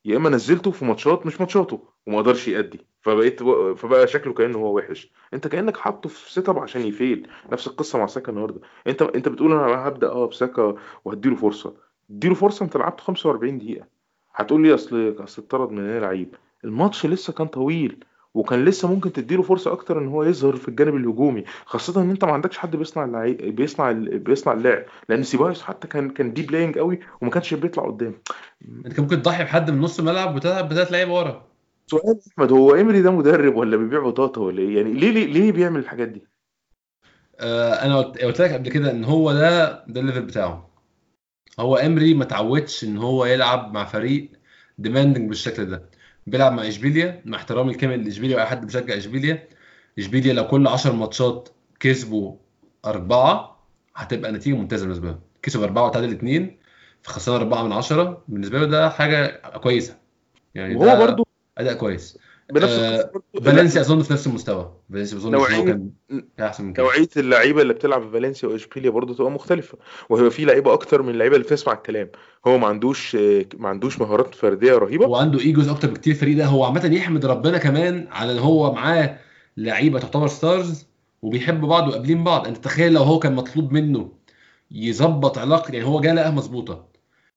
[0.05, 2.87] يا إما نزلته في ماتشات مش ماتشاته وما قدرش يأدي.
[3.07, 3.43] فبقيت
[3.79, 5.11] فبقى شكله كأنه هو وحش.
[5.35, 8.61] انت كأنك حاطه في set up عشان ي fail نفس القصة مع ساكا النهارده.
[8.87, 11.75] انت انت بتقول أنا هبدأ آه بساكا وهديله فرصة.
[12.11, 13.87] اديله فرصة انت لعبته 45 دقيقة.
[14.35, 16.35] هتقول لي اصل اصل اتطرد من هنا لعيب.
[16.65, 18.05] الماتش لسه كان طويل
[18.35, 21.45] وكان لسه ممكن تديله فرصة أكتر إن هو يظهر في الجانب الهجومي.
[21.67, 24.85] خاصة إن أنت ما عندكش حد بيصنع اللعيب بيصنع ال- بيصنع اللعب.
[25.09, 28.15] لأن سيبايوس حتى كان كان deep playing قوي وما كانش بيطلع قدام.
[28.87, 31.43] أنت ممكن تضحي بحد من نص الملعب وتلعب بثلاث لعيبه ورا.
[31.91, 35.53] سؤال أحمد هو امري ده مدرب ولا بيبيع بطاطا ولا إيه؟ يعني ليه ليه, ليه
[35.53, 36.27] بيعمل الحاجات دي؟
[37.41, 40.71] آه أنا قلت لك قبل كده إن هو ده ده ال level بتاعه.
[41.61, 44.31] هو امري ما تعودش إن هو يلعب مع فريق
[44.79, 45.91] ديماندنج بالشكل ده.
[46.27, 49.49] بيلعب مع إشبيليا مع احترامي الكامل لإشبيليا وأي حد بيشجع إشبيليا.
[49.99, 51.49] إشبيليا لو كل 10 ماتشات
[51.81, 52.37] كسبوا
[52.85, 53.57] أربعة
[53.95, 56.59] هتبقى نتيجة ممتازة بالنسبة له كسب أربعة وتعادل اثنين
[57.03, 59.27] فخسران أربعة من عشرة بالنسبة له ده حاجة
[59.59, 59.97] كويسة.
[60.55, 61.26] يعني وهو برضو
[61.59, 62.19] أداء كويس.
[62.53, 63.11] بنفس آه،
[63.45, 64.73] فالنسيا أظن في نفس المستوى.
[64.93, 65.91] فالنسيا أظن نوعية- كان
[66.41, 66.83] أحسن من كده.
[66.83, 69.79] نوعية اللعيبة اللي بتلعب في فالنسيا واشبيليا برضه تبقى مختلفة.
[70.11, 72.11] وهيبقى في لعيبة أكتر من اللعيبه اللي بتسمع الكلام.
[72.47, 73.15] هو ما عندوش
[73.59, 75.07] ما عندوش مهارات فردية رهيبة.
[75.07, 76.47] هو عنده إيجوز أكتر بكتير الفريق ده.
[76.47, 79.19] هو عامة يحمد ربنا كمان على إن هو معاه
[79.57, 80.87] لعيبة تعتبر ستارز
[81.23, 82.47] وبيحبوا بعض وقابلين بعض.
[82.47, 84.13] أنت تخيل لو هو كان مطلوب منه
[84.71, 86.89] يظبط علاقه يعني هو جه لقاها مظبوطة.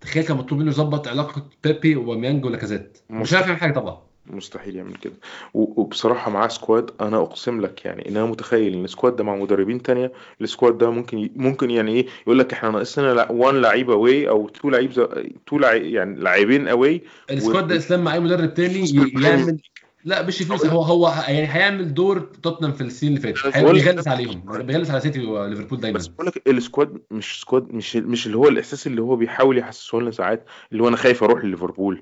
[0.01, 2.97] تخيل كان مطلوب منه يظبط علاقة بيبي وباميانج ولاكازيت.
[3.09, 4.08] مش عارف يعمل حاجة طبعا.
[4.29, 5.13] مستحيل يعمل كده.
[5.53, 9.23] و- وبصراحة معاه squad أنا أقسم لك يعني إن أنا متخيل إن ال squad ده
[9.23, 10.11] مع مدربين تانية
[10.41, 11.31] ال squad ده ممكن ي...
[11.35, 14.99] ممكن يعني إيه يقول لك إحنا ناقصنا لا 1 لعيب أوي أو 2 لعيب ز...
[14.99, 19.57] 2 لعيب يعني لاعبين أوي ال squad ده إسلام مع اي مدرب تاني ي- يعمل
[20.05, 23.55] لا مش فلوس هو هو يعني هيعمل دور توتنهام في السنين اللي فاتت.
[23.55, 25.97] أنا بيغلس عليهم بيغلس على سيتي وليفربول دايما.
[25.97, 29.57] بس بقول لك ال squad مش squad مش مش اللي هو الإحساس اللي هو بيحاول
[29.57, 32.01] يحسسه لنا ساعات اللي هو أنا خايف أروح لليفربول.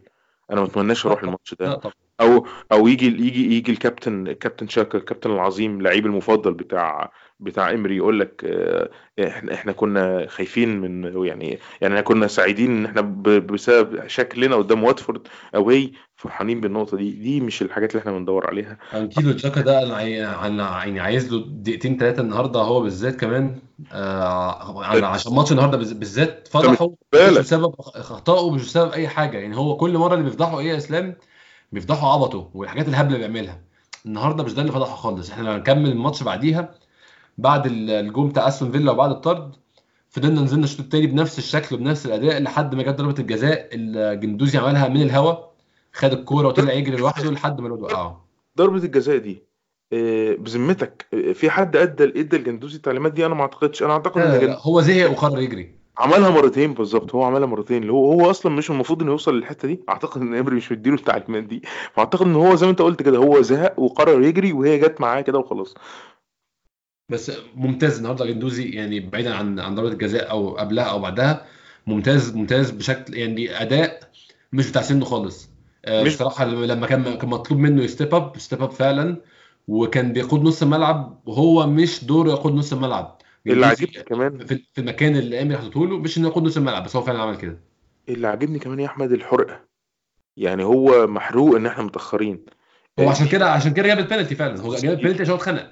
[0.51, 1.79] أنا ما أتمناش أروح الماتش ده.
[2.21, 7.97] أو أو يجي يجي يجي الكابتن الكابتن شاكا الكابتن العظيم اللعيب المفضل بتاع بتاع امري
[7.97, 8.89] يقول لك آه،
[9.27, 13.01] إحنا إحنا كنا خايفين من يعني يعني إحنا كنا سعيدين إن إحنا
[13.39, 17.11] بسبب شكلنا قدام واتفورد اوي فرحانين بالنقطة دي.
[17.11, 18.77] دي مش الحاجات اللي إحنا بندور عليها.
[18.93, 23.59] أنكيلو تشاكا ده أنا يعني عايز له دقيقتين ثلاثة النهارده هو بالذات كمان
[23.91, 29.37] آه عشان ماتش النهارده بالذات فضحه مش بسبب اخطائه مش بسبب أي حاجة.
[29.37, 31.15] يعني هو كل مرة اللي بيفضحوا إيه يا إسلام؟
[31.71, 33.61] بيفضحوا عبطه والحاجات الهبلة اللي بيعملها.
[34.05, 35.29] النهارده مش ده اللي فضحه خالص.
[35.31, 36.75] إحنا لما نكمل الماتش بعديها
[37.37, 39.55] بعد ال- الجون بتاع أستون فيلا وبعد الطرد
[40.09, 44.87] فضلنا نزلنا الشوط التاني بنفس الشكل وبنفس الأداء لحد ما جت ضربة الجزاء الجندوزي عملها
[44.87, 45.35] من الهوا
[45.93, 48.25] خد الكورة وطلع يجري لوحده لحد ما الواد وقعه.
[48.57, 49.43] ضربة الجزاء دي
[49.93, 53.83] آه، بذمتك آه، في حد أدى إدى الجندوزي التعليمات دي؟ أنا ما أعتقدش.
[53.83, 55.76] أنا أعتقد إن لا هو زهق وقرر يجري.
[55.99, 57.81] عملها مرتين بالظبط هو عملها مرتين.
[57.81, 59.79] اللي هو هو أصلا مش المفروض إنه يوصل للحتة دي.
[59.89, 61.61] أعتقد إن امري مش مديله التعليمات دي.
[61.93, 65.21] فأعتقد إن هو زي ما أنت قلت كده هو زهق وقرر يجري وهي جت معاه
[65.21, 65.75] كده وخلاص.
[67.11, 71.45] بس ممتاز النهارده جندوزي يعني بعيدا عن عن ضربة الجزاء أو قبلها أو بعدها.
[71.87, 73.99] ممتاز ممتاز بشكل يعني أداء
[74.53, 75.49] مش بتاع سنه خالص.
[75.85, 79.21] آه، مش- بصراحة لما كان كان مطلوب منه ي step up step up فعلا.
[79.67, 83.16] وكان بيقود نص الملعب وهو مش دوره يقود نص الملعب.
[83.53, 86.83] اللي عاجبني كمان في في المكان اللي إيمري حاطته له مش إنه يقود نص الملعب
[86.83, 87.59] بس هو فعلا عمل كده.
[88.09, 89.61] اللي عاجبني كمان يا أحمد الحرقة.
[90.37, 92.45] يعني هو محروق إن إحنا متأخرين.
[92.99, 94.61] هو عشان كده عشان كده جاب البنالتي فعلا.
[94.61, 95.71] هو جاب البنالتي عشان هو اتخنق.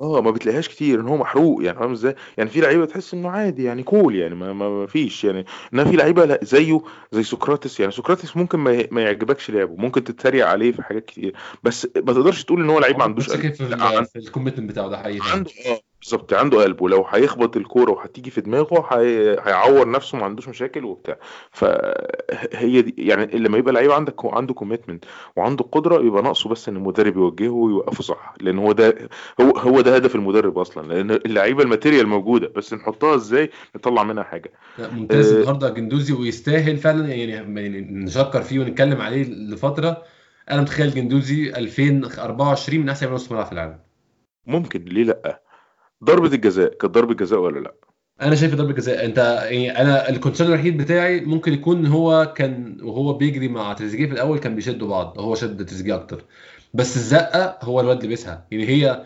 [0.00, 1.64] آه ما بتلاقيهاش كتير إن هو محروق.
[1.64, 4.86] يعني فاهم إزاي؟ يعني في لعيبة تحس إنه عادي يعني cool يعني ما, ما, ما
[4.86, 5.44] فيش يعني.
[5.74, 6.80] إنما في لعيبة لا زيه
[7.12, 7.80] زي سقراطس.
[7.80, 9.76] يعني سقراطس ممكن ما, يعجبكش لعبه.
[9.76, 11.34] ممكن تتريق عليه في حاجات كتير.
[11.62, 14.98] بس ما تقدرش تقول إن هو لعيب ما عندوش في في ال commitment بتاعه ده
[14.98, 15.30] حقيقي.
[15.32, 15.89] عنده آه.
[16.00, 19.36] بالظبط عنده قلب ولو هيخبط الكورة وهتيجي في دماغه هي...
[19.40, 21.16] هيعور نفسه ما عندوش مشاكل وبتاع.
[21.50, 25.04] فهي دي يعني لما يبقى لعيب عندك عنده commitment
[25.36, 28.34] وعنده قدرة يبقى ناقصه بس إن المدرب يوجهه ويوقفه صح.
[28.40, 29.08] لأن هو ده
[29.40, 34.02] هو هو ده هدف المدرب أصلا لأن اللعيبة ال material موجودة بس نحطها إزاي؟ نطلع
[34.02, 34.52] منها حاجة.
[34.78, 40.02] لا ممتاز آه، النهارده جندوزي ويستاهل فعلا يعني يعني نشكر فيه ونتكلم عليه لفترة.
[40.50, 43.78] أنا متخيل جندوزي 2024 من أحسن نص ملعب في العالم.
[44.46, 45.49] ممكن ليه لأ؟
[46.04, 47.74] ضربة الجزاء كانت ضربة جزاء ولا لا؟
[48.22, 49.04] أنا شايف ضربة جزاء.
[49.04, 49.18] أنت
[49.50, 54.38] يعني أنا الكونسيرن الوحيد بتاعي ممكن يكون هو كان وهو بيجري مع تريزيجيه في الأول
[54.38, 56.24] كان بيشدوا بعض هو شد تريزيجيه أكتر.
[56.74, 58.46] بس الزقة هو الواد لبسها.
[58.50, 59.04] يعني هي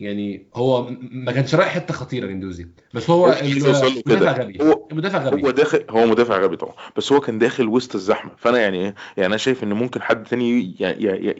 [0.00, 2.66] يعني هو ما كانش رايح حتة خطيرة جندوزي.
[2.94, 3.40] بس هو كده.
[3.46, 4.58] المدافع غبي.
[4.62, 5.42] هو- المدافع غبي.
[5.42, 6.74] هو داخل هو مدافع غبي طبعا.
[6.96, 8.30] بس هو كان داخل وسط الزحمة.
[8.36, 10.74] فأنا يعني إيه يعني أنا شايف إن ممكن حد تاني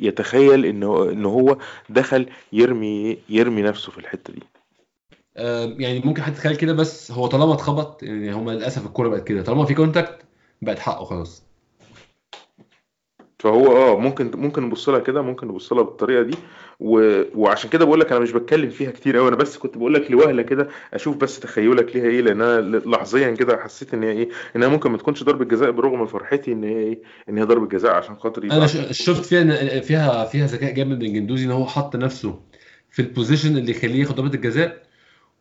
[0.07, 1.57] يتخيل إن هو إن هو
[1.88, 4.43] دخل يرمي يرمي نفسه في الحتة دي.
[5.78, 9.43] يعني ممكن حد يتخيل كده بس هو طالما اتخبط يعني هما للأسف الكورة بقت كده.
[9.43, 10.19] طالما في كونتاكت
[10.62, 11.43] بقت حقه خلاص.
[13.39, 16.35] فهو آه ممكن ممكن نبص لها كده ممكن نبص لها بالطريقة دي.
[16.81, 17.23] و...
[17.35, 20.10] وعشان كده بقول لك أنا مش بتكلم فيها كتير قوي أنا بس كنت بقول لك
[20.10, 24.28] لوهلة كده أشوف بس تخيلك ليها إيه لأن أنا لحظيا كده حسيت إن هي إيه
[24.56, 27.93] إنها ممكن ما تكونش ضربة جزاء برغم فرحتي إن هي إيه إن هي ضربة جزاء
[27.94, 32.40] عشان خاطر أنا شفت فيها فيها فيها ذكاء جامد من جندوزي إن هو حط نفسه
[32.90, 34.88] في ال position اللي يخليه ياخد ضربة الجزاء.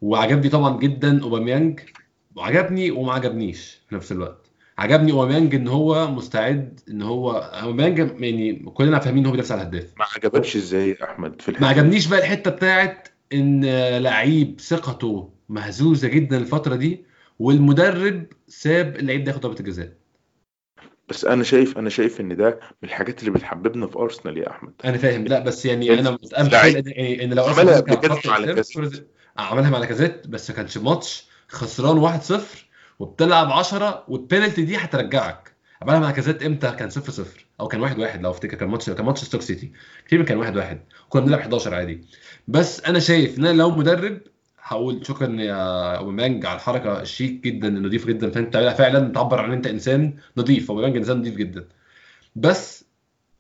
[0.02, 1.80] وعجبني طبعا جدا أوباميانج
[2.36, 4.48] وعجبني وما عجبنيش في نفس الوقت.
[4.78, 9.62] عجبني أوباميانج إن هو مستعد إن هو أوباميانج يعني كلنا فاهمين إن هو بيدافع على
[9.62, 9.94] الهداف.
[10.00, 13.66] ما عجبكش إزاي يا أحمد في ما الحته دي؟ عجبنيش بقى الحتة بتاعت إن
[13.98, 17.06] لعيب ثقته مهزوزة جدا الفترة دي
[17.40, 19.94] والمدرب ساب اللعيب ده ياخد ضربة الجزاء.
[21.10, 24.74] بس أنا شايف أنا شايف إن ده من الحاجات اللي بتحببنا في أرسنال يا أحمد.
[24.86, 26.18] أنا فاهم لا بس يعني أنا.
[26.40, 26.48] إن
[26.86, 28.68] يعني إن لو أرسنال كان
[29.38, 31.28] عملها مع لاكازيت بس ما كانش ماتش.
[31.48, 32.34] خسران 1-0
[33.00, 35.52] وبتلعب 10 والبينالتي دي هترجعك.
[35.82, 37.00] عملها مع لاكازيت إمتى؟ كان 0-0
[37.60, 39.72] أو كان 1-1 لو أفتكر كان ماتش كان ماتش ستوك سيتي.
[40.06, 40.78] كتير كان 1-1
[41.10, 42.02] كنا بنلعب 11 عادي.
[42.48, 44.22] بس أنا شايف إن أنا لو مدرب
[44.64, 48.32] هقول شكرا يا أوباميانج على الحركة الشيك جدا النظيفه جدا.
[48.32, 51.68] فأنت فعلا تعبر عن إن أنت إنسان نظيف أوباميانج إنسان نظيف جدا.
[52.36, 52.86] بس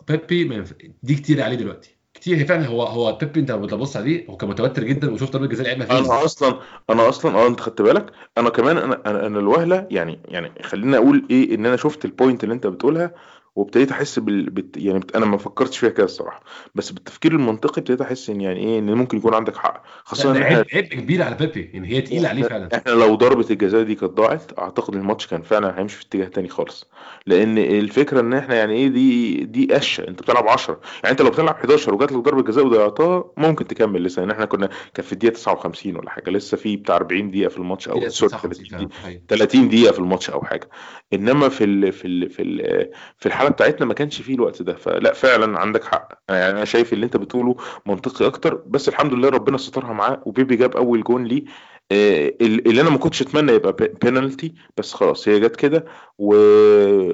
[0.08, 0.64] بيبي
[1.04, 1.97] دي كتير عليه دلوقتي.
[2.18, 2.66] كتير فعلا.
[2.68, 5.86] هو هو بيبي انت لما تبص عليه هو كان متوتر جدا وشوف ضربه جزاء لعبها
[5.86, 6.06] فين.
[6.06, 8.06] أنا أصلا أنا أصلا أه أنت خدت بالك؟
[8.38, 12.44] أنا كمان أنا أنا, الوهلة يعني يعني خليني أقول إيه إن أنا شفت ال point
[12.44, 13.12] اللي أنت بتقولها.
[13.58, 15.16] وابتديت أحس بال بت يعني بت...
[15.16, 16.44] أنا ما فكرتش فيها كده الصراحة.
[16.76, 19.84] بس بالتفكير المنطقي ابتديت أحس إن يعني إيه إن ممكن يكون عندك حق.
[20.04, 21.70] خاصة إن إحنا عيب عيب كبير على بيبي.
[21.74, 22.70] يعني هي تقيلة عليه فعلا.
[22.76, 26.48] إحنا لو ضربة الجزاء دي كانت ضاعت أعتقد الماتش كان فعلا هيمشي في اتجاه تاني
[26.50, 26.88] خالص.
[27.26, 30.08] لأن الفكرة إن إحنا يعني إيه دي دي قشة.
[30.08, 34.04] أنت بتلعب 10 يعني أنت لو بتلعب 11 وجات لك ضربة جزاء وضيعتها ممكن تكمل.
[34.04, 36.30] لسه يعني إحنا كنا كان في الدقيقة 59 ولا حاجة.
[36.32, 38.86] لسه في بتاع 40 دقيقة في الماتش أو هي سوري 59 30 فعلا.
[38.88, 39.02] دقيقة.
[39.04, 39.22] حقيقي.
[39.28, 40.70] 30 دقيقة في الماتش أو حاجة.
[41.14, 44.74] إنما في ال في ال في ال في الحالة بتاعتنا ما كانش فيه الوقت ده.
[44.76, 46.10] فلا فعلا عندك حق.
[46.30, 47.56] يعني أنا شايف اللي أنت بتقوله
[47.86, 51.44] منطقي أكتر بس الحمد لله ربنا سترها معاه وبيبي جاب أول جون ليه.
[51.92, 55.86] آه، اللي أنا ما كنتش أتمنى يبقى بينالتي بس خلاص هي جت كده
[56.18, 56.34] و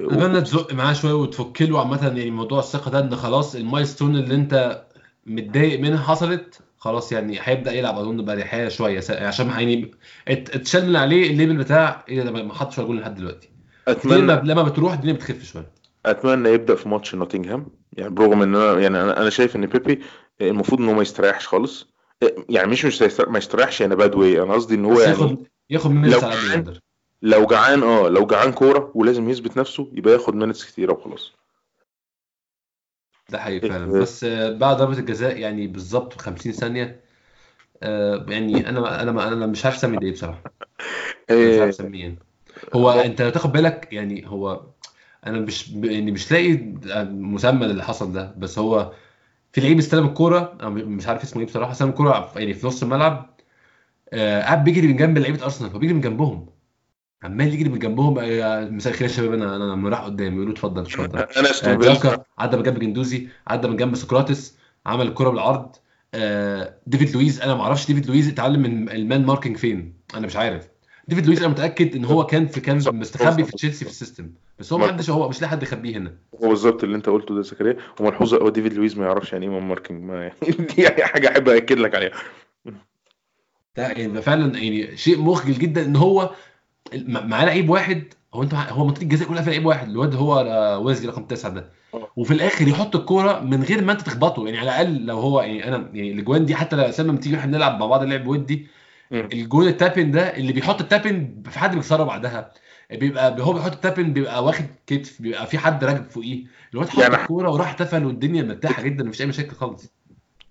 [0.06, 4.34] اتمنى تزق معاه شوية وتفك له عامة يعني موضوع الثقة ده إن خلاص المايلستون اللي
[4.34, 4.84] أنت
[5.26, 9.90] متضايق منها حصلت خلاص يعني هيبدأ يلعب أظن باريحيه شوية عشان يعني
[10.28, 13.48] ات- اتشال من عليه ال label بتاع إيه ده ما حطش ولا جول لحد دلوقتي.
[13.88, 15.70] أتمنى لما لما بتروح الدنيا بتخف شوية.
[16.06, 17.66] أتمنى يبدأ في ماتش نوتنغهام.
[17.92, 20.02] يعني برغم إن أنا يعني أنا شايف إن بيبي
[20.40, 21.94] المفروض انه ما يستريحش خالص.
[22.48, 24.42] يعني مش مش ما يستريحش يعني bad way.
[24.42, 26.78] أنا قصدي إن هو يعني ياخد ياخد لو يقدر
[27.22, 31.32] لو جعان آه لو جعان كورة ولازم يثبت نفسه يبقى ياخد minutes كتيره وخلاص
[33.28, 33.94] ده حقيقي فعلا.
[33.94, 34.00] إيه.
[34.00, 37.00] بس بعد ضربة الجزاء يعني بالظبط 50 ثانية
[37.82, 40.42] آه، يعني أنا أنا أنا مش عارف أسمي ده إيه بصراحة.
[41.30, 42.18] أنا مش عارف إيه، أسميه يعني.
[42.74, 44.62] هو أنت لو تاخد بالك يعني هو
[45.26, 46.56] أنا مش يعني مش لاقي
[47.10, 48.92] مسمى للي حصل ده بس هو
[49.52, 52.82] في لعيب استلم الكورة أنا مش عارف اسمه إيه بصراحة استلم الكورة يعني في نص
[52.82, 53.34] الملعب
[54.12, 56.46] آه، قاعد بيجري من جنب لعيبة أرسنال هو بيجري من جنبهم.
[57.22, 60.52] عمال يجري من جنبهم آه، مساء الخير يا شباب أنا أنا لما راح قدامي يقولوا
[60.52, 61.18] اتفضل اتفضل.
[61.18, 64.56] أنا آه، جاكا عدى من جنب جندوزي عدى من جنب سقراطس
[64.86, 65.76] عمل الكرة بالعرض.
[66.86, 70.36] ديفيد لويز أنا ما أعرفش ديفيد لويز اتعلم من ال man marking فين أنا مش
[70.36, 70.68] عارف.
[71.08, 74.30] ديفيد لويز أنا متأكد إن هو كان في كان مستخبي في تشيلسي في ال system.
[74.58, 76.14] بس هو ما حدش هو مش لاقي حد يخبيه هنا.
[76.44, 77.76] هو بالظبط اللي انت قلته ده زكريا.
[78.00, 80.04] وملحوظة هو ديفيد لويز ما يعرفش يعني إيه man marking.
[80.04, 80.34] ما يعني
[80.76, 82.12] دي يعني حاجة أحب اكد لك عليها.
[83.76, 86.30] ده يعني فعلا يعني شيء مخجل جدا إن هو
[87.06, 88.02] معاه لعيب واحد
[88.34, 91.52] هو أنت هو منطقة الجزاء كلها في لعيب واحد الواد هو آه، ويزلي رقم تسعة
[91.52, 91.70] ده.
[91.94, 92.08] آه.
[92.16, 94.46] وفي الآخر يحط الكورة من غير ما أنت تخبطه.
[94.46, 97.56] يعني على الأقل لو هو يعني أنا يعني الاجوان دي حتى لما لما تيجي إحنا
[97.56, 98.66] نلعب مع بعض لعب ودي.
[99.12, 102.52] الجون التابن ده اللي بيحط التابن في حد بيكسره بعدها.
[102.96, 106.44] بيبقى هو بيحط التابن بيبقى واخد كتف بيبقى في حد راكب فوقيه.
[106.74, 109.92] الواد حط يعني- الكورة وراح احتفل والدنيا مرتاحة جدا مفيش أي مشاكل خالص.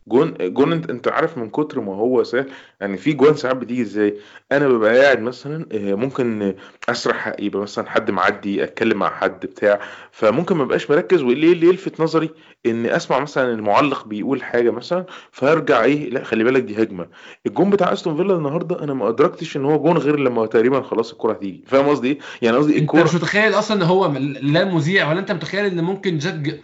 [0.07, 2.49] جون جون انت انت عارف من كتر ما هو سهل
[2.81, 4.17] يعني في جوان ساعات بتيجي إزاي؟
[4.51, 6.53] أنا ببقى قاعد مثلا آه، ممكن
[6.89, 9.79] اسرح يبقى مثلا حد معدي اتكلم مع حد بتاع
[10.11, 12.29] فممكن ما ابقاش مركز واللي اللي يلفت نظري؟
[12.65, 17.07] ان اسمع مثلا المعلق بيقول حاجة مثلا فارجع إيه لا خلي بالك دي هجمة.
[17.45, 21.11] الجون بتاع استون فيلا النهارده أنا ما ادركتش ان هو جون غير لما تقريبا خلاص
[21.11, 21.63] الكرة هتيجي.
[21.67, 24.07] فاهم قصدي إيه؟ يعني قصدي انت الكرة مش متخيل أصلا ان هو
[24.41, 26.59] لا مذيع ولا انت متخيل ان ممكن جاك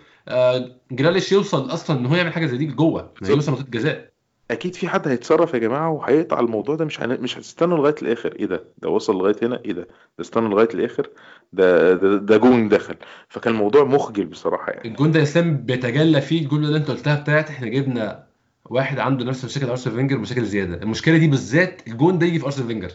[0.91, 3.35] جراليش يوصل أصلا إن هو يعمل حاجة زي دي جوه بالظبط.
[3.35, 4.09] يوصل منطقه الجزاء
[4.51, 7.21] أكيد في حد هيتصرف يا جماعة وهيقطع الموضوع ده مش هن...
[7.21, 8.35] مش هتستنى لغاية الآخر.
[8.39, 9.87] إيه ده؟ ده وصل لغاية هنا؟ إيه ده؟ ده
[10.21, 11.09] استنى لغاية الآخر؟
[11.53, 12.95] ده ده, ده جون دخل.
[13.27, 14.87] فكان الموضوع مخجل بصراحة يعني.
[14.87, 18.23] الجون ده اسلام بيتجلى فيه الجمله اللي أنت قلتها بتاعت إحنا جبنا
[18.65, 20.75] واحد عنده نفس مشاكل أرسنال فينجر ومشاكل زيادة.
[20.83, 22.91] المشكلة دي بالذات الجون ده يجي في أرسنال فينجر.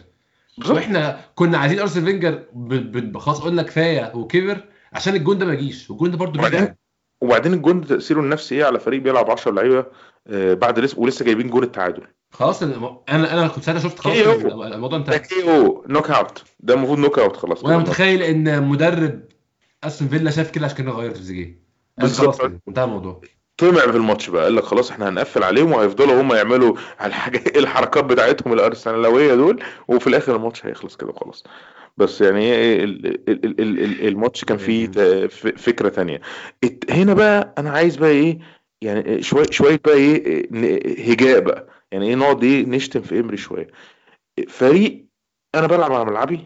[0.69, 4.57] وإحنا كنا عايزين أرسنال فينجر ب- ب- خلاص قلنا كفاية وكبر
[4.93, 5.89] عشان الجون ده ما يجيش.
[5.89, 6.75] والجون ده برده
[7.21, 9.85] وبعدين- الجون ده تأثيره النفسي إيه على فريق بيلعب 10 لعيبة
[10.27, 12.03] آه، بعد لسه ولسه جايبين جون التعادل.
[12.31, 15.19] خلاص أنا أنا كنت ساعتها شفت خلاص؟ الموضوع ده انتهى.
[15.19, 17.77] KO knock out ده المفروض knock out خلاص وأنا.
[17.77, 19.19] متخيل إن مدرب
[19.83, 21.59] أستون فيلا شاف كده عشان كده غير تريزيجيه
[21.97, 22.51] بالظبط.
[22.67, 23.21] انتهى الموضوع.
[23.57, 28.03] طمع في الماتش بقى قال لك خلاص إحنا هنقفل عليهم وهيفضلوا هم يعملوا الحاجة الحركات
[28.03, 31.43] بتاعتهم الأرسنالوية دول وفي الآخر الماتش هيخلص كده خلاص
[31.97, 33.05] بس يعني إيه ال-
[33.59, 34.87] ال- الماتش كان فيه
[35.57, 36.19] فكرة
[36.63, 38.39] الت- هنا بقى أنا عايز بقى إيه
[38.81, 41.67] يعني شوية شوية بقى إيه هجاء بقى.
[41.91, 43.67] يعني إيه نقعد إيه نشتم في إمري شوية.
[44.47, 45.05] فريق
[45.55, 46.39] أنا بلعب على ملعبي.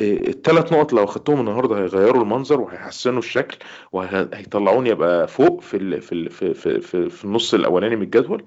[0.00, 3.56] الثلاث نقط لو أخدتهم النهارده هيغيروا المنظر وهيحسنوا الشكل
[3.92, 8.44] وهيطلعوني أبقى فوق في ال في ال في في في, في النص الأولاني من الجدول.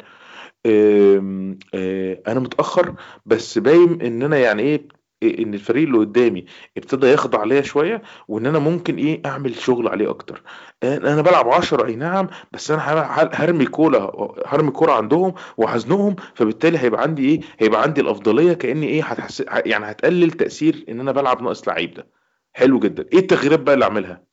[0.66, 2.96] آه، أنا متأخر
[3.26, 4.88] بس باين إن أنا يعني إيه إيه
[5.24, 6.46] إن الفريق اللي قدامي
[6.78, 10.44] ابتدى يخضع ليا شوية وإن أنا ممكن إيه أعمل شغل عليه أكتر.
[10.84, 12.82] أنا بلعب 10 أي نعم بس أنا
[13.34, 19.04] هرمي كورة هرمي كورة عندهم وهزنقهم فبالتالي هيبقى عندي إيه هيبقى عندي الأفضلية كأني إيه
[19.04, 22.08] هتحس يعني هتقلل تأثير إن أنا بلعب ناقص لعيب ده.
[22.54, 23.06] حلو جدا.
[23.14, 24.24] إيه التغييرات بقى اللي أعملها؟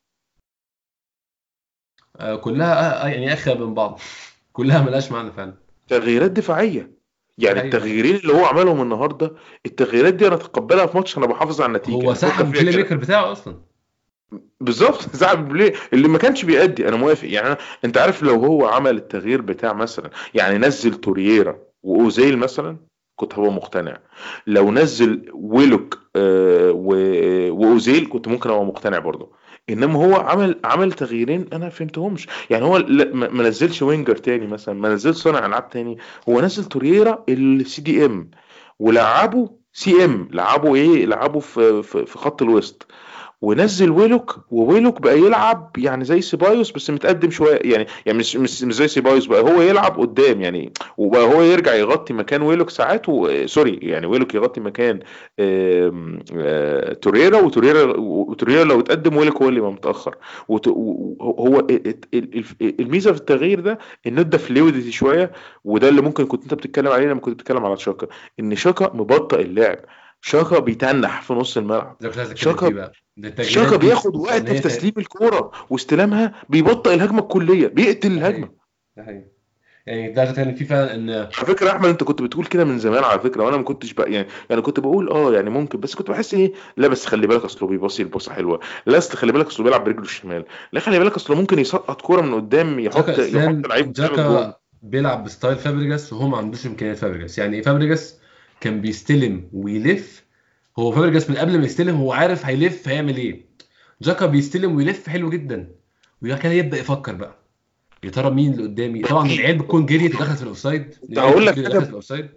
[2.20, 4.00] آه، كلها يعني اخر من بعض.
[4.52, 5.54] كلها ملهاش معنى فعلا.
[5.88, 6.93] تغييرات دفاعية.
[7.38, 7.74] يعني أيوة.
[7.74, 9.32] التغييرين اللي هو عملهم النهارده
[9.66, 11.94] التغييرات دي أنا اتقبلها في ماتش أنا بحافظ على النتيجة.
[11.94, 12.76] هو سحب ال play.
[12.76, 13.56] maker بتاعه أصلا.
[14.60, 17.28] بالظبط سحب play اللي ما كانش بيأدي أنا موافق.
[17.28, 22.76] يعني أنا أنت عارف لو هو عمل التغيير بتاع مثلا يعني نزل تورييرا وأوزيل مثلا
[23.16, 23.98] كنت هبقى مقتنع.
[24.46, 29.32] لو نزل ويلوك آه و- وأوزيل كنت ممكن أبقى مقتنع برضه.
[29.70, 32.26] إنما هو عمل عمل تغييرين أنا فهمتهمش.
[32.50, 35.98] يعني هو ما ما نزلش winger تاني مثلا ما نزلش صانع ألعاب تاني.
[36.28, 38.30] هو نزل تورييرا ال CDM
[38.78, 42.86] ولعبه CM لعبه إيه؟ لعبه في في في خط الوسط.
[43.44, 48.62] ونزل ويلوك وويلوك بقى يلعب يعني زي سيبايوس بس متقدم شوية يعني يعني مش مش
[48.62, 53.08] مش زي سيبايوس بقى هو يلعب قدام يعني وبقى هو يرجع يغطي مكان ويلوك ساعات
[53.08, 53.46] و...
[53.46, 55.00] sorry يعني ويلوك يغطي مكان
[55.40, 60.16] آم، آه، توريرا وتوريرا وتوريرا لو اتقدم ويلوك هو اللي يبقى متأخر.
[60.48, 60.68] وت...
[60.68, 65.32] و- هو ال- ال- ال- الميزة في التغيير ده انه ادى فلويدتي شوية
[65.64, 68.06] وده اللي ممكن كنت أنت بتتكلم عليه لما كنت بتتكلم على شاكا
[68.40, 69.78] إن شاكا مبطئ اللعب
[70.20, 71.96] شاكا بيتنح في نص الملعب
[72.36, 72.66] شاكا-
[73.40, 78.48] شاكا بياخد وقت في تسليم الكورة واستلامها بيبطئ الهجمة الكلية بيقتل الهجمة.
[78.96, 79.34] ده حقيقي.
[79.86, 83.04] يعني ده كان في فعلا إن على فكرة أحمد أنت كنت بتقول كده من زمان
[83.04, 86.10] على فكرة وأنا ما كنتش بقى يعني يعني كنت بقول آه يعني ممكن بس كنت
[86.10, 88.60] بحس إيه؟ لا بس خلي بالك أصله بيباصي الباصة حلوة.
[88.86, 90.44] لا أصل خلي بالك أصله بيلعب برجله الشمال.
[90.72, 93.92] لا خلي بالك أصله ممكن يسقط كورة من قدام يحط يحط لعيب.
[93.92, 98.20] جاكا بيلعب ب style فابريجاس وهو ما عندوش إمكانيات فابريجاس يعني إيه فابريجاس
[98.60, 100.23] كان بيستلم ويلف
[100.78, 103.46] هو فابريجاس من قبل ما يستلم هو عارف هيلف هيعمل إيه.
[104.02, 105.74] جاكا بيستلم ويلف حلو جدا.
[106.22, 107.38] كده يبدأ يفكر بقى.
[108.04, 110.94] يا ترى مين اللي قدامي؟ طبعا العيال بتكون جريت ودخلت في ال offside.
[111.18, 112.30] هقول لك دخلت في ال offside.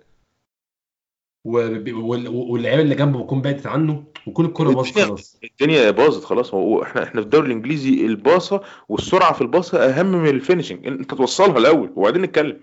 [1.45, 5.39] واللعيبة اللي جنبه بتكون بعدت عنه وكل الكوره باظت خلاص.
[5.43, 6.53] الدنيا باظت خلاص.
[6.53, 11.13] هو إحنا إحنا في الدوري الإنجليزي الباصة والسرعة في الباصة أهم من ال finishing أنت
[11.13, 11.93] توصلها الأول.
[11.95, 12.59] وبعدين نتكلم.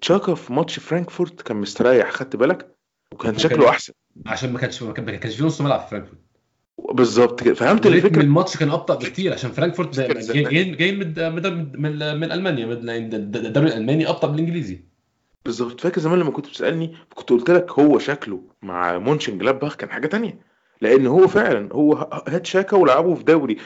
[0.00, 2.10] شاكا في ماتش فرانكفورت كان مستريح.
[2.10, 2.73] خدت بالك؟
[3.14, 3.92] وكان شكله أحسن.
[4.26, 6.18] عشان ما كانش ما كان- ما كانش في نص ملعب في فرانكفورت.
[6.92, 7.54] بالظبط كده.
[7.54, 11.80] فهمت الفكرة؟ الماتش كان أبطأ بكتير عشان فرانكفورت جاي جاي من
[12.20, 12.66] من ألمانيا.
[12.66, 14.84] من الدوري الألماني أبطأ من الإنجليزي.
[15.44, 15.80] بالظبط.
[15.80, 20.06] فاكر زمان لما كنت بتسألني كنت قلت لك هو شكله مع مونشن جلادباخ كان حاجة
[20.06, 20.38] تانية.
[20.80, 21.94] لأن هو فعلا هو
[22.28, 23.56] هات شاكا ولعبه في دوري.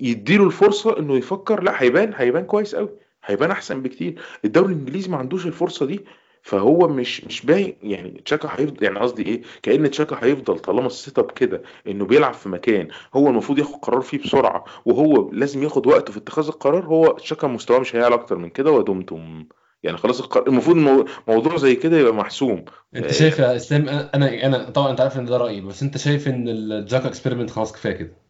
[0.00, 1.62] يديله الفرصة إنه يفكر.
[1.62, 2.90] لا هيبان هيبان كويس قوي
[3.24, 4.20] هيبان أحسن بكتير.
[4.44, 6.04] الدوري الإنجليزي ما عندوش الفرصة دي.
[6.44, 11.18] فهو مش مش باين يعني تشاكا هيفضل يعني قصدي إيه؟ كأن تشاكا هيفضل طالما ال
[11.18, 15.86] setup كده إنه بيلعب في مكان هو المفروض ياخد قرار فيه بسرعة وهو لازم ياخد
[15.86, 19.46] وقته في اتخاذ القرار هو تشاكا مستواه مش هيعلى أكتر من كده ودمتم
[19.82, 22.64] يعني خلاص المفروض مو- موضوع زي كده يبقى محسوم.
[22.96, 25.98] أنت آه، شايف يا إسلام أنا أنا طبعا أنت عارف إن ده رأيي بس أنت
[25.98, 28.23] شايف إن ال جاكا experiment خلاص كفاية كده؟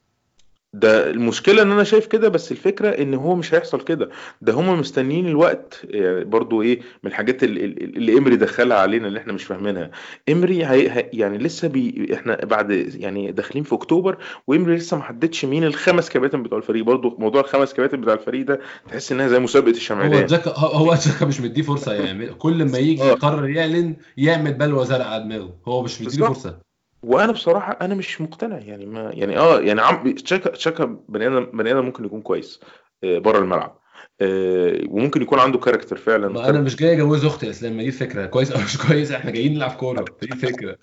[0.75, 4.11] ده المشكلة إن أنا شايف كده بس الفكرة إن هو مش هيحصل كده.
[4.43, 9.19] ده هم مستنيين الوقت يعني برضو إيه من الحاجات اللي, اللي إمري دخلها علينا اللي
[9.19, 9.91] إحنا مش فاهمينها.
[10.29, 15.45] إمري هي يعني لسه بي إحنا بعد يعني داخلين في أكتوبر وإمري لسه ما حددش
[15.45, 16.85] مين الخمس كباتن بتوع الفريق.
[16.85, 20.95] برضو موضوع الخمس كباتن بتوع الفريق ده تحس إنها زي مسابقة هو الشمعدان هو هو
[20.95, 23.07] جاكا مش مديه فرصة يعمل كل ما يجي آه.
[23.07, 25.55] يقرر يعلن يعمل بلوه زرقاء على دماغه.
[25.69, 26.64] هو مش مديله بالظبط.
[27.05, 31.45] وأنا بصراحة أنا مش مقتنع يعني ما يعني آه يعني عم تشاكا تشاكا بني آدم
[31.45, 32.61] بني آدم ممكن يكون كويس
[33.03, 33.85] بره الملعب
[34.21, 37.83] آه، وممكن يكون عنده كاركتر فعلا ما أنا مش جاي أجوز أختي يا أسلام ما
[37.83, 40.77] دي الفكرة كويس أو مش كويس إحنا جايين نلعب كورة دي الفكرة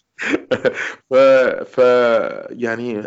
[1.10, 1.14] ف...
[1.76, 1.77] ف
[2.49, 3.03] يعني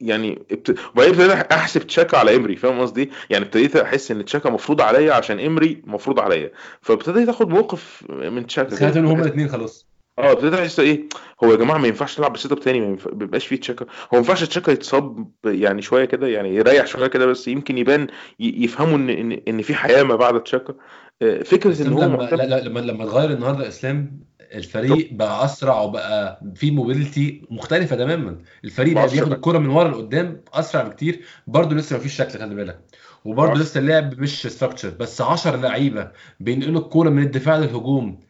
[0.00, 0.70] يعني ابت...
[0.94, 5.14] وبعدين ابتديت أحسب تشاكا على إمري فاهم قصدي؟ يعني ابتديت أحس إن تشاكا مفروض عليا
[5.14, 6.50] عشان إمري مفروض عليا
[6.80, 9.06] فابتديت آخد موقف من تشاكا سمعت ان.
[9.06, 9.91] هما الاثنين خلاص
[10.22, 11.04] آه ابتديت أحس إيه
[11.44, 13.84] هو يا جماعة ما ينفعش نلعب ب setup تاني ما ينفع- ما يبقاش فيه تشاكا
[13.84, 18.02] هو ما ينفعش تشاكا يتصاب يعني شوية كده يعني يريح شوية كده بس يمكن يبان
[18.40, 20.74] ي- يفهموا ان ان إن في حياة ما بعد تشاكا
[21.22, 24.20] آه، فكرة إن إسلام هو لما معتمد لا لا لما لما اتغير النهارده إسلام
[24.54, 28.38] الفريق بقى أسرع وبقى في mobility مختلفة تماما.
[28.64, 29.08] الفريق بقى.
[29.08, 31.20] بياخد الكرة من ورا لقدام أسرع بكتير.
[31.46, 32.80] برضه لسه مفيش شكل خلي بالك.
[33.24, 33.62] وبرضه مؤثر.
[33.62, 38.20] لسه اللعب مش structure بس 10 لعيبة بينقلوا الكوره من الدفاع للهجوم.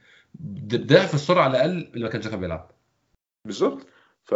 [0.75, 2.71] ضعف السرعة على الأقل اللي ما كان شاكا بيلعب.
[3.45, 3.87] بالظبط.
[4.25, 4.35] ف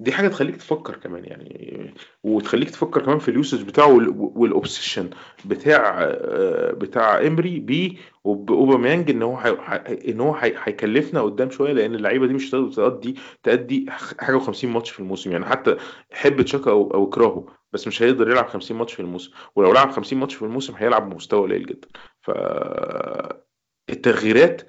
[0.00, 4.33] دي حاجة تخليك تفكر كمان يعني وتخليك تفكر كمان في ال usage بتاعه وال- وال
[4.33, 5.10] obsession
[5.44, 6.04] بتاع
[6.72, 9.36] بتاع إمري بيه وباوباميانج إن هو.
[9.36, 10.54] هي- إن هو هي...
[10.64, 13.86] هيكلفنا قدام شوية لأن اللعيبة دي مش هتقدر تأدي تأدي
[14.18, 15.44] حاجة و50 ماتش في الموسم يعني.
[15.46, 15.76] حتى
[16.12, 19.32] حب تشاكا أو أو اكرهه بس مش هيقدر يلعب 50 ماتش في الموسم.
[19.56, 21.88] ولو لعب 50 ماتش في الموسم هيلعب بمستوى قليل جدا.
[22.22, 22.30] ف
[23.90, 24.62] التغييرات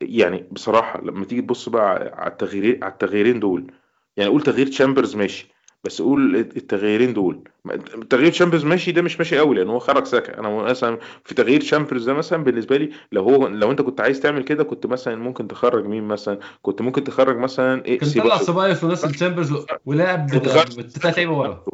[0.00, 3.70] يعني بصراحة لما تيجي تبص بقى على التغييرين على التغييرين دول
[4.16, 5.48] يعني قول تغيير تشامبرز ماشي
[5.84, 7.48] بس قول التغييرين دول.
[8.10, 11.60] تغيير تشامبرز ماشي ده مش ماشي قوي لأن هو خرج ساكا أنا مثلا في تغيير
[11.60, 15.16] تشامبرز ده مثلا بالنسبة لي لو هو لو أنت كنت عايز تعمل كده كنت مثلا
[15.16, 19.52] ممكن تخرج مين مثلا؟ كنت ممكن تخرج مثلا إيه؟ كان طلع سيبايوس سبايوس ونزل تشامبرز
[19.52, 21.64] و- ولعب وتخرج بثلاث لعيبه ورا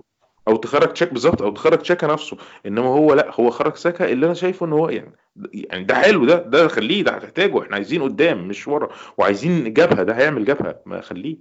[0.48, 2.36] أو تخرج تشاكا بالظبط أو تخرج تشاكا نفسه.
[2.66, 5.12] إنما هو لأ هو خرج ساكا اللي أنا شايفه إن هو يعني
[5.54, 7.62] يعني ده حلو ده ده خليه ده هتحتاجه.
[7.62, 8.88] إحنا عايزين قدام مش ورا.
[9.18, 11.36] وعايزين جبهة ده هيعمل جبهة ما خليه.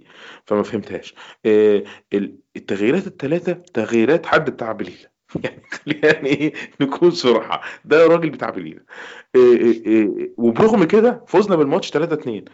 [0.46, 1.14] فما فهمتهاش.
[1.46, 1.82] آه،
[2.14, 5.08] ال- التغييرات الثلاثه تغييرات حد بتاع بليله
[5.44, 7.62] يعني يعني إيه نكون صراحة.
[7.84, 8.80] ده راجل بتاع بليله
[9.36, 12.44] آه، آه، آه، وبرغم كده فزنا بالماتش 3 2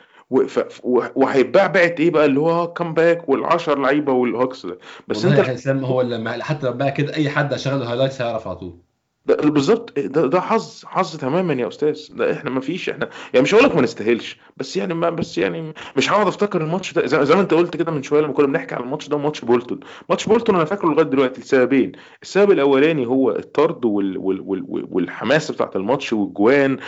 [1.14, 4.78] وهيتباع بقت إيه بقى؟ اللي هو comeback وال10 لعيبة والهوكس ده.
[5.08, 5.40] بس انت
[5.84, 8.78] هو لما حتى لو بقى كده أي حد هيشغل ال highlights هيعرف على طول.
[9.26, 12.00] بالظبط ده ده حظ حظ تماما يا أستاذ.
[12.10, 15.38] ده إحنا ما فيش إحنا يعني مش هقول لك ما نستاهلش بس يعني ما بس
[15.38, 17.06] يعني مش هقعد أفتكر الماتش ده.
[17.06, 19.40] زي, زي ما أنت قلت كده من شوية لما كنا بنحكي على الماتش ده ماتش
[19.44, 19.80] بولتون.
[20.10, 21.92] ماتش بولتون أنا فاكره لغاية دلوقتي لسببين.
[22.22, 26.78] السبب الأولاني هو الطرد وال وال وال والحماسة بتاعت الماتش والجوان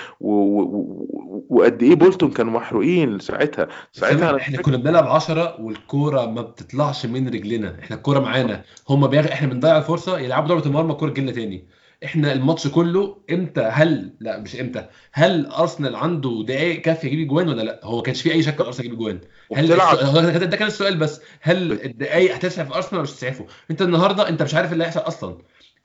[1.50, 3.68] وقد إيه بولتون كانوا محروقين ساعتها.
[3.92, 7.76] ساعتها أنا إحنا كنا بنلعب 10 والكورة ما بتطلعش من رجلنا.
[7.82, 8.62] إحنا الكورة معانا.
[8.88, 9.24] هم بيغ...
[9.32, 11.68] إحنا بنضيع الفرصة يلعبوا ضربة المرمى الكورة تجيلنا تاني.
[12.05, 14.86] إحنا الماتش كله إمتى؟ هل لا مش إمتى.
[15.12, 18.60] هل أرسنال عنده دقائق كافية يجيب جوان ولا لا؟ هو ما كانش في أي شك
[18.60, 19.20] أرسنال يجيب جوان.
[19.55, 20.48] هل السؤال...
[20.51, 21.20] ده كان السؤال بس.
[21.40, 25.39] هل الدقائق هتسعف أرسنال ولا مش هتسعفه؟ أنت النهارده أنت مش عارف اللي هيحصل أصلا.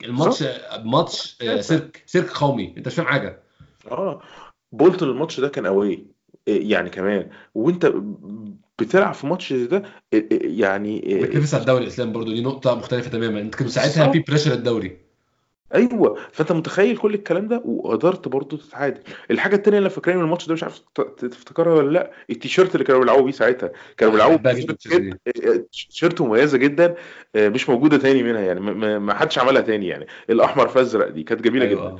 [0.04, 0.44] الماتش
[0.84, 3.42] ماتش آه، سيرك سيرك قومي أنت مش فاهم حاجة.
[3.90, 4.22] آه.
[4.72, 6.06] بولتون الماتش ده كان قوي
[6.46, 7.30] يعني كمان.
[7.54, 7.92] وأنت
[8.78, 9.82] بتلعب في ماتش زي ده
[10.30, 13.40] يعني بتنافس على الدوري يا إسلام برضو دي نقطة مختلفة تماما.
[13.40, 14.12] أنت كنت ساعتها.
[14.12, 15.11] في pressure الدوري.
[15.74, 19.00] أيوه فأنت متخيل كل الكلام ده؟ وقدرت برضه تتعادل.
[19.30, 20.78] الحاجة التانية اللي فاكرين من الماتش ده مش عارف
[21.18, 23.72] تفتكرها ولا لأ؟ التيشيرت اللي كانوا بيلعبوا بيه ساعتها.
[23.96, 26.94] كانوا بيلعبوا بتيشيرت جد- تيشيرت مميزة جدا
[27.34, 30.06] آه، مش موجودة تاني منها يعني ما- حدش عملها تاني يعني.
[30.30, 31.98] الأحمر في أزرق دي كانت جميلة مشهورة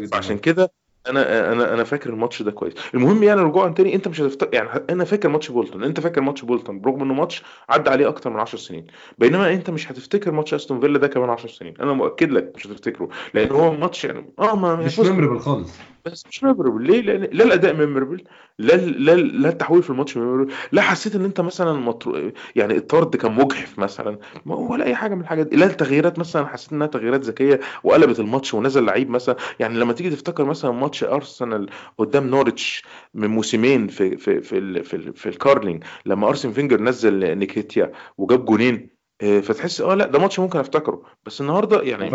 [0.00, 0.06] جدا.
[0.06, 0.72] فعشان كده
[1.08, 2.74] أنا أنا أنا فاكر الماتش ده كويس.
[2.94, 5.84] المهم يعني رجوعا تاني أنت مش هتفتكر يعني أنا فاكر ماتش بولتون.
[5.84, 8.86] أنت فاكر ماتش بولتون؟ برغم إنه ماتش عدى عليه أكتر من 10 سنين.
[9.18, 11.74] بينما أنت مش هتفتكر ماتش أستون فيلا ده كمان 10 سنين.
[11.80, 13.08] أنا مؤكد لك مش هتفتكره.
[13.34, 15.72] لأن هو ماتش يعني آه ما مش فزنا memorable خالص.
[16.04, 18.24] بس مش memorable ليه؟ لأن لا الأداء memorable
[18.58, 22.32] لا لا لا التحويل في الماتش memorable لا حسيت إن أنت مثلا مطر...
[22.56, 24.18] يعني الطرد كان مجحف مثلا.
[24.46, 25.56] ما- ولا أي حاجة من الحاجات دي.
[25.56, 29.36] لا التغييرات مثلا حسيت إنها تغييرات ذكية وقلبت الماتش ونزل لعيب مثلا.
[29.60, 31.68] يعني لما تيجي تفتكر مثلا ماتش أرسنال
[31.98, 32.84] قدام نورتش
[33.14, 34.84] من موسمين في في في ال...
[34.84, 35.14] في, ال...
[35.14, 38.90] في ال Carling لما أرسن فينجر نزل نكيتياه وجاب جونين
[39.22, 41.02] آه، فتحس آه لا ده ماتش ممكن أفتكره.
[41.26, 42.10] بس النهارده يعني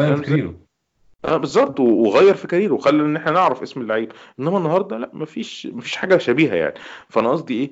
[1.26, 4.12] آه بالظبط وغير في كاريره وخلى إن إحنا نعرف اسم اللعيب.
[4.40, 6.74] إنما النهارده لأ مفيش مفيش حاجة شبيهة يعني.
[7.10, 7.72] فأنا قصدي إيه؟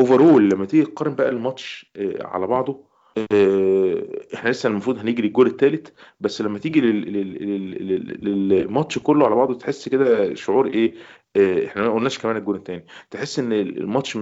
[0.00, 2.84] overall لما تيجي تقارن بقى الماتش آه، على بعضه
[3.32, 4.02] آه،
[4.34, 5.88] إحنا لسه المفروض هنيجي للجول الثالث
[6.20, 10.94] بس لما تيجي لل- لل- لل- لل- للماتش كله على بعضه تحس كده شعور إيه؟
[11.36, 14.18] آه، إحنا ما قلناش كمان الجول الثاني تحس إن الماتش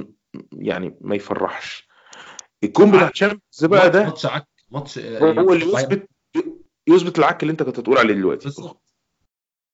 [0.53, 1.89] يعني ما يفرحش.
[2.65, 4.27] الجون بتاع تشامبرز بقى ده ماتش
[4.71, 6.09] ماتش آه، هو اللي يثبت
[6.97, 8.51] يثبت العك اللي انت كنت هتقول عليه دلوقتي.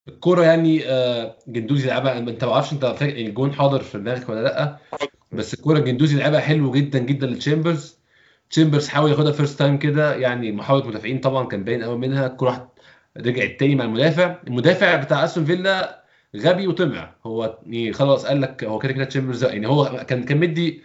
[0.09, 2.19] الكورة يعني آه، جندوزي لعبها.
[2.19, 4.79] انت ما أعرفش انت فاكر الجون حاضر في دماغك ولا لأ
[5.33, 7.99] بس الكورة جندوزي لعبها حلو جدا جدا لتشامبرز.
[8.51, 12.27] تشامبرز حاول ياخدها first time كده يعني محاولة مدافعين طبعا كان باين قوي منها.
[12.27, 12.73] الكورة
[13.17, 14.37] رجعت تاني مع المدافع.
[14.47, 16.05] المدافع بتاع أستون فيلا
[16.37, 20.41] غبي وطمع هو يعني خلاص قال لك هو كده كده تشامبرز يعني هو كان كان
[20.41, 20.83] مدي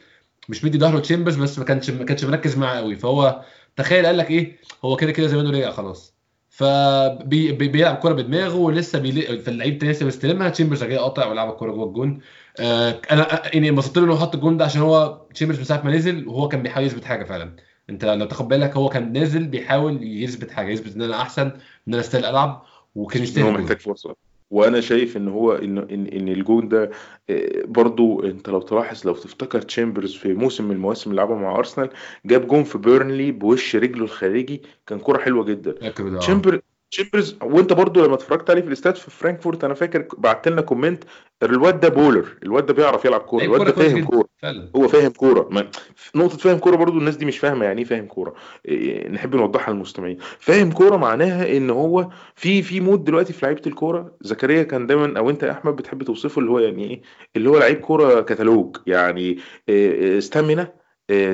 [0.49, 3.41] مش مدي ظهره تشامبرز بس ما كانش ما كانش مركز معاه قوي فهو
[3.75, 6.13] تخيل قال لك إيه هو كده كده زمانه رجع خلاص.
[6.51, 9.21] فبيلعب كورة بدماغه ولسه بيلي...
[9.39, 12.19] فاللعيب التاني لسه بيستلمها تشامبرز جاي قاطع ولعب الكورة جوه الجون.
[12.59, 15.91] آه أنا يعني انبسطت له إنه حط الجون ده عشان هو تشامبرز من ساعة ما
[15.91, 17.55] نزل وهو كان بيحاول يثبت حاجة فعلا.
[17.89, 21.41] أنت لو تاخد بالك هو كان نازل بيحاول يثبت حاجة يثبت إن أنا أحسن
[21.87, 22.63] إن أنا أستاهل ألعب
[22.95, 24.15] وكان إن يستاهل هو محتاج فرصة.
[24.51, 26.91] وأنا شايف ان هو ان ان, إن الجون ده
[27.29, 31.55] آه، برضو انت لو تلاحظ لو تفتكر تشامبرز في موسم من المواسم اللي لعبها مع
[31.55, 31.89] أرسنال
[32.25, 35.75] جاب جون في بيرنلي بوش رجله الخارجي كان كرة حلوة جدا.
[35.81, 36.19] فاكر ده آه.
[36.19, 36.61] تشامبر
[36.91, 41.03] تشامبرز وانت برضو لما اتفرجت عليه في الاستاد في فرانكفورت أنا فاكر بعت لنا comment
[41.43, 44.27] الواد ده baller الواد ده بيعرف يلعب كورة الواد ده فاهم كورة
[44.75, 45.49] هو فاهم كورة.
[46.15, 48.33] نقطة فاهم كورة برضو الناس دي مش فاهمة يعني إيه فاهم كورة.
[48.65, 50.17] إيه، نحب نوضحها للمستمعين.
[50.39, 54.15] فاهم كورة معناها إن هو في في mode دلوقتي في لعيبة الكورة.
[54.21, 57.01] زكريا كان دايما أو أنت يا أحمد بتحب توصفه اللي هو يعني إيه؟
[57.35, 58.77] اللي هو لعيب كورة كتالوج.
[58.87, 59.37] يعني
[59.69, 60.73] stamina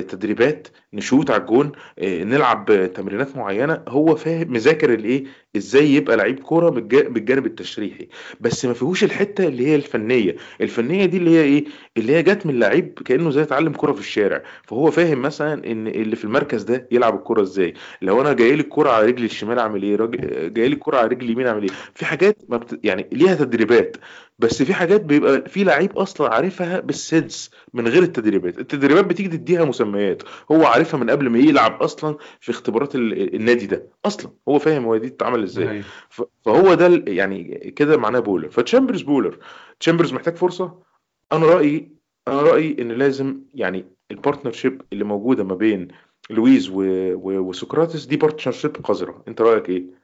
[0.00, 3.82] تدريبات نشوت على الجون إيه، نلعب آه، تمرينات معينة.
[3.88, 5.24] هو فاهم مذاكر الايه
[5.56, 8.08] إزاي يبقى لعيب كورة بالج- بالجانب التشريحي.
[8.40, 10.36] بس ما فيهوش الحتة اللي هي الفنية.
[10.60, 11.64] الفنية دي اللي هي إيه
[11.96, 14.42] اللي هي جت من لعيب كأنه زي اتعلم كورة في الشارع.
[14.64, 17.74] فهو فاهم مثلا إن اللي في المركز ده يلعب الكورة إزاي.
[18.02, 19.96] لو أنا جاي لي الكورة على رجلي الشمال أعمل إيه؟
[20.48, 22.80] جاي لي الكورة على رجلي اليمين أعمل إيه؟ في حاجات ما بت...
[22.84, 23.96] يعني ليها تدريبات.
[24.38, 28.58] بس في حاجات بيبقى في لعيب أصلا عارفها بالسنس من غير التدريبات.
[28.58, 30.22] التدريبات بتيجي تديها مسميات.
[30.52, 33.88] هو عارفها من قبل ما يلعب أصلا في اختبارات ال- النادي ده.
[34.04, 34.32] أصلا.
[34.48, 35.66] هو فاهم هو دي بتتعمل إزاي.
[36.08, 39.38] ف- فهو ده يعني كده معناه baller فتشامبرز baller
[39.80, 40.82] تشامبرز محتاج فرصة.
[41.32, 41.92] أنا رأيي
[42.28, 45.88] أنا رأيي إن لازم يعني ال partnership اللي موجودة ما بين
[46.30, 46.74] لويز و...
[47.14, 47.38] و...
[47.38, 49.24] وسقراطس دي partnership قذرة.
[49.28, 49.98] أنت رأيك إيه؟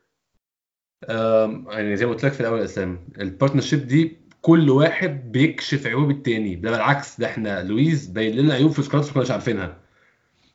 [1.69, 5.87] يعني زي ما قلت لك في الأول يا أسلام ال partnership دي كل واحد بيكشف
[5.87, 6.55] عيوب التاني.
[6.55, 9.77] ده بالعكس ده إحنا لويز باين لنا عيوب في سكراتس ما كناش عارفينها.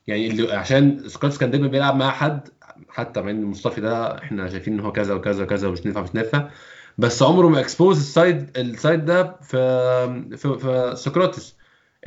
[0.06, 2.48] يعني اللي عشان سكراتس كان دايما بيلعب مع حد
[2.88, 6.14] حتى مع إن مصطفى ده إحنا شايفين إن هو كذا وكذا وكذا ومش نافع مش
[6.14, 6.50] نافع.
[6.98, 11.56] بس عمره ما expose ال side ال side ده في في في سقراطس.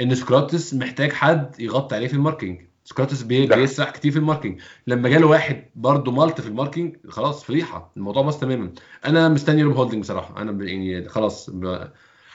[0.02, 2.62] إن سقراطس محتاج حد يغطي عليه في ال marking.
[2.86, 4.62] سقراطس بي بيسرح كتير في ال marking.
[4.88, 8.72] لما جاله واحد برضه مالوش في ال marking خلاص فضيحه الموضوع باظ تماما.
[9.06, 10.42] أنا مستني روب هولدنج بصراحة.
[10.42, 11.50] أنا يعني خلاص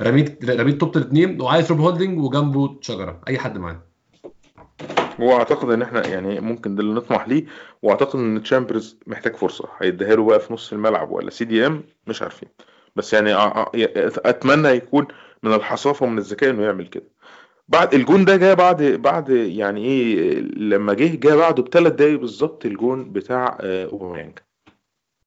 [0.01, 3.21] رميت رميت طوبة الاثنين وعايز روب هولدنج وجنبه شجرة.
[3.29, 3.83] أي حد معاه
[5.19, 7.45] وأعتقد إن إحنا يعني ممكن ده اللي نطمح ليه.
[7.83, 9.69] وأعتقد إن تشامبرز محتاج فرصة.
[9.79, 12.49] هيديها له بقى في نص الملعب ولا CDM مش عارفين.
[12.97, 13.35] بس يعني
[14.17, 15.07] أتمنى يكون
[15.43, 17.05] من الحصافة ومن الذكاء إنه يعمل كده.
[17.69, 22.67] بعد الجون ده جه بعد بعد يعني إيه لما جه جه بعده بثلاث دقايق بالظبط
[22.67, 24.39] الجون بتاع آه، أوباميانج.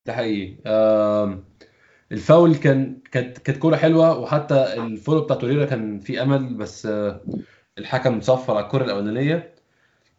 [0.05, 0.57] ده حقيقي.
[2.11, 6.85] الفاول كان كانت كانت كورة حلوة وحتى ال follow بتاع توريرا كان فيه أمل بس
[6.85, 7.21] آه،
[7.77, 9.55] الحكم صفر على الكوره الأولانية.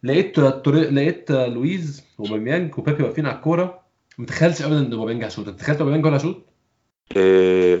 [0.03, 0.81] لقيت توري...
[0.81, 3.83] لقيت آه، لويز وباميانج وبيبي واقفين على الكورة.
[4.17, 5.47] ما تخيلش ابدا إن أوباميانج هيشوط.
[5.47, 6.43] أنت تخيلت أوباميانج هو اللي هيشوط؟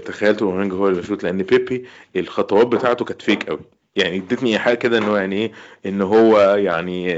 [0.05, 3.59] تخيلت أوباميانج هو اللي بيشوط لأن بيبي الخطوات بتاعته كانت fake قوي
[3.95, 5.51] يعني ادتني ايحاء كده ان هو يعني إيه
[5.85, 7.15] إن هو يعني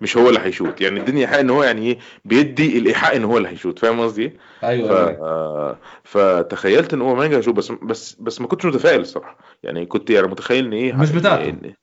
[0.00, 0.80] مش هو اللي هيشوط.
[0.80, 3.78] يعني ادتني ايحاء إن هو يعني إيه بيدي الإيحاء إن هو اللي هيشوط.
[3.78, 4.30] فاهم قصدي؟ إيه
[4.60, 4.64] ف...
[4.64, 5.08] أيوه.
[5.08, 9.38] أيوه آه، فتخيلت إن اوباميانج هيشوط بس بس بس ما كنتش متفائل الصراحة.
[9.62, 11.50] يعني كنت يعني متخيل إن إيه مش بتاعته.
[11.52, 11.80] إن-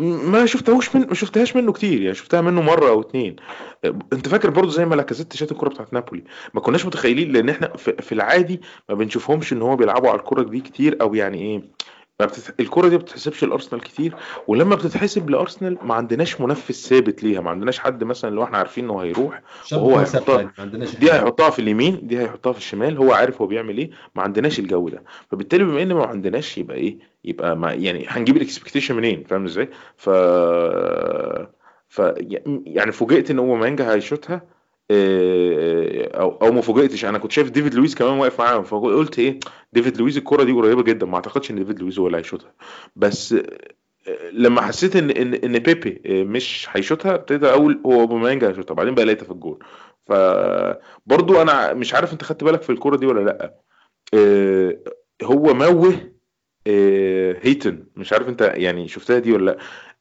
[0.00, 2.00] ما شفتهوش من ما شفتهاش منه كتير.
[2.02, 3.36] يعني شفتها منه مرة أو اتنين.
[4.12, 6.24] أنت فاكر برضو زي ما لاكازيت شات الكورة بتاعت نابولي؟
[6.54, 10.42] ما كناش متخيلين لأن إحنا في, في العادي ما بنشوفهمش إن هو بيلعبوا على الكورة
[10.42, 11.62] دي كتير أو يعني إيه
[12.20, 12.50] ما بتتح...
[12.60, 14.14] الكوره دي ما بتتحسبش لأرسنال كتير
[14.48, 18.84] ولما بتتحسب لأرسنال ما عندناش منفذ ثابت ليها ما عندناش حد مثلا لو إحنا عارفين
[18.84, 19.42] إنه هيروح
[19.72, 20.52] وهو هيحطها
[21.00, 24.58] دي هيحطها في اليمين دي هيحطها في الشمال هو عارف هو بيعمل إيه ما عندناش
[24.58, 25.02] الجو ده.
[25.30, 29.44] فبالتالي بما إن ما عندناش يبقى إيه يبقى ما يعني هنجيب ال expectation منين؟ فاهم
[29.44, 30.10] إزاي؟ ف
[31.88, 32.02] ف
[32.66, 34.42] يعني فوجئت إن أوباميانج هيشوطها إيه،
[34.90, 37.04] أو أو ما فوجئتش.
[37.04, 39.40] أنا كنت شايف ديفيد لويس كمان واقف معاهم فقلت إيه
[39.72, 41.06] ديفيد لويس الكرة دي قريبة جدا.
[41.06, 42.54] ما أعتقدش إن ديفيد لويس هو اللي هيشوطها.
[42.96, 48.44] بس آه، لما حسيت إن إن إن بيبي آه، مش هيشوطها ابتديت أقول هو أوباميانج
[48.44, 48.74] هيشوطها.
[48.74, 49.58] بعدين بقى لقيتها في الجول
[50.06, 53.54] فبرضو أنا مش عارف أنت خدت بالك في الكرة دي ولا لأ.
[54.14, 54.78] آه،
[55.22, 55.94] هو موه
[56.66, 57.86] آه، هيتن.
[57.96, 59.58] مش عارف أنت يعني شفتها دي ولا لأ.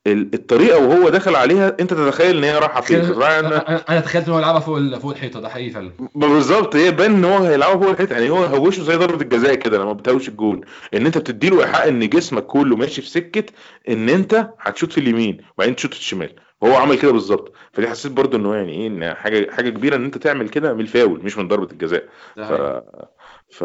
[0.08, 4.40] الطريقة وهو دخل عليها انت تتخيل ان هي رايحة فين؟ أنا أنا تخيلت ان هو
[4.40, 5.92] يلعبها فوق فوق الحيطة ده حقيقي فعلا.
[6.16, 9.78] بالظبط هي بان إن هو هيلعبها فوق الحته يعني هو هوشه زي ضربة الجزاء كده
[9.78, 13.44] لما بتهوش الجول إن أنت بتديله إيحاء إن جسمك كله ماشي في سكة
[13.90, 16.36] إن أنت هتشوط في اليمين وبعدين تشوط في الشمال.
[16.64, 17.54] هو عمل كده بالظبط.
[17.74, 20.74] فدي حسيت برضو ان هو يعني إيه إن حاجة حاجة كبيرة إن أنت تعمل كده
[20.74, 22.04] من الفاول مش من ضربة الجزاء.
[22.36, 22.52] ف
[23.50, 23.64] ف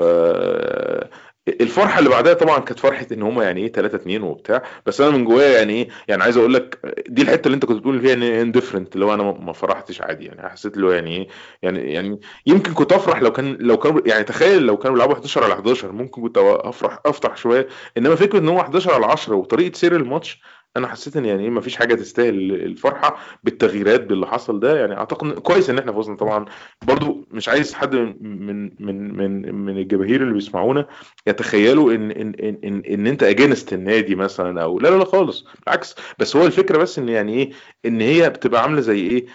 [1.48, 5.10] الفرحة اللي بعدها طبعا كانت فرحة إن هم يعني إيه 3 2 وبتاع بس أنا
[5.10, 8.12] من جوايا يعني إيه يعني عايز أقول لك دي الحتة اللي أنت كنت بتقول فيها
[8.14, 11.28] إن اندفرنت اللي هو أنا ما فرحتش عادي يعني حسيت اللي هو يعني إيه
[11.62, 15.44] يعني يعني يمكن كنت أفرح لو كان لو كانوا يعني تخيل لو كانوا بيلعبوا 11
[15.44, 17.68] على 11 ممكن كنت أفرح أفرح شوية
[17.98, 20.40] إنما فكرة إن هو 11 على 10 وطريقة سير الماتش
[20.76, 24.80] أنا حسيت ان يعني إيه مفيش حاجة تستاهل الفرحة بالتغييرات باللي حصل ده.
[24.80, 26.44] يعني أعتقد كويس إن إحنا فزنا طبعا.
[26.86, 30.86] برضو مش عايز حد من من من من الجماهير اللي بيسمعونا
[31.26, 35.46] يتخيلوا ان ان ان, إن, إن أنت against النادي مثلا أو لا لا لا خالص.
[35.66, 35.94] بالعكس.
[36.18, 37.50] بس هو الفكرة بس إن يعني إيه
[37.86, 39.26] إن هي بتبقى عاملة زي إيه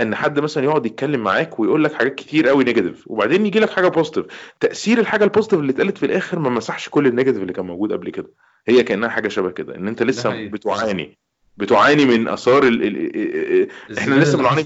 [0.00, 3.70] إن حد مثلا يقعد يتكلم معاك ويقول لك حاجات كتير قوي negative وبعدين يجي لك
[3.70, 4.24] حاجة positive
[4.60, 7.66] تأثير الحاجة ال positive اللي اتقالت في الآخر ما مسحش كل ال negative اللي كان
[7.66, 8.30] موجود قبل كده.
[8.66, 11.18] هي كأنها حاجة شبه كده إن أنت لسه بتعاني.
[11.56, 12.82] بتعاني من آثار ال...
[12.82, 13.68] ال...
[13.98, 14.62] إحنا لسه بنعاني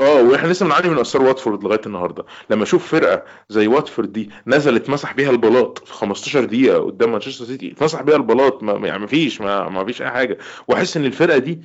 [0.00, 2.24] آه وإحنا لسه بنعاني من آثار واتفورد لغاية النهارده.
[2.50, 7.44] لما أشوف فرقة زي واتفورد دي نزلت مسح بيها البلاط في 15 دقيقة قدام مانشستر
[7.44, 10.38] سيتي مسح بيها البلاط ما يعني ما فيش ما, فيش أي حاجة.
[10.68, 11.60] وأحس إن الفرقة دي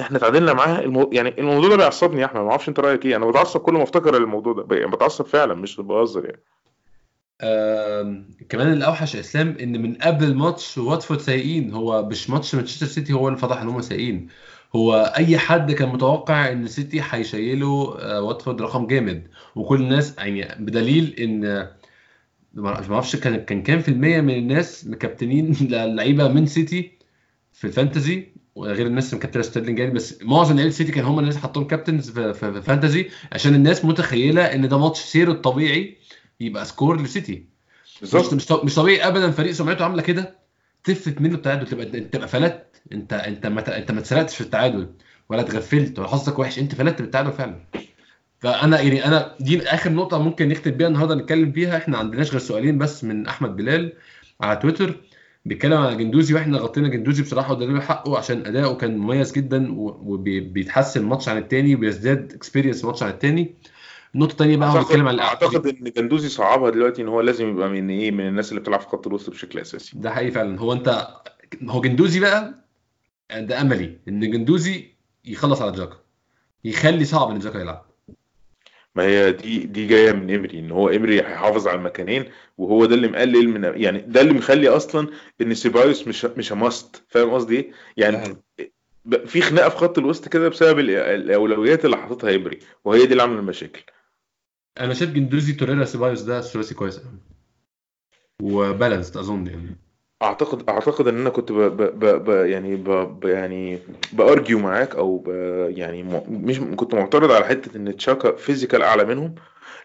[0.00, 1.10] إحنا تعادلنا معاها المو...
[1.12, 3.82] يعني الموضوع ده بيعصبني يا أحمد ما أعرفش أنت رأيك إيه؟ أنا بتعصب كل ما
[3.82, 6.42] أفتكر الموضوع ده يعني بتعصب فعلا مش بهزر يعني.
[7.40, 13.12] آه، كمان الأوحش إسلام إن من قبل الماتش واتفورد سيئين هو مش ماتش مانشستر سيتي
[13.12, 14.28] هو اللي فضح إن هم سيئين
[14.76, 19.28] هو أي حد كان متوقع إن سيتي هيشيلوا آه، واتفورد رقم جامد.
[19.56, 21.68] وكل الناس يعني بدليل إن
[22.54, 25.56] ما أعرفش كان كان كام في المية من الناس مكابتنين
[25.96, 26.98] لعيبة من سيتي
[27.52, 28.34] في ال fantasy.
[28.54, 32.62] وغير الناس مكابتنة ستيرلينج يعني بس معظم لعيبة سيتي كان هم الناس حطهم captains في
[32.62, 35.96] fantasy عشان الناس متخيلة إن ده ماتش سير الطبيعي
[36.40, 37.46] يبقى score لسيتي.
[38.00, 38.34] بالظبط.
[38.34, 40.43] مش مش طبيعي ابدا فريق سمعته عاملة كده.
[40.84, 44.88] تفلت منه التعادل تبقى انت تبقى فلت انت انت ما انت ما اتسرقتش في التعادل
[45.28, 47.60] ولا اتغفلت ولا حظك وحش انت فلت بالتعادل فعلا.
[48.38, 52.30] فأنا يعني أنا دي آخر نقطة ممكن نختم بيها النهارده نتكلم فيها إحنا ما عندناش
[52.30, 53.92] غير سؤالين بس من أحمد بلال
[54.40, 55.00] على تويتر
[55.44, 61.02] بيتكلم على جندوزي وإحنا غطينا جندوزي بصراحة وده حقه عشان أداؤه كان مميز جدا وبيتحسن
[61.04, 63.54] ماتش عن التاني وبيزداد experience ماتش عن التاني.
[64.14, 67.68] النقطة الثانية بقى هو بيتكلم على أعتقد إن جندوزي صعبها دلوقتي إن هو لازم يبقى
[67.68, 69.98] من إيه من الناس اللي بتلعب في خط الوسط بشكل أساسي.
[69.98, 70.58] ده حقيقي فعلا.
[70.60, 71.08] هو انت
[71.68, 72.54] هو جندوزي بقى
[73.36, 73.98] ده أملي.
[74.08, 75.96] إن جندوزي يخلص على جاكا.
[76.64, 77.86] يخلي صعب إن جاكا يلعب.
[78.94, 82.24] ما هي دي دي جاية من امري إن هو امري هيحافظ على المكانين
[82.58, 85.08] وهو ده اللي مقلل من يعني ده اللي مخلي أصلا
[85.40, 88.36] إن سيبايوس مش مش must فاهم قصدي إيه؟ يعني
[89.26, 93.38] في خناقة في خط الوسط كده بسبب الأولويات اللي حاططها امري وهي دي اللي عاملة
[93.38, 93.82] المشاكل.
[94.80, 97.18] أنا شايف جندوزي توريرا سيبايوس ده ثلاثي كويس قوي
[98.42, 99.76] و balanced أظن يعني.
[100.22, 103.78] اعتقد أعتقد إن أنا كنت ب ب ب يعني ب ب يعني
[104.12, 105.28] بـ argue معاك أو ب
[105.76, 109.34] يعني مش كنت معترض على حتة إن تشاكا physical أعلى منهم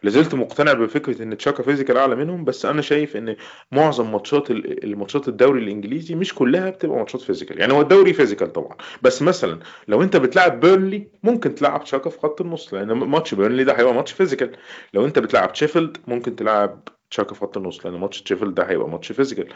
[0.03, 3.35] لازلت مقتنع بفكرة إن تشاكا physical أعلى منهم بس أنا شايف إن
[3.71, 7.59] معظم ماتشات الماتشات الدوري الإنجليزي مش كلها بتبقى ماتشات physical.
[7.59, 12.19] يعني هو الدوري physical طبعا بس مثلا لو أنت بتلعب بيرنلي ممكن تلعب تشاكا في
[12.19, 14.51] خط النص لأن ماتش بيرنلي ده هيبقى ماتش physical.
[14.93, 18.89] لو أنت بتلعب شيفيلد ممكن تلعب تشاكا في خط النص لأن ماتش شيفيلد ده هيبقى
[18.89, 19.47] ماتش physical.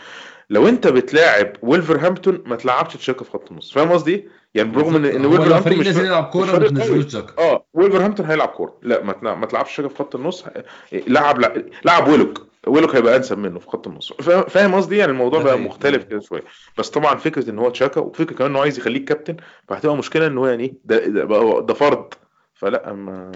[0.49, 3.73] لو أنت بتلاعب ويلفرهامبتون ما تلعبش تشاكا في خط النص.
[3.73, 7.43] فاهم قصدي؟ يعني برغم ان إن ويلفرهامبتون مش يلعب كورة ما تنزلوش تشاكا.
[7.43, 8.77] آه ويلفرهامبتون هيلعب كورة.
[8.81, 10.45] لا ما ما تلعبش تشاكا في خط النص.
[10.93, 11.39] لعب
[11.85, 12.47] لعب ويلوك.
[12.67, 14.13] ويلوك هيبقى أنسب منه في خط النص.
[14.13, 16.43] فاهم قصدي؟ يعني الموضوع بقى مختلف كده شوية.
[16.77, 20.37] بس طبعا فكرة إن هو تشاكا وفكرة كمان إنه عايز يخليك كابتن فهتبقى مشكلة إن
[20.37, 22.13] هو يعني إيه ده ده, ده فرض.
[22.53, 23.31] فلا ما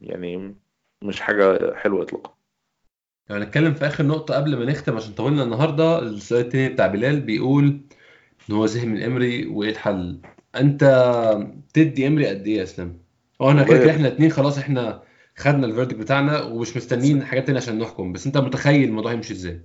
[0.00, 0.56] يعني
[1.02, 2.37] مش حاجة حلوة اطلاقا.
[3.30, 5.98] يعني هنتكلم في آخر نقطة قبل ما نختم عشان طولنا النهارده.
[5.98, 7.80] السؤال التاني بتاع بلال بيقول
[8.50, 10.20] إن هو زهق من امري وإيه الحل؟
[10.56, 10.84] أنت
[11.74, 12.98] تدي إمري قد إيه يا إسلام؟
[13.42, 15.02] هو إحنا كده إحنا اتنين خلاص إحنا
[15.36, 18.12] خدنا الفيرديك بتاعنا ومش مستنيين حاجات تانية عشان نحكم.
[18.12, 19.60] بس أنت متخيل الموضوع يمشي إزاي؟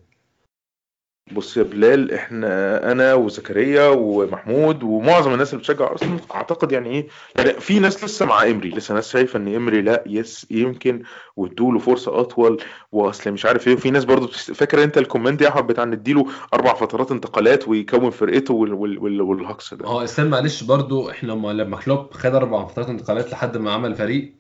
[1.32, 7.08] بص يا بلال إحنا أنا وزكريا ومحمود ومعظم الناس اللي بتشجع أرسنال أعتقد يعني إيه؟
[7.36, 11.04] يعني في ناس لسه مع إمري لسه ناس شايفة إن إمري لأ لسه يمكن
[11.36, 15.42] وادوا له فرصة أطول وأصل مش عارف إيه وفي ناس برضو فاكر أنت ال comment
[15.42, 21.10] يا أحمد بتاع نديله أربع فترات انتقالات ويكون فرقته والهجص ده؟ آه اسلام معلش برضو
[21.10, 24.34] إحنا لما كلوب خد أربع فترات انتقالات لحد ما عمل فريق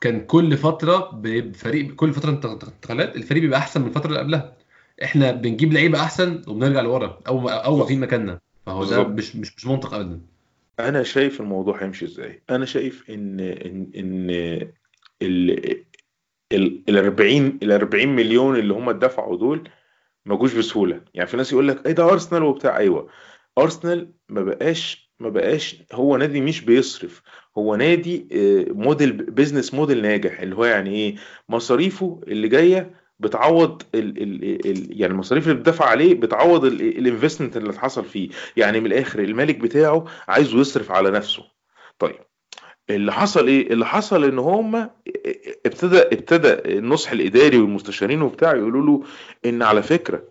[0.00, 4.63] كان كل فترة بفريق كل فترة انتقالات الفريق بيبقى أحسن من الفترة اللي قبلها.
[5.02, 8.40] إحنا بنجيب لعيبة أحسن وبنرجع لورا أو أو واقفين مكاننا.
[8.66, 10.20] فهو ده مش مش مش منطق ابدا.
[10.80, 14.30] أنا شايف الموضوع هيمشي إزاي؟ أنا شايف ان ان إن
[15.22, 15.84] ال
[16.88, 19.68] ال 40 ال 40 مليون اللي هم اتدفعوا دول
[20.26, 21.00] ما جوش بسهولة.
[21.14, 22.76] يعني في ناس يقول لك إيه ده أرسنال وبتاع.
[22.76, 23.08] أيوه.
[23.58, 27.22] أرسنال ما بقاش ما بقاش هو نادي مش بيصرف.
[27.58, 28.26] هو نادي
[28.70, 31.16] model business model ناجح اللي هو يعني إيه؟
[31.48, 37.56] مصاريفه اللي جاية بتعوض ال ال ال يعني المصاريف اللي بتدفع عليه بتعوض ال investment
[37.56, 38.28] اللي اتحصل فيه.
[38.56, 41.42] يعني من الآخر المالك بتاعه عايزه يصرف على نفسه.
[41.98, 42.16] طيب
[42.90, 44.90] اللي حصل إيه؟ اللي حصل إن هم
[45.66, 49.02] ابتدى ابتدى النصح الإداري والمستشارين وبتاع يقولوا له
[49.46, 50.22] إن على فكرة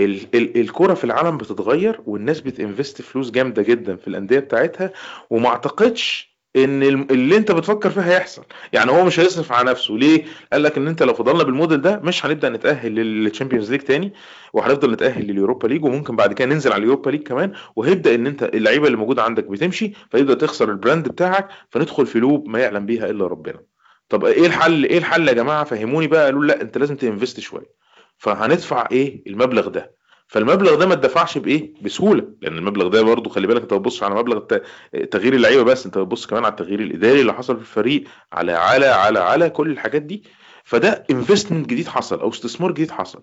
[0.00, 4.92] ال- ال- الكرة في العالم بتتغير والناس بت invest فلوس جامدة جدا في الأندية بتاعتها
[5.30, 8.44] وما أعتقدش إن اللي أنت بتفكر فيه هيحصل.
[8.72, 9.98] يعني هو مش هيصرف على نفسه.
[9.98, 13.80] ليه؟ قال لك إن أنت لو فضلنا بالموديل ده مش هنبدأ نتأهل لل Champions League
[13.80, 14.12] تاني
[14.52, 18.14] وهنفضل نتأهل لل Europa League وممكن بعد كده ننزل على ال Europa League كمان وهيبدأ
[18.14, 22.48] إن أنت اللعيبة اللي موجودة عندك بتمشي فيبدأ تخسر ال brand بتاعك فندخل في loop
[22.48, 23.60] ما يعلم بيها إلا ربنا.
[24.08, 27.40] طب إيه الحل؟ إيه الحل يا جماعة؟ فهموني بقى قالوا لا أنت لازم ت invest
[27.40, 27.82] شوية.
[28.18, 30.01] فهندفع إيه؟ المبلغ ده.
[30.32, 34.14] فالمبلغ ده ما اتدفعش بإيه؟ بسهولة لأن المبلغ ده برضو خلي بالك أنت بتبص على
[34.14, 34.38] مبلغ
[35.10, 38.86] تغيير اللعيبة بس أنت بتبص كمان على التغيير الإداري اللي حصل في الفريق على على
[38.86, 40.22] على على كل الحاجات دي.
[40.64, 43.20] فده investment جديد حصل أو استثمار جديد حصل.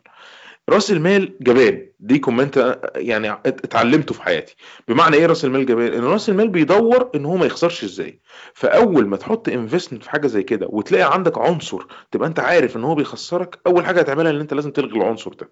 [0.69, 4.55] رأس المال جبان دي comment يعني اتعلمته في حياتي.
[4.87, 8.19] بمعنى إيه رأس المال جبان؟ إن رأس المال بيدور إن هو ما يخسرش إزاي.
[8.53, 12.83] فأول ما تحط investment في حاجة زي كده وتلاقي عندك عنصر تبقى أنت عارف إن
[12.83, 15.49] هو بيخسرك أول حاجة هتعملها إن أنت لازم تلغي العنصر ده.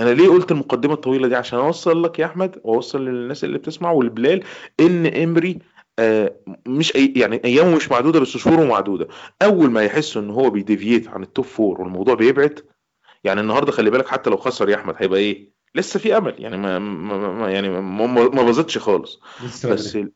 [0.00, 3.90] أنا ليه قلت المقدمة الطويلة دي؟ عشان أوصل لك يا أحمد وأوصل للناس اللي بتسمع
[3.90, 4.44] والبلال
[4.80, 5.58] إن إمري
[5.98, 6.36] آه
[6.66, 9.08] مش أي يعني أيامه مش معدودة بس شهوره معدودة.
[9.42, 12.60] أول ما يحسوا إن هو بي deviate عن ال top four والموضوع بيبعد
[13.24, 16.56] يعني النهارده خلي بالك حتى لو خسر يا أحمد هيبقى إيه؟ لسه في أمل يعني
[16.56, 19.20] ما, ما ما- يعني ما, ما, ما باظتش خالص.
[19.72, 20.12] بس ال-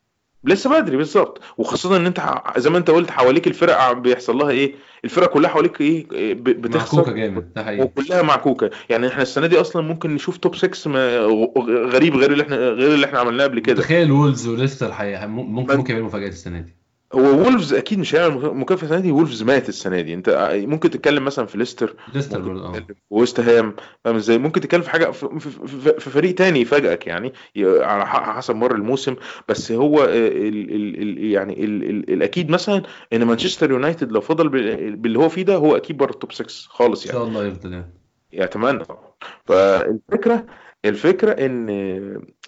[0.47, 1.41] لسه بدري بالظبط.
[1.57, 4.73] وخاصة إن أنت ح- زي ما أنت قلت حواليك الفرق بيحصل لها إيه
[5.05, 7.83] الفرق كلها حواليك إيه إيه، ب- معكوكة بتخسر جامد ده حقيقي.
[7.83, 8.69] وكلها معكوكة.
[8.89, 12.55] يعني إحنا السنة دي أصلا ممكن نشوف top 6 ما- غ- غريب غير اللي إحنا
[12.55, 13.81] غير اللي إحنا عملناه قبل كده.
[13.81, 16.76] تخيل وولفز وليستر حقيقة ممكن ممكن يعملوا مفاجآت السنة دي.
[17.13, 20.13] هو وولفز أكيد مش هيعمل مك- مفاجأة السنة دي وولفز مات السنة دي.
[20.13, 21.95] أنت ممكن تتكلم مثلا في ليستر.
[22.13, 22.85] ليستر برضه آه.
[23.09, 23.75] ويست هام.
[24.05, 27.33] فاهم إزاي؟ ممكن تتكلم في حاجة في, في, في, في فريق تاني يفاجئك يعني
[27.65, 29.15] على حسب مر الموسم.
[29.49, 34.49] بس هو ال ال ال يعني ال ال الأكيد مثلا إن مانشستر يونايتد لو فضل
[34.49, 37.19] بال- باللي هو فيه ده هو أكيد بره ال top 6 خالص إن يعني.
[37.19, 37.93] شاء الله يفضل يعني.
[38.33, 39.07] يتمنى طبعا.
[39.45, 40.45] فالفكرة
[40.85, 41.69] الفكرة إن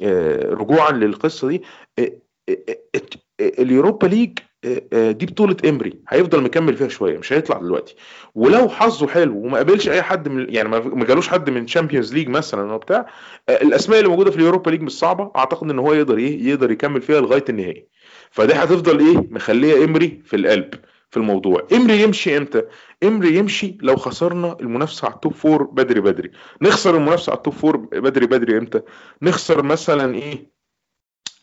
[0.03, 1.63] آه، رجوعا للقصة دي
[1.99, 2.11] آه،
[2.49, 2.57] آه،
[2.95, 4.48] آه، ال Europa League آه، آه،
[4.93, 7.95] دي بطوله امري هيفضل مكمل فيها شوية مش هيطلع دلوقتي.
[8.35, 12.29] ولو حظه حلو وما قابلش أي حد من يعني ما جالوش حد من Champions League
[12.29, 13.05] مثلا أو بتاع
[13.49, 16.47] آه، الأسماء اللي موجودة في ال Europa League مش صعبة أعتقد إن هو يقدر إيه
[16.49, 17.87] يقدر يكمل فيها لغاية النهائي.
[18.31, 20.73] فدي هتفضل إيه مخلية امري في القلب
[21.09, 21.67] في الموضوع.
[21.73, 22.63] امري يمشي إمتى؟
[23.03, 26.31] امري يمشي لو خسرنا المنافسة على ال top four بدري بدري.
[26.61, 28.81] نخسر المنافسة على ال top four بدري بدري إمتى؟
[29.21, 30.51] نخسر مثلا إيه؟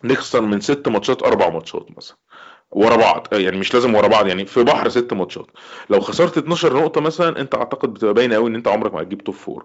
[0.04, 2.16] نخسر من ست ماتشات أربع ماتشات مثلا.
[2.76, 5.46] ورا بعض يعني مش لازم ورا بعض يعني في بحر ست ماتشات.
[5.90, 9.24] لو خسرت 12 نقطة مثلا أنت أعتقد بتبقى باينة قوي إن أنت عمرك ما هتجيب
[9.24, 9.64] top four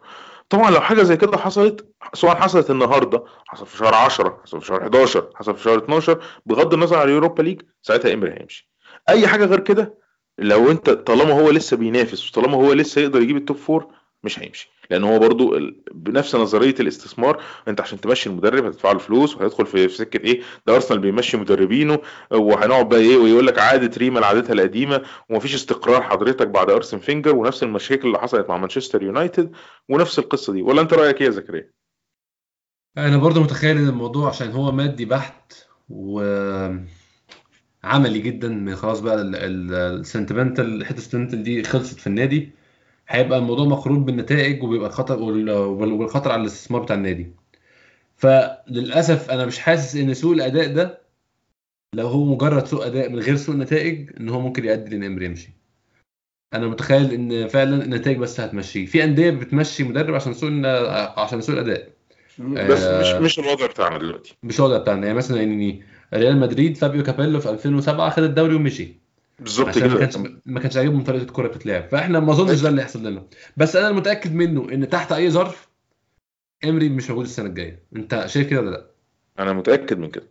[0.50, 4.68] طبعا لو حاجة زي كده حصلت سواء حصلت النهارده حصل في شهر 10 حصل في
[4.68, 8.72] شهر 11 حصل في شهر 12 بغض النظر عن اليوروبا ليج ساعتها امري هيمشي.
[9.10, 9.98] أي حاجة غير كده
[10.40, 13.88] لو أنت طالما هو لسه بينافس وطالما هو لسه يقدر يجيب ال top four
[14.24, 14.71] مش هيمشي.
[14.90, 15.60] لأن هو برضو
[15.94, 20.76] بنفس نظرية الاستثمار أنت عشان تمشي المدرب هتدفع له فلوس وهيدخل في سكة إيه؟ ده
[20.76, 22.00] أرسنال بيمشي مدربينه
[22.32, 27.36] وهنقعد بقى إيه؟ ويقول لك عادة ريما لعادتها القديمة ومفيش استقرار حضرتك بعد أرسن فينجر
[27.36, 29.52] ونفس المشاكل اللي حصلت مع مانشستر يونايتد
[29.90, 30.62] ونفس القصة دي.
[30.62, 31.72] ولا أنت رأيك إيه يا زكريا؟
[32.98, 35.54] أنا برضو متخيل إن الموضوع عشان هو مادي بحت
[35.90, 36.90] وعملي
[38.20, 42.52] جدا من خلاص بقى ال sentimental الحته ال sentimental دي خلصت في النادي.
[43.12, 47.32] هيبقى الموضوع مقرون بالنتائج وبيبقى خطر وال- وال- والخطر على الاستثمار بتاع النادي.
[48.18, 51.02] فللأسف أنا مش حاسس إن سوء الأداء ده
[51.96, 55.26] لو هو مجرد سوء أداء من غير سوء نتائج إن هو ممكن يؤدي لإن أمري
[55.26, 55.50] يمشي.
[56.54, 60.66] أنا متخيل إن فعلا النتائج بس هتمشيه في أندية بتمشي مدرب عشان سوء
[61.18, 61.90] عشان سوء الأداء.
[62.40, 63.20] بس مش آه.
[63.20, 64.36] مش الوضع بتاعنا دلوقتي.
[64.44, 65.06] مش ده بتاعنا.
[65.06, 65.80] يعني مثلا ان
[66.14, 69.01] ريال مدريد فابيو كابيلو في 2007 خد الدوري ومشي.
[69.42, 69.98] بالظبط كده.
[70.00, 73.28] كانش ما كانش عاجبهم طريقة الكوره بتتلعب فاحنا ما أظنش ده اللي هيحصل لنا.
[73.58, 75.70] بس أنا المتاكد منه إن تحت أي ظرف
[76.66, 77.84] إمري مش موجود السنة الجاية.
[77.96, 78.86] أنت شايف كده ولا لأ؟
[79.40, 80.28] أنا متأكد من كده.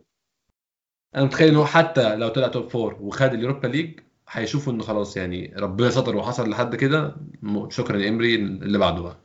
[1.15, 5.17] أنا متخيل إن هو حتى لو طلع top four وخد اليوروبا ليج هيشوفوا انه خلاص
[5.17, 7.15] يعني ربنا ستر وحصل لحد كده.
[7.69, 9.17] شكرا امري اللي بعده بقى.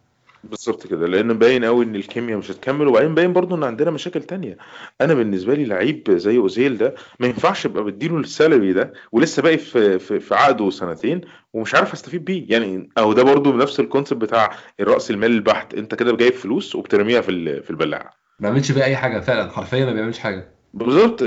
[0.51, 4.23] بالظبط كده لأن باين قوي إن الكيمياء مش هتكمل وبعدين باين برضو إن عندنا مشاكل
[4.23, 4.57] تانية.
[5.01, 9.43] أنا بالنسبة لي لعيب زي أوزيل ده ما ينفعش أبقى بديله ال salary ده ولسه
[9.43, 11.21] باقي في في, في عقده سنتين
[11.53, 12.47] ومش عارف أستفيد بيه.
[12.49, 14.51] يعني أو ده برضو نفس ال concept بتاع
[14.81, 15.75] الرأس المال البحت.
[15.75, 18.11] أنت كده جايب فلوس وبترميها في في البلاعة.
[18.41, 20.56] ما بيعملش بيه أي حاجة فعلا حرفيا ما بيعملش حاجة.
[20.77, 21.23] بالظبط.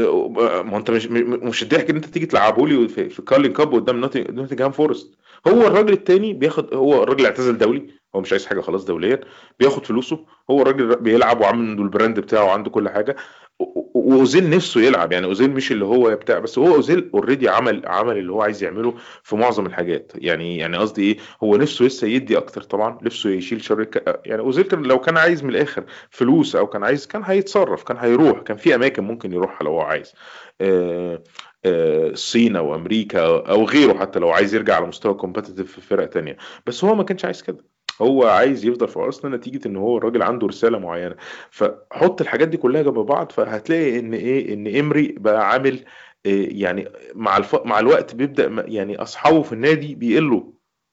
[0.66, 4.72] ما انت مش مش الضحك ان انت تيجي تلعبه لي في, كارلين كاب قدام نوتنجهام
[4.72, 5.16] فورست
[5.48, 9.20] هو الراجل التاني بياخد هو الراجل اعتزل دولي هو مش عايز حاجة خلاص دوليا
[9.60, 10.26] بياخد فلوسه.
[10.50, 13.16] هو الراجل بيلعب وعامل ال brand بتاعه وعنده كل حاجة.
[13.60, 18.18] وأوزيل نفسه يلعب يعني أوزيل مش اللي هو بتاع بس هو أوزيل already عمل عمل
[18.18, 20.12] اللي هو عايز يعمله في معظم الحاجات.
[20.16, 23.88] يعني يعني قصدي إيه؟ هو نفسه لسه يدي أكتر طبعا نفسه يشيل شر
[24.26, 27.98] يعني أوزيل كان لو كان عايز من الآخر فلوس أو كان عايز كان هيتصرف كان
[27.98, 30.14] هيروح كان في أماكن ممكن يروحها لو هو عايز.
[30.62, 31.24] آه،
[31.66, 36.06] آه، الصين أو أمريكا أو غيره حتى لو عايز يرجع على مستوى كومبتيتيف في فرق
[36.10, 36.38] تانية.
[36.66, 37.66] بس هو ما كانش عايز كده.
[38.02, 41.16] هو عايز يفضل في أرسنال نتيجة إن هو الراجل عنده رسالة معينة.
[41.52, 45.86] فحط الحاجات دي كلها جنب بعض فهتلاقي إن إيه إن إمري بقى عامل
[46.26, 47.56] إيه يعني مع الف...
[47.66, 50.44] مع الوقت بيبدأ يعني أصحابه في النادي بيقلوا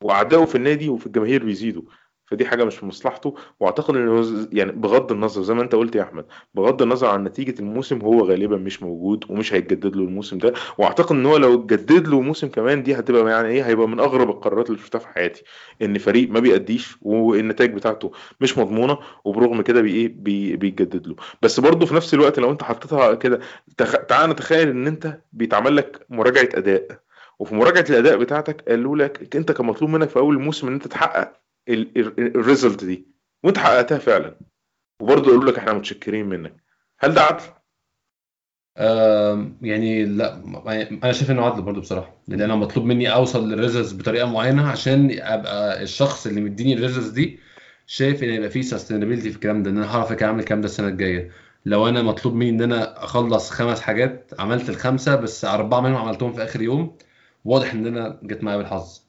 [0.02, 1.82] وأعدائه في النادي وفي الجماهير بيزيدوا.
[2.26, 3.34] فدي حاجة مش في مصلحته.
[3.60, 6.24] وأعتقد انه يعني بغض النظر زي ما أنت قلت يا أحمد
[6.54, 10.52] بغض النظر عن نتيجة الموسم هو غالبا مش موجود ومش هيتجدد له الموسم ده.
[10.78, 14.30] وأعتقد إن هو لو اتجدد له موسم كمان دي هتبقى يعني إيه هيبقى من أغرب
[14.30, 15.42] القرارات اللي شفتها في حياتي.
[15.82, 21.16] إن فريق ما بيأديش والنتائج بتاعته مش مضمونة وبرغم كده بي إيه بي بيتجدد له.
[21.42, 23.40] بس برضه في نفس الوقت لو أنت حطيتها كده
[23.76, 23.92] تخ...
[24.06, 26.86] تعال نتخيل إن أنت بيتعمل لك مراجعة أداء.
[27.38, 30.86] وفي مراجعة الأداء بتاعتك قالوا لك أنت كان مطلوب منك في أول الموسم إن أنت
[30.86, 31.45] تحقق.
[31.68, 33.06] ال result دي.
[33.42, 34.36] وانت حققتها فعلا.
[35.00, 36.56] وبرضه قالوا لك إحنا متشكرين منك.
[36.98, 37.44] هل ده عدل؟
[39.62, 40.34] يعني لا
[41.04, 42.16] أنا شايف إنه عدل برضه بصراحة.
[42.28, 46.78] لأن أنا مطلوب مني أوصل لل results بطريقة معينة عشان أبقى الشخص اللي مديني ال
[46.78, 47.38] results دي
[47.86, 50.88] شايف إن يبقى فيه sustainability في الكلام ده إن أنا هعرف اعمل الكلام ده السنة
[50.88, 51.30] الجاية.
[51.66, 56.32] لو أنا مطلوب مني إن أنا أخلص خمس حاجات عملت الخمسة بس أربعة منهم عملتهم
[56.32, 56.98] في آخر يوم
[57.44, 59.02] واضح إن أنا جت معايا بالحظ.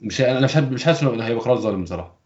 [0.00, 2.24] فمش أنا مش مش حاسس إنه هيبقى قرار ظالم بصراحة.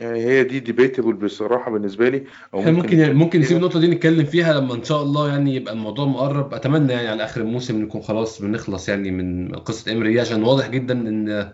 [0.00, 2.24] يعني هي دي ديبيتبل بصراحة بالنسبة لي
[2.54, 5.72] أو ممكن ممكن ممكن نسيب النقطة دي نتكلم فيها لما إن شاء الله يعني يبقى
[5.74, 6.54] الموضوع مقرب.
[6.54, 10.68] أتمنى يعني على آخر الموسم نكون خلاص بنخلص يعني من قصة امري دي عشان واضح
[10.68, 11.52] جدا إن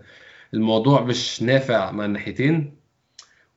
[0.54, 2.76] الموضوع مش نافع مع الناحيتين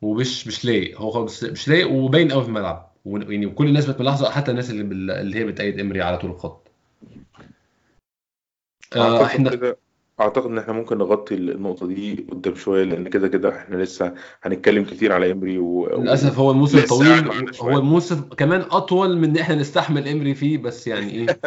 [0.02, 1.00] ومش مش لايق.
[1.00, 2.92] هو خالص مش لايق وباين قوي في الملعب.
[3.06, 6.70] يعني وكل الناس بقت ملاحظة حتى الناس اللي اللي هي بتأيد امري على طول الخط.
[8.96, 9.78] آه إحنا كده.
[10.20, 14.84] أعتقد إن إحنا ممكن نغطي النقطة دي قدام شوية لأن كده كده إحنا لسه هنتكلم
[14.84, 16.00] كتير على إمري و...
[16.00, 20.58] للأسف هو الموسم طويل معانا هو الموسم كمان أطول من إن إحنا نستحمل إمري فيه
[20.58, 21.40] بس يعني إيه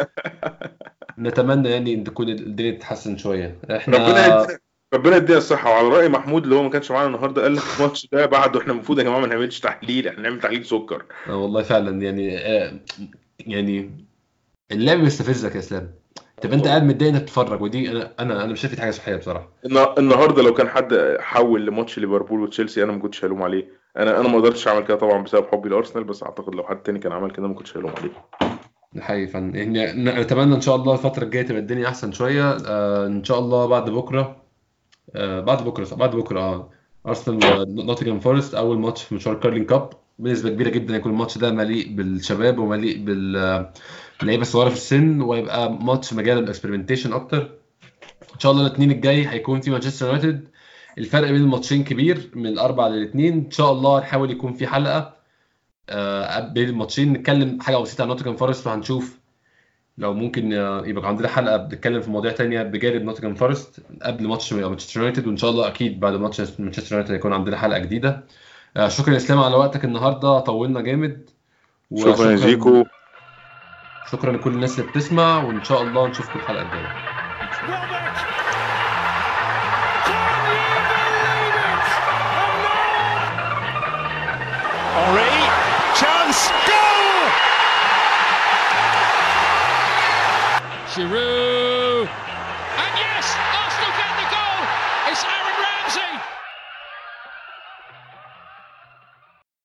[1.18, 3.58] نتمنى يعني إن تكون الدنيا تتحسن شوية.
[3.64, 4.58] ربنا إحنا يدينا
[4.94, 5.70] ربنا يديها الصحة.
[5.70, 8.72] وعلى رأي محمود اللي هو ما كانش معانا النهارده قال لك الماتش ده بعده إحنا
[8.72, 11.04] المفروض يا جماعة ما نعملش تحليل إحنا نعمل تحليل سكر.
[11.28, 12.80] آه والله فعلا يعني آه
[13.46, 13.90] يعني
[14.72, 15.94] اللعب بيستفزك يا اسلام
[16.42, 19.48] تبقى انت قاعد متضايق انك تتفرج ودي أنا أنا أنا مش شايف حاجة صحية بصراحة.
[19.98, 23.68] النهارده لو كان حد حول لماتش ليفربول وتشيلسي أنا ما كنتش هلوم عليه.
[23.96, 26.98] أنا أنا ما قدرتش أعمل كده طبعا بسبب حبي لأرسنال بس أعتقد لو حد تاني
[26.98, 28.10] كان عمل كده ما كنتش هلوم عليه.
[29.00, 32.56] حقيقي فعلا يعني نتمنى إن شاء الله الفترة الجاية تبقى الدنيا أحسن شوية.
[32.66, 34.36] آه إن شاء الله بعد بكرة.
[35.16, 36.70] آه بعد بكرة صح بعد بكرة آه.
[37.06, 39.90] أرسنال ونوتنجهام فورست أول ماتش في مشوار كارلين كاب.
[40.18, 43.04] بنسبة كبيرة جدا يكون الماتش ده مليء بالشباب ومليء
[44.22, 47.42] باللعيبه الصغيره في السن ويبقى ماتش مجال ال experimentation أكتر.
[48.34, 50.48] إن شاء الله الاثنين الجاي هيكون في مانشستر يونايتد
[50.98, 55.14] الفرق بين الماتشين كبير من الاربع للاثنين إن شاء الله نحاول يكون في حلقة
[55.90, 57.12] آه، بين الماتشين.
[57.12, 59.18] نتكلم حاجة بسيطة عن نوتنجهام فورست وهنشوف
[59.98, 64.52] لو ممكن آه، يبقى عندنا حلقة بنتكلم في مواضيع تانية بجانب نوتنجهام فورست قبل ماتش
[64.52, 68.24] مانشستر يونايتد وإن شاء الله أكيد بعد ماتش مانشستر يونايتد هيكون عندنا حلقة جديدة.
[68.76, 71.30] آه، شكرا يا إسلام على وقتك النهارده طولنا جامد.
[71.98, 72.84] شكرا يا زيكو.
[74.10, 76.92] شكرا لكل الناس اللي بتسمع وإن شاء الله نشوفكم الحلقة الجاية
[84.94, 85.32] Henri,
[85.98, 87.16] chance, goal!
[90.92, 91.51] Giroud